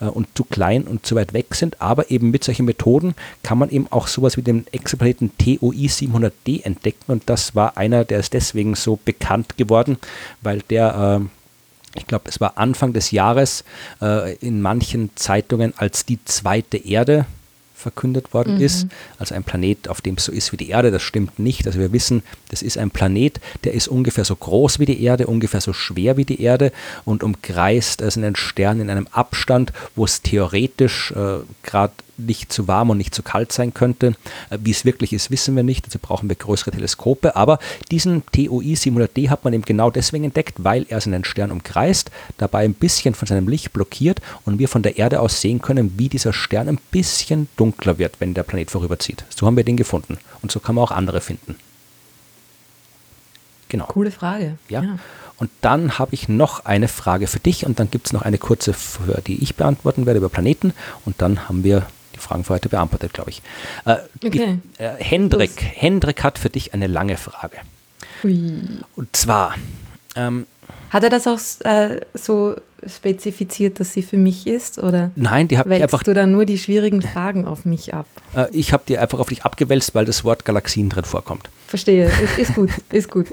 [0.00, 1.80] Äh, und zu klein und zu weit weg sind.
[1.80, 6.64] Aber eben mit solchen Methoden kann man eben auch sowas wie den Exoplaneten TOI 700d
[6.64, 7.12] entdecken.
[7.12, 9.98] Und das war einer, der ist deswegen so bekannt geworden,
[10.42, 11.28] weil der äh,
[11.94, 13.64] ich glaube, es war Anfang des Jahres
[14.00, 17.24] äh, in manchen Zeitungen als die zweite Erde
[17.78, 18.60] verkündet worden mhm.
[18.60, 18.86] ist.
[19.18, 21.66] Also ein Planet, auf dem es so ist wie die Erde, das stimmt nicht.
[21.66, 25.26] Also wir wissen, das ist ein Planet, der ist ungefähr so groß wie die Erde,
[25.26, 26.72] ungefähr so schwer wie die Erde
[27.04, 32.68] und umkreist also einen Stern in einem Abstand, wo es theoretisch äh, gerade nicht zu
[32.68, 34.14] warm und nicht zu kalt sein könnte.
[34.50, 35.86] Äh, wie es wirklich ist, wissen wir nicht.
[35.86, 37.36] Dazu brauchen wir größere Teleskope.
[37.36, 37.58] Aber
[37.90, 42.64] diesen TOI 700D hat man eben genau deswegen entdeckt, weil er seinen Stern umkreist, dabei
[42.64, 46.08] ein bisschen von seinem Licht blockiert und wir von der Erde aus sehen können, wie
[46.08, 49.24] dieser Stern ein bisschen dunkler wird, wenn der Planet vorüberzieht.
[49.34, 50.18] So haben wir den gefunden.
[50.42, 51.56] Und so kann man auch andere finden.
[53.68, 53.86] Genau.
[53.86, 54.58] Coole Frage.
[54.68, 54.82] ja.
[54.82, 54.98] ja.
[55.38, 58.38] Und dann habe ich noch eine Frage für dich und dann gibt es noch eine
[58.38, 58.74] kurze,
[59.26, 61.86] die ich beantworten werde über Planeten und dann haben wir
[62.18, 63.42] die Fragen für heute beantwortet, glaube ich.
[63.84, 64.58] Äh, okay.
[64.78, 67.58] Äh, Hendrik, Hendrik hat für dich eine lange Frage.
[68.24, 68.62] Ui.
[68.96, 69.54] Und zwar.
[70.16, 70.46] Ähm,
[70.90, 72.56] hat er das auch äh, so
[72.86, 74.78] spezifiziert, dass sie für mich ist?
[74.78, 76.02] Oder Nein, die hat einfach.
[76.02, 78.06] du dann nur die schwierigen Fragen auf mich ab?
[78.34, 81.50] Äh, ich habe die einfach auf dich abgewälzt, weil das Wort Galaxien drin vorkommt.
[81.66, 83.26] Verstehe, ist, ist gut, ist gut.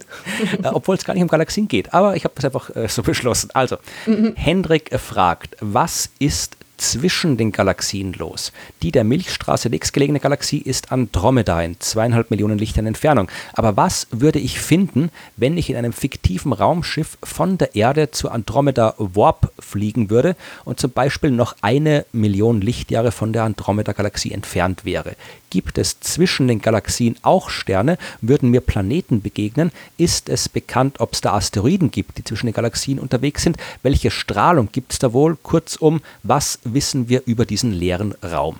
[0.61, 3.03] Äh, obwohl es gar nicht um Galaxien geht, aber ich habe das einfach äh, so
[3.03, 3.49] beschlossen.
[3.53, 4.33] Also, mhm.
[4.35, 8.51] Hendrik fragt, was ist zwischen den Galaxien los.
[8.81, 13.29] Die der Milchstraße nächstgelegene Galaxie ist Andromeda in zweieinhalb Millionen Lichtern Entfernung.
[13.53, 18.31] Aber was würde ich finden, wenn ich in einem fiktiven Raumschiff von der Erde zur
[18.31, 24.85] Andromeda Warp fliegen würde und zum Beispiel noch eine Million Lichtjahre von der Andromeda-Galaxie entfernt
[24.85, 25.15] wäre?
[25.55, 27.97] Gibt es zwischen den Galaxien auch Sterne?
[28.19, 29.71] Würden mir Planeten begegnen?
[29.95, 33.55] Ist es bekannt, ob es da Asteroiden gibt, die zwischen den Galaxien unterwegs sind?
[33.81, 35.37] Welche Strahlung gibt es da wohl?
[35.41, 38.57] Kurzum, was wissen wir über diesen leeren Raum?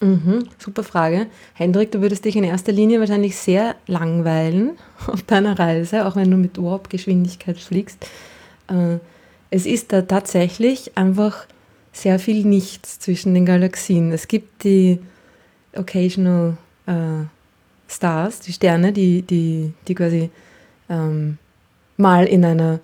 [0.00, 1.26] Mhm, super Frage.
[1.52, 6.30] Hendrik, du würdest dich in erster Linie wahrscheinlich sehr langweilen auf deiner Reise, auch wenn
[6.30, 8.06] du mit Warp-Geschwindigkeit fliegst.
[8.68, 9.00] Äh,
[9.50, 11.44] es ist da tatsächlich einfach
[11.92, 14.12] sehr viel Nichts zwischen den Galaxien.
[14.12, 15.00] Es gibt die
[15.76, 17.24] Occasional äh,
[17.88, 20.30] Stars, die Sterne, die, die, die quasi
[20.88, 21.38] ähm,
[21.96, 22.80] mal in einer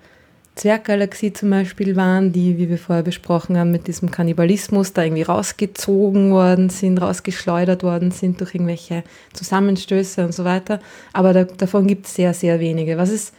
[0.55, 5.23] Zwerggalaxie zum Beispiel waren, die, wie wir vorher besprochen haben, mit diesem Kannibalismus da irgendwie
[5.23, 9.03] rausgezogen worden sind, rausgeschleudert worden sind durch irgendwelche
[9.33, 10.79] Zusammenstöße und so weiter.
[11.11, 12.97] Aber da, davon gibt es sehr, sehr wenige.
[12.97, 13.33] Was es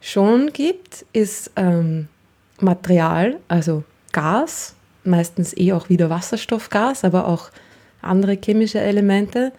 [0.00, 2.08] schon gibt, ist ähm,
[2.60, 4.74] Material, also Gas,
[5.04, 7.50] meistens eh auch wieder Wasserstoffgas, aber auch
[8.02, 9.52] andere chemische Elemente,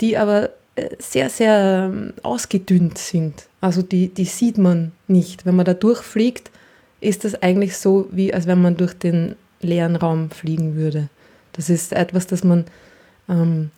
[0.00, 3.46] die aber äh, sehr, sehr ähm, ausgedünnt sind.
[3.60, 5.46] Also die, die sieht man nicht.
[5.46, 6.50] Wenn man da durchfliegt,
[7.00, 11.08] ist das eigentlich so, wie als wenn man durch den leeren Raum fliegen würde.
[11.52, 12.64] Das ist etwas, das man
[13.28, 13.70] ähm,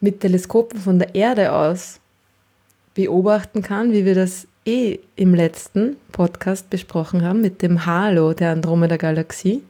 [0.00, 2.00] mit Teleskopen von der Erde aus
[2.94, 8.52] beobachten kann, wie wir das eh im letzten Podcast besprochen haben, mit dem Halo der
[8.52, 9.62] Andromeda-Galaxie,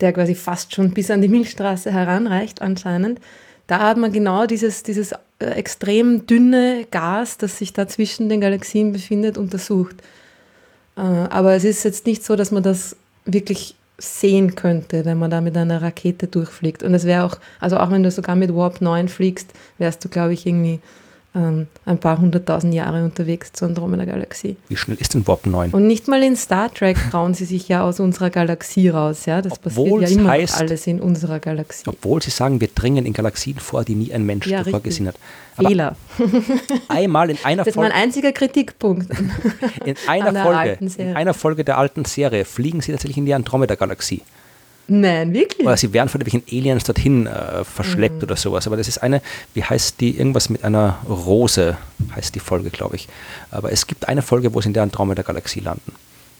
[0.00, 3.20] der quasi fast schon bis an die Milchstraße heranreicht anscheinend.
[3.66, 8.40] Da hat man genau dieses, dieses äh, extrem dünne Gas, das sich da zwischen den
[8.40, 9.96] Galaxien befindet, untersucht.
[10.96, 15.30] Äh, aber es ist jetzt nicht so, dass man das wirklich sehen könnte, wenn man
[15.30, 16.82] da mit einer Rakete durchfliegt.
[16.82, 20.08] Und es wäre auch, also auch wenn du sogar mit Warp 9 fliegst, wärst du,
[20.08, 20.80] glaube ich, irgendwie
[21.34, 24.56] ähm, ein paar hunderttausend Jahre unterwegs zur Andromeda-Galaxie.
[24.68, 25.70] Wie schnell ist denn Warp 9?
[25.70, 29.26] Und nicht mal in Star Trek trauen sie sich ja aus unserer Galaxie raus.
[29.26, 29.42] Ja?
[29.42, 31.88] Das Obwohl passiert ja immer heißt, alles in unserer Galaxie.
[31.88, 35.08] Obwohl sie sagen, wir dringen in Galaxien vor, die nie ein Mensch Ja, zuvor gesehen
[35.08, 35.16] hat.
[35.56, 35.96] Aber Fehler.
[36.88, 39.10] einmal in einer Das ist mein Folge, einziger Kritikpunkt.
[39.84, 44.22] in einer Folge, in einer Folge der alten Serie fliegen sie tatsächlich in die Andromeda-Galaxie.
[44.86, 45.66] Nein, wirklich?
[45.66, 48.22] Oder sie werden von irgendwelchen Aliens dorthin äh, verschleppt Mhm.
[48.24, 48.66] oder sowas.
[48.66, 49.22] Aber das ist eine,
[49.54, 51.76] wie heißt die, irgendwas mit einer Rose,
[52.14, 53.08] heißt die Folge, glaube ich.
[53.50, 55.92] Aber es gibt eine Folge, wo sie in der Andromeda-Galaxie landen.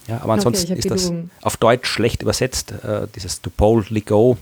[0.08, 1.30] Ja, aber Okay, ansonsten hab ist das gelogen.
[1.40, 4.36] auf Deutsch schlecht übersetzt, äh, dieses to boldly go.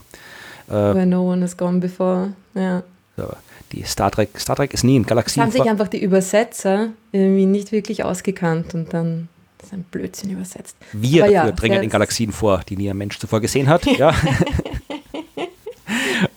[0.67, 2.33] Äh, Where no one has gone before.
[2.55, 2.83] Ja.
[3.15, 3.29] so,
[3.71, 7.45] die Star Trek, Star Trek ist nie in Galaxien haben sich einfach die Übersetzer irgendwie
[7.45, 9.29] nicht wirklich ausgekannt und dann
[9.73, 10.77] ein Blödsinn übersetzt.
[10.91, 13.85] Wir ja, dafür dringen in Galaxien vor, die nie ein Mensch zuvor gesehen hat.
[13.85, 14.13] ja.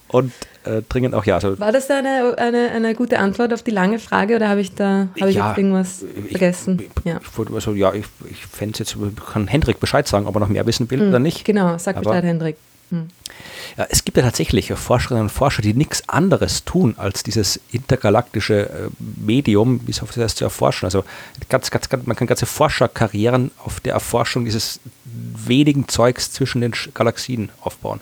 [0.09, 0.33] Und
[0.65, 3.99] äh, dringen auch, ja, also War das eine, eine, eine gute Antwort auf die lange
[3.99, 6.81] Frage oder habe ich da habe ich Ja, irgendwas vergessen?
[6.81, 7.21] Ich, ja.
[7.21, 8.97] ich, also, ja, ich, ich fände es jetzt,
[9.33, 11.45] kann Hendrik Bescheid sagen, ob er noch mehr wissen will oder nicht.
[11.45, 12.57] Genau, sag Bescheid, Hendrik.
[12.91, 18.71] Ja, es gibt ja tatsächlich Forscherinnen und Forscher, die nichts anderes tun, als dieses intergalaktische
[18.71, 20.87] äh, Medium, wie es heißt, zu erforschen.
[20.87, 21.05] Also
[21.49, 26.73] ganz, ganz, ganz, man kann ganze Forscherkarrieren auf der Erforschung dieses wenigen Zeugs zwischen den
[26.95, 28.01] Galaxien aufbauen.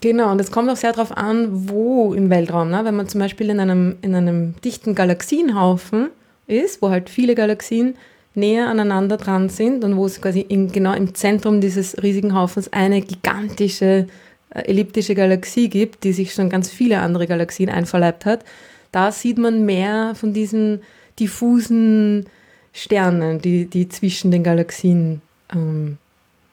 [0.00, 2.70] Genau, und es kommt auch sehr darauf an, wo im Weltraum.
[2.70, 2.84] Ne?
[2.84, 6.08] Wenn man zum Beispiel in einem, in einem dichten Galaxienhaufen
[6.46, 7.96] ist, wo halt viele Galaxien
[8.34, 12.72] näher aneinander dran sind und wo es quasi in, genau im Zentrum dieses riesigen Haufens
[12.72, 14.06] eine gigantische
[14.50, 18.44] äh, elliptische Galaxie gibt, die sich schon ganz viele andere Galaxien einverleibt hat,
[18.92, 20.82] da sieht man mehr von diesen
[21.18, 22.26] diffusen
[22.72, 25.98] Sternen, die, die zwischen den Galaxien ähm,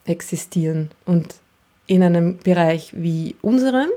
[0.05, 0.89] existieren.
[1.05, 1.35] Und
[1.85, 3.89] in einem Bereich wie unserem,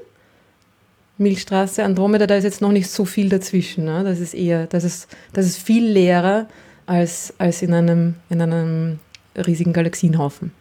[1.18, 3.84] Milchstraße, Andromeda, da ist jetzt noch nicht so viel dazwischen.
[3.84, 4.04] Ne?
[4.04, 6.48] Das ist eher, das ist, das ist viel leerer
[6.86, 8.98] als, als in, einem, in einem
[9.36, 10.52] riesigen Galaxienhaufen,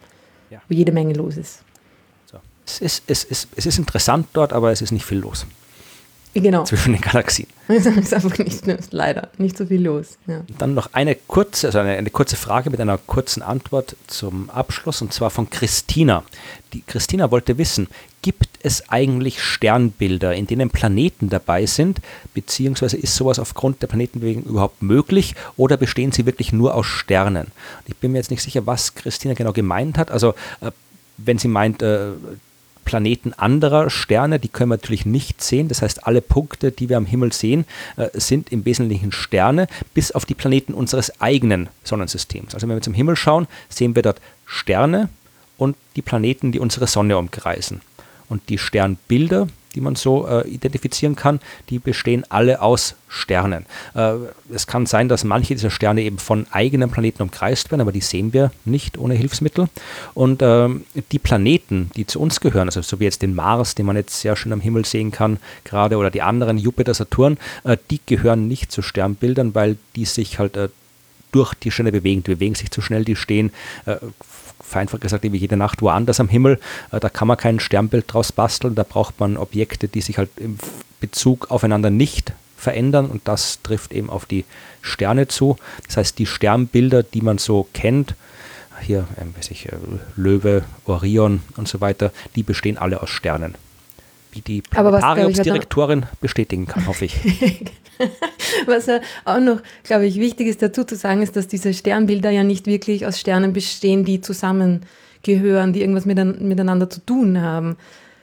[0.50, 0.62] Ja.
[0.70, 1.60] wo jede Menge los ist.
[2.26, 2.38] So.
[2.66, 5.46] Es, ist, es, ist, es ist interessant dort, aber es ist nicht viel los
[6.34, 6.64] Genau.
[6.64, 7.47] zwischen den Galaxien.
[7.68, 10.18] Es ist einfach nicht, leider nicht so viel los.
[10.26, 10.41] Ja.
[10.57, 15.01] Dann noch eine kurze, also eine, eine kurze Frage mit einer kurzen Antwort zum Abschluss
[15.01, 16.23] und zwar von Christina.
[16.73, 17.88] Die Christina wollte wissen,
[18.22, 21.99] gibt es eigentlich Sternbilder, in denen Planeten dabei sind,
[22.34, 27.47] beziehungsweise ist sowas aufgrund der Planetenbewegung überhaupt möglich oder bestehen sie wirklich nur aus Sternen?
[27.85, 30.11] Ich bin mir jetzt nicht sicher, was Christina genau gemeint hat.
[30.11, 30.72] Also äh,
[31.18, 32.11] wenn sie meint, äh,
[32.90, 35.68] Planeten anderer Sterne, die können wir natürlich nicht sehen.
[35.68, 37.66] Das heißt, alle Punkte, die wir am Himmel sehen,
[37.98, 42.56] äh, sind im Wesentlichen Sterne, bis auf die Planeten unseres eigenen Sonnensystems.
[42.56, 45.10] Also wenn wir zum Himmel schauen, sehen wir dort Sterne
[45.60, 47.82] und die Planeten, die unsere Sonne umkreisen.
[48.28, 51.40] Und die Sternbilder, die man so äh, identifizieren kann,
[51.70, 53.66] die bestehen alle aus Sternen.
[53.96, 54.14] Äh,
[54.54, 58.02] es kann sein, dass manche dieser Sterne eben von eigenen Planeten umkreist werden, aber die
[58.02, 59.68] sehen wir nicht ohne Hilfsmittel.
[60.14, 63.86] Und ähm, die Planeten, die zu uns gehören, also so wie jetzt den Mars, den
[63.86, 67.78] man jetzt sehr schön am Himmel sehen kann, gerade oder die anderen Jupiter, Saturn, äh,
[67.90, 70.70] die gehören nicht zu Sternbildern, weil die sich halt äh,
[71.32, 72.24] durch die Sterne bewegen.
[72.24, 73.52] Die bewegen sich zu schnell, die stehen,
[73.86, 73.98] äh,
[74.61, 76.60] vereinfacht gesagt, wie jede Nacht woanders am Himmel.
[76.91, 78.76] Äh, da kann man kein Sternbild draus basteln.
[78.76, 80.57] Da braucht man Objekte, die sich halt im
[80.99, 84.45] Bezug aufeinander nicht verändern und das trifft eben auf die
[84.81, 85.57] Sterne zu.
[85.88, 88.15] Das heißt, die Sternbilder, die man so kennt,
[88.81, 89.76] hier, ähm, weiß ich, äh,
[90.15, 93.56] Löwe, Orion und so weiter, die bestehen alle aus Sternen.
[94.31, 97.19] Wie die Planetariumsdirektorin bestätigen kann, hoffe ich.
[98.65, 98.88] Was
[99.26, 102.65] auch noch, glaube ich, wichtig ist dazu zu sagen, ist, dass diese Sternbilder ja nicht
[102.65, 107.77] wirklich aus Sternen bestehen, die zusammengehören, die irgendwas mitein- miteinander zu tun haben.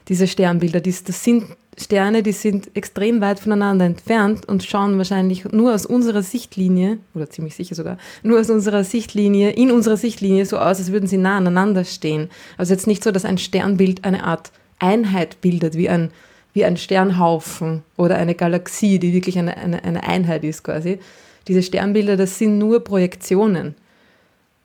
[0.08, 1.44] Diese Sternbilder, das sind
[1.78, 7.28] Sterne, die sind extrem weit voneinander entfernt und schauen wahrscheinlich nur aus unserer Sichtlinie, oder
[7.28, 11.18] ziemlich sicher sogar, nur aus unserer Sichtlinie, in unserer Sichtlinie so aus, als würden sie
[11.18, 12.30] nah aneinander stehen.
[12.56, 16.10] Also jetzt nicht so, dass ein Sternbild eine Art Einheit bildet, wie ein,
[16.56, 20.98] wie ein Sternhaufen oder eine Galaxie, die wirklich eine, eine, eine Einheit ist quasi.
[21.48, 23.74] Diese Sternbilder, das sind nur Projektionen.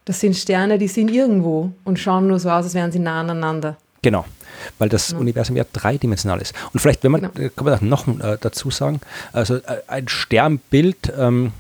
[0.06, 3.20] Das sind Sterne, die sind irgendwo und schauen nur so aus, als wären sie nah
[3.20, 3.76] aneinander.
[4.02, 4.24] Genau,
[4.80, 5.18] weil das ja.
[5.18, 6.56] Universum ja dreidimensional ist.
[6.74, 7.46] Und vielleicht, wenn man, genau.
[7.46, 9.02] Äh, kann man noch äh, dazu sagen,
[9.34, 11.52] also äh, ein Sternbild, ähm,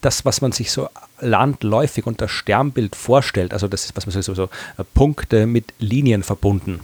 [0.00, 0.88] das, was man sich so
[1.20, 4.48] landläufig unter Sternbild vorstellt, also das ist, was man so, so äh,
[4.94, 6.80] Punkte mit Linien verbunden,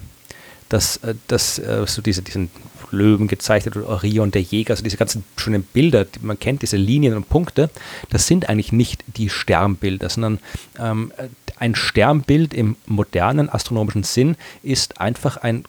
[0.69, 2.51] dass, äh, dass äh, so diese, diesen
[2.93, 7.15] Löwen gezeichnet oder Orion, der Jäger, also diese ganzen schönen Bilder, man kennt, diese Linien
[7.15, 7.71] und Punkte,
[8.11, 10.39] das sind eigentlich nicht die Sternbilder, sondern
[10.79, 11.13] ähm,
[11.59, 15.65] ein Sternbild im modernen astronomischen Sinn ist einfach ein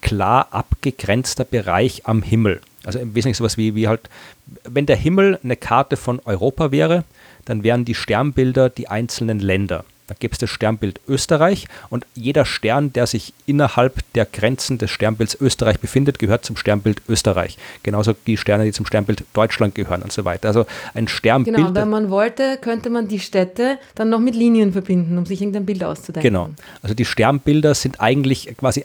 [0.00, 2.60] klar abgegrenzter Bereich am Himmel.
[2.84, 4.08] Also im Wesentlichen sowas wie, wie halt,
[4.62, 7.04] wenn der Himmel eine Karte von Europa wäre,
[7.44, 9.84] dann wären die Sternbilder die einzelnen Länder.
[10.06, 14.90] Da gibt es das Sternbild Österreich und jeder Stern, der sich innerhalb der Grenzen des
[14.90, 17.58] Sternbilds Österreich befindet, gehört zum Sternbild Österreich.
[17.82, 20.48] Genauso die Sterne, die zum Sternbild Deutschland gehören und so weiter.
[20.48, 21.56] Also ein Sternbild.
[21.56, 25.40] Genau, wenn man wollte, könnte man die Städte dann noch mit Linien verbinden, um sich
[25.40, 26.30] irgendein Bild auszudenken.
[26.30, 26.50] Genau.
[26.82, 28.84] Also die Sternbilder sind eigentlich quasi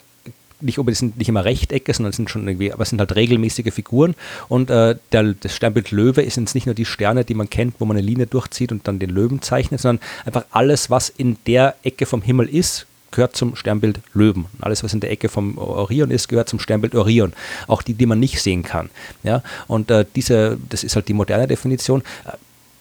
[0.61, 3.73] nicht unbedingt sind nicht immer Rechtecke, sondern sind schon irgendwie, aber es sind halt regelmäßige
[3.73, 4.15] Figuren.
[4.47, 7.75] Und äh, der, das Sternbild Löwe sind jetzt nicht nur die Sterne, die man kennt,
[7.79, 11.38] wo man eine Linie durchzieht und dann den Löwen zeichnet, sondern einfach alles, was in
[11.47, 14.45] der Ecke vom Himmel ist, gehört zum Sternbild Löwen.
[14.61, 17.33] Alles, was in der Ecke vom Orion ist, gehört zum Sternbild Orion.
[17.67, 18.89] Auch die, die man nicht sehen kann.
[19.23, 19.43] Ja?
[19.67, 22.01] Und äh, diese, das ist halt die moderne Definition.
[22.25, 22.31] Äh,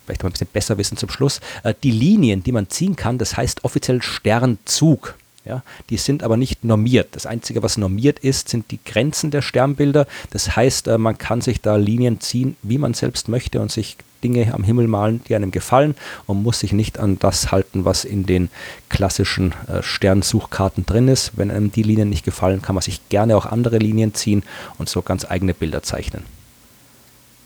[0.07, 1.41] vielleicht mal ein bisschen besser wissen zum Schluss.
[1.63, 5.17] Äh, die Linien, die man ziehen kann, das heißt offiziell Sternzug.
[5.45, 7.09] Ja, die sind aber nicht normiert.
[7.13, 10.07] Das Einzige, was normiert ist, sind die Grenzen der Sternbilder.
[10.31, 13.97] Das heißt, äh, man kann sich da Linien ziehen, wie man selbst möchte und sich
[14.23, 15.95] Dinge am Himmel malen, die einem gefallen
[16.27, 18.51] und muss sich nicht an das halten, was in den
[18.89, 21.33] klassischen äh, Sternsuchkarten drin ist.
[21.37, 24.43] Wenn einem die Linien nicht gefallen, kann man sich gerne auch andere Linien ziehen
[24.79, 26.25] und so ganz eigene Bilder zeichnen.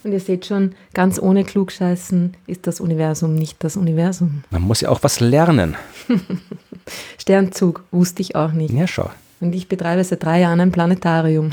[0.04, 4.44] Und ihr seht schon, ganz ohne Klugscheißen ist das Universum nicht das Universum.
[4.50, 5.76] Man muss ja auch was lernen.
[7.18, 8.72] Sternzug wusste ich auch nicht.
[8.72, 9.10] Ja, schau.
[9.40, 11.50] Und ich betreibe seit drei Jahren ein Planetarium.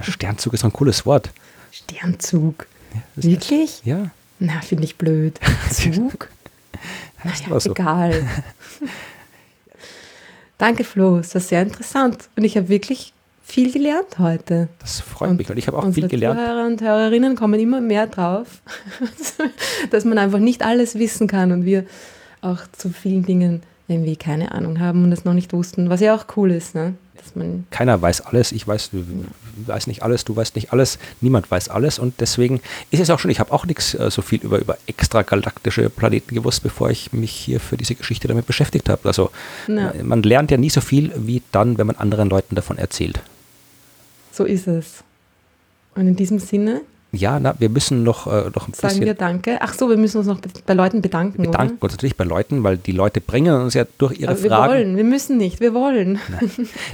[0.00, 1.30] Sternzug ist ein cooles Wort.
[1.70, 2.66] Sternzug.
[2.94, 3.82] Ja, Wirklich?
[3.84, 4.10] Ja.
[4.38, 5.38] Na, finde ich blöd.
[5.70, 6.28] Zug?
[7.22, 7.70] naja, so.
[7.70, 8.26] egal.
[10.58, 11.18] Danke, Flo.
[11.18, 12.28] Das war sehr interessant.
[12.36, 13.12] Und ich habe wirklich
[13.44, 14.68] viel gelernt heute.
[14.78, 16.38] Das freut und mich, weil ich habe auch viel gelernt.
[16.38, 18.62] Zuhörer und Hörerinnen kommen immer mehr drauf,
[19.90, 21.84] dass man einfach nicht alles wissen kann und wir
[22.40, 23.62] auch zu vielen Dingen
[23.92, 26.74] irgendwie keine Ahnung haben und es noch nicht wussten, was ja auch cool ist.
[26.74, 26.94] Ne?
[27.16, 29.04] Dass man Keiner weiß alles, ich weiß, du
[29.66, 32.60] weißt nicht alles, du weißt nicht alles, niemand weiß alles und deswegen
[32.90, 36.34] ist es auch schon, ich habe auch nichts äh, so viel über, über extragalaktische Planeten
[36.34, 39.06] gewusst, bevor ich mich hier für diese Geschichte damit beschäftigt habe.
[39.06, 39.30] Also
[39.68, 39.92] ja.
[40.02, 43.20] man lernt ja nie so viel wie dann, wenn man anderen Leuten davon erzählt.
[44.32, 45.04] So ist es.
[45.94, 46.80] Und in diesem Sinne
[47.14, 49.04] ja, na, wir müssen noch, äh, noch ein Sagen bisschen.
[49.04, 49.58] wir Danke.
[49.60, 51.42] Ach so, wir müssen uns noch bei Leuten bedanken.
[51.42, 51.84] Bedanken oder?
[51.84, 54.72] uns natürlich bei Leuten, weil die Leute bringen uns ja durch ihre Aber wir Fragen.
[54.72, 56.18] Wir wollen, wir müssen nicht, wir wollen.
[56.28, 56.50] Nein.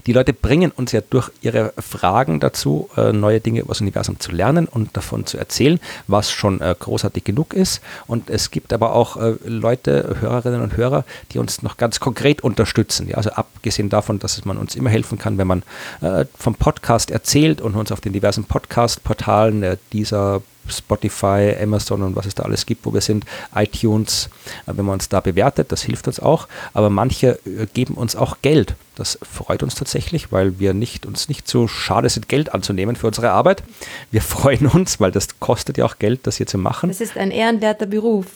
[0.07, 4.19] Die Leute bringen uns ja durch ihre Fragen dazu, äh, neue Dinge über das Universum
[4.19, 5.79] zu lernen und davon zu erzählen,
[6.09, 7.81] was schon äh, großartig genug ist.
[8.09, 12.43] Und es gibt aber auch äh, Leute, Hörerinnen und Hörer, die uns noch ganz konkret
[12.43, 13.09] unterstützen.
[13.09, 15.63] Ja, also abgesehen davon, dass man uns immer helfen kann, wenn man
[16.01, 22.03] äh, vom Podcast erzählt und uns auf den diversen Podcast-Portalen, äh, die dieser Spotify, Amazon
[22.03, 23.25] und was es da alles gibt, wo wir sind,
[23.55, 24.29] iTunes,
[24.67, 26.47] äh, wenn man uns da bewertet, das hilft uns auch.
[26.75, 28.75] Aber manche äh, geben uns auch Geld.
[28.95, 33.07] Das freut uns tatsächlich, weil wir nicht, uns nicht so schade sind, Geld anzunehmen für
[33.07, 33.63] unsere Arbeit.
[34.11, 36.91] Wir freuen uns, weil das kostet ja auch Geld, das hier zu machen.
[36.91, 38.27] Es ist ein ehrenwerter Beruf.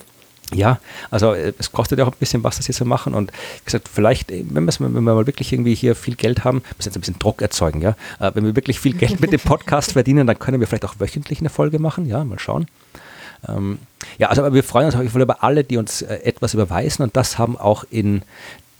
[0.54, 0.78] Ja,
[1.10, 3.14] also äh, es kostet ja auch ein bisschen was, das hier zu machen.
[3.14, 6.62] Und wie gesagt, vielleicht, äh, wenn, wenn wir mal wirklich irgendwie hier viel Geld haben,
[6.76, 7.96] müssen jetzt ein bisschen Druck erzeugen, ja.
[8.20, 10.94] Äh, wenn wir wirklich viel Geld mit dem Podcast verdienen, dann können wir vielleicht auch
[10.98, 12.66] wöchentlich eine Folge machen, ja, mal schauen.
[13.48, 13.78] Ähm,
[14.18, 17.02] ja, also wir freuen uns auf jeden Fall über alle, die uns äh, etwas überweisen
[17.02, 18.22] und das haben auch in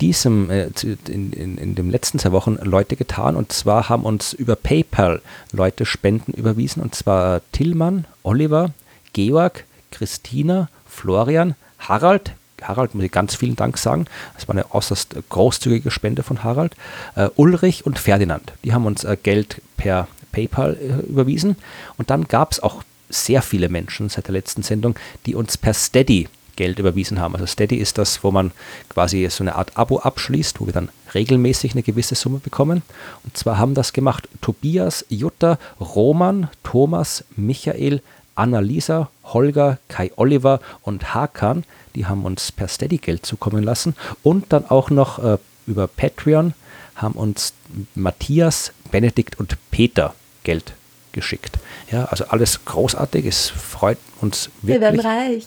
[0.01, 0.69] diesem, äh,
[1.09, 5.21] in, in, in den letzten zwei Wochen Leute getan und zwar haben uns über PayPal
[5.53, 8.71] Leute Spenden überwiesen und zwar Tillmann, Oliver,
[9.13, 11.55] Georg, Christina, Florian,
[11.89, 12.33] Harald,
[12.63, 14.07] Harald muss ich ganz vielen Dank sagen.
[14.35, 16.75] Das war eine äußerst großzügige Spende von Harald.
[17.17, 21.57] Äh, Ulrich und Ferdinand, die haben uns äh, Geld per PayPal äh, überwiesen.
[21.99, 24.97] Und dann gab es auch sehr viele Menschen seit der letzten Sendung,
[25.27, 27.35] die uns per Steady Geld überwiesen haben.
[27.35, 28.53] Also Steady ist das, wo man
[28.89, 32.83] quasi so eine Art Abo abschließt, wo wir dann regelmäßig eine gewisse Summe bekommen.
[33.25, 38.03] Und zwar haben das gemacht Tobias, Jutta, Roman, Thomas, Michael,
[38.35, 41.65] Annalisa, Holger, Kai Oliver und Hakan,
[41.95, 43.95] die haben uns per Steady Geld zukommen lassen.
[44.23, 46.55] Und dann auch noch äh, über Patreon
[46.97, 47.55] haben uns
[47.95, 50.15] Matthias, Benedikt und Peter
[50.45, 50.75] Geld
[51.13, 51.59] geschickt.
[51.91, 54.75] Ja, also alles großartig, es freut uns wirklich.
[54.75, 55.47] Wir werden reich.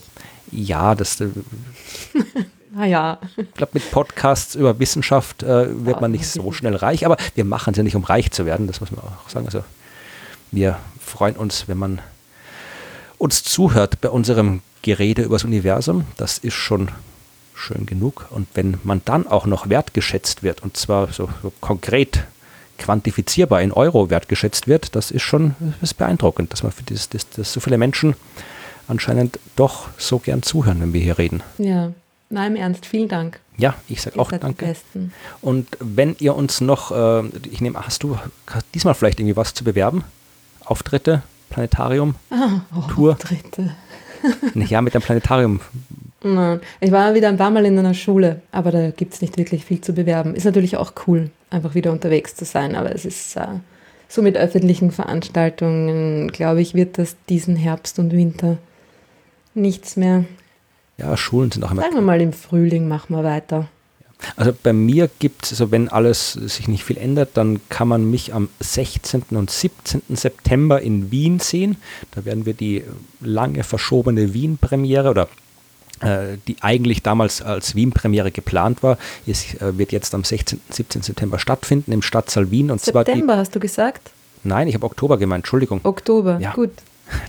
[0.52, 1.20] Ja, das.
[1.22, 1.30] Äh,
[2.78, 3.20] ah ja.
[3.36, 7.46] Ich glaube, mit Podcasts über Wissenschaft äh, wird man nicht so schnell reich, aber wir
[7.46, 9.46] machen es ja nicht, um reich zu werden, das muss man auch sagen.
[9.46, 9.64] Also
[10.52, 12.02] wir freuen uns, wenn man
[13.18, 16.06] uns zuhört bei unserem Gerede übers Universum.
[16.18, 16.90] Das ist schon
[17.56, 18.28] schön genug.
[18.30, 22.26] Und wenn man dann auch noch wertgeschätzt wird, und zwar so, so konkret
[22.78, 27.10] quantifizierbar in Euro wertgeschätzt wird, das ist schon das ist beeindruckend, dass man für das,
[27.10, 28.16] das, das so viele Menschen
[28.88, 31.42] anscheinend doch so gern zuhören, wenn wir hier reden.
[31.58, 31.92] Ja,
[32.30, 33.40] nein, im Ernst, vielen Dank.
[33.58, 34.76] Ja, ich sage auch danke.
[35.42, 38.20] Und wenn ihr uns noch, äh, ich nehme, hast du
[38.74, 40.04] diesmal vielleicht irgendwie was zu bewerben?
[40.66, 41.24] Auftritte,
[41.56, 43.14] Planetarium, ah, oh, Tour?
[43.14, 43.72] Auftritte.
[44.56, 45.62] ja, mit dem Planetarium.
[46.22, 49.38] Nein, ich war wieder ein paar Mal in einer Schule, aber da gibt es nicht
[49.38, 50.36] wirklich viel zu bewerben.
[50.36, 53.48] Ist natürlich auch cool, einfach wieder unterwegs zu sein, aber es ist äh,
[54.10, 58.58] so mit öffentlichen Veranstaltungen, glaube ich, wird das diesen Herbst und Winter
[59.54, 60.26] nichts mehr.
[60.98, 61.84] Ja, Schulen sind auch immer.
[61.84, 63.70] Sagen wir mal, im Frühling machen wir weiter.
[64.36, 68.10] Also bei mir gibt es, also wenn alles sich nicht viel ändert, dann kann man
[68.10, 69.24] mich am 16.
[69.32, 70.02] und 17.
[70.10, 71.78] September in Wien sehen.
[72.12, 72.84] Da werden wir die
[73.22, 75.28] lange verschobene Wien-Premiere oder
[76.02, 80.60] äh, die eigentlich damals als Wien-Premiere geplant war, ist, äh, wird jetzt am 16.
[80.68, 81.02] und 17.
[81.04, 82.72] September stattfinden im Stadtsaal Wien.
[82.72, 84.12] Und September zwar die, hast du gesagt?
[84.44, 85.80] Nein, ich habe Oktober gemeint, Entschuldigung.
[85.84, 86.52] Oktober, ja.
[86.54, 86.72] gut.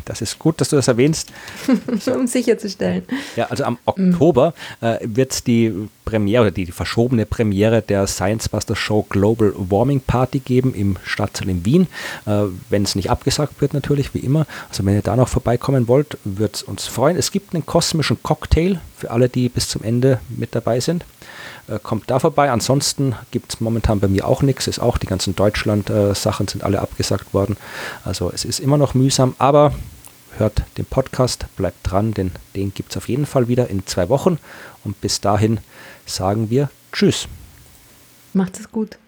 [0.04, 1.32] Das ist gut, dass du das erwähnst.
[2.14, 3.04] um sicherzustellen.
[3.36, 8.06] Ja, also am Oktober äh, wird es die Premiere oder die, die, verschobene Premiere der
[8.06, 11.88] Science Buster Show Global Warming Party geben im Stadtsaal in Wien.
[12.26, 14.46] Äh, wenn es nicht abgesagt wird, natürlich, wie immer.
[14.68, 17.16] Also wenn ihr da noch vorbeikommen wollt, wird es uns freuen.
[17.16, 21.04] Es gibt einen kosmischen Cocktail für alle, die bis zum Ende mit dabei sind.
[21.68, 22.50] Äh, kommt da vorbei.
[22.50, 24.66] Ansonsten gibt es momentan bei mir auch nichts.
[24.66, 27.56] Ist auch die ganzen Deutschland-Sachen sind alle abgesagt worden.
[28.04, 29.72] Also es ist immer noch mühsam, aber
[30.38, 34.08] hört den Podcast, bleibt dran, denn den gibt es auf jeden Fall wieder in zwei
[34.08, 34.38] Wochen.
[34.84, 35.58] Und bis dahin
[36.04, 37.26] sagen wir Tschüss.
[38.32, 38.98] Macht es gut.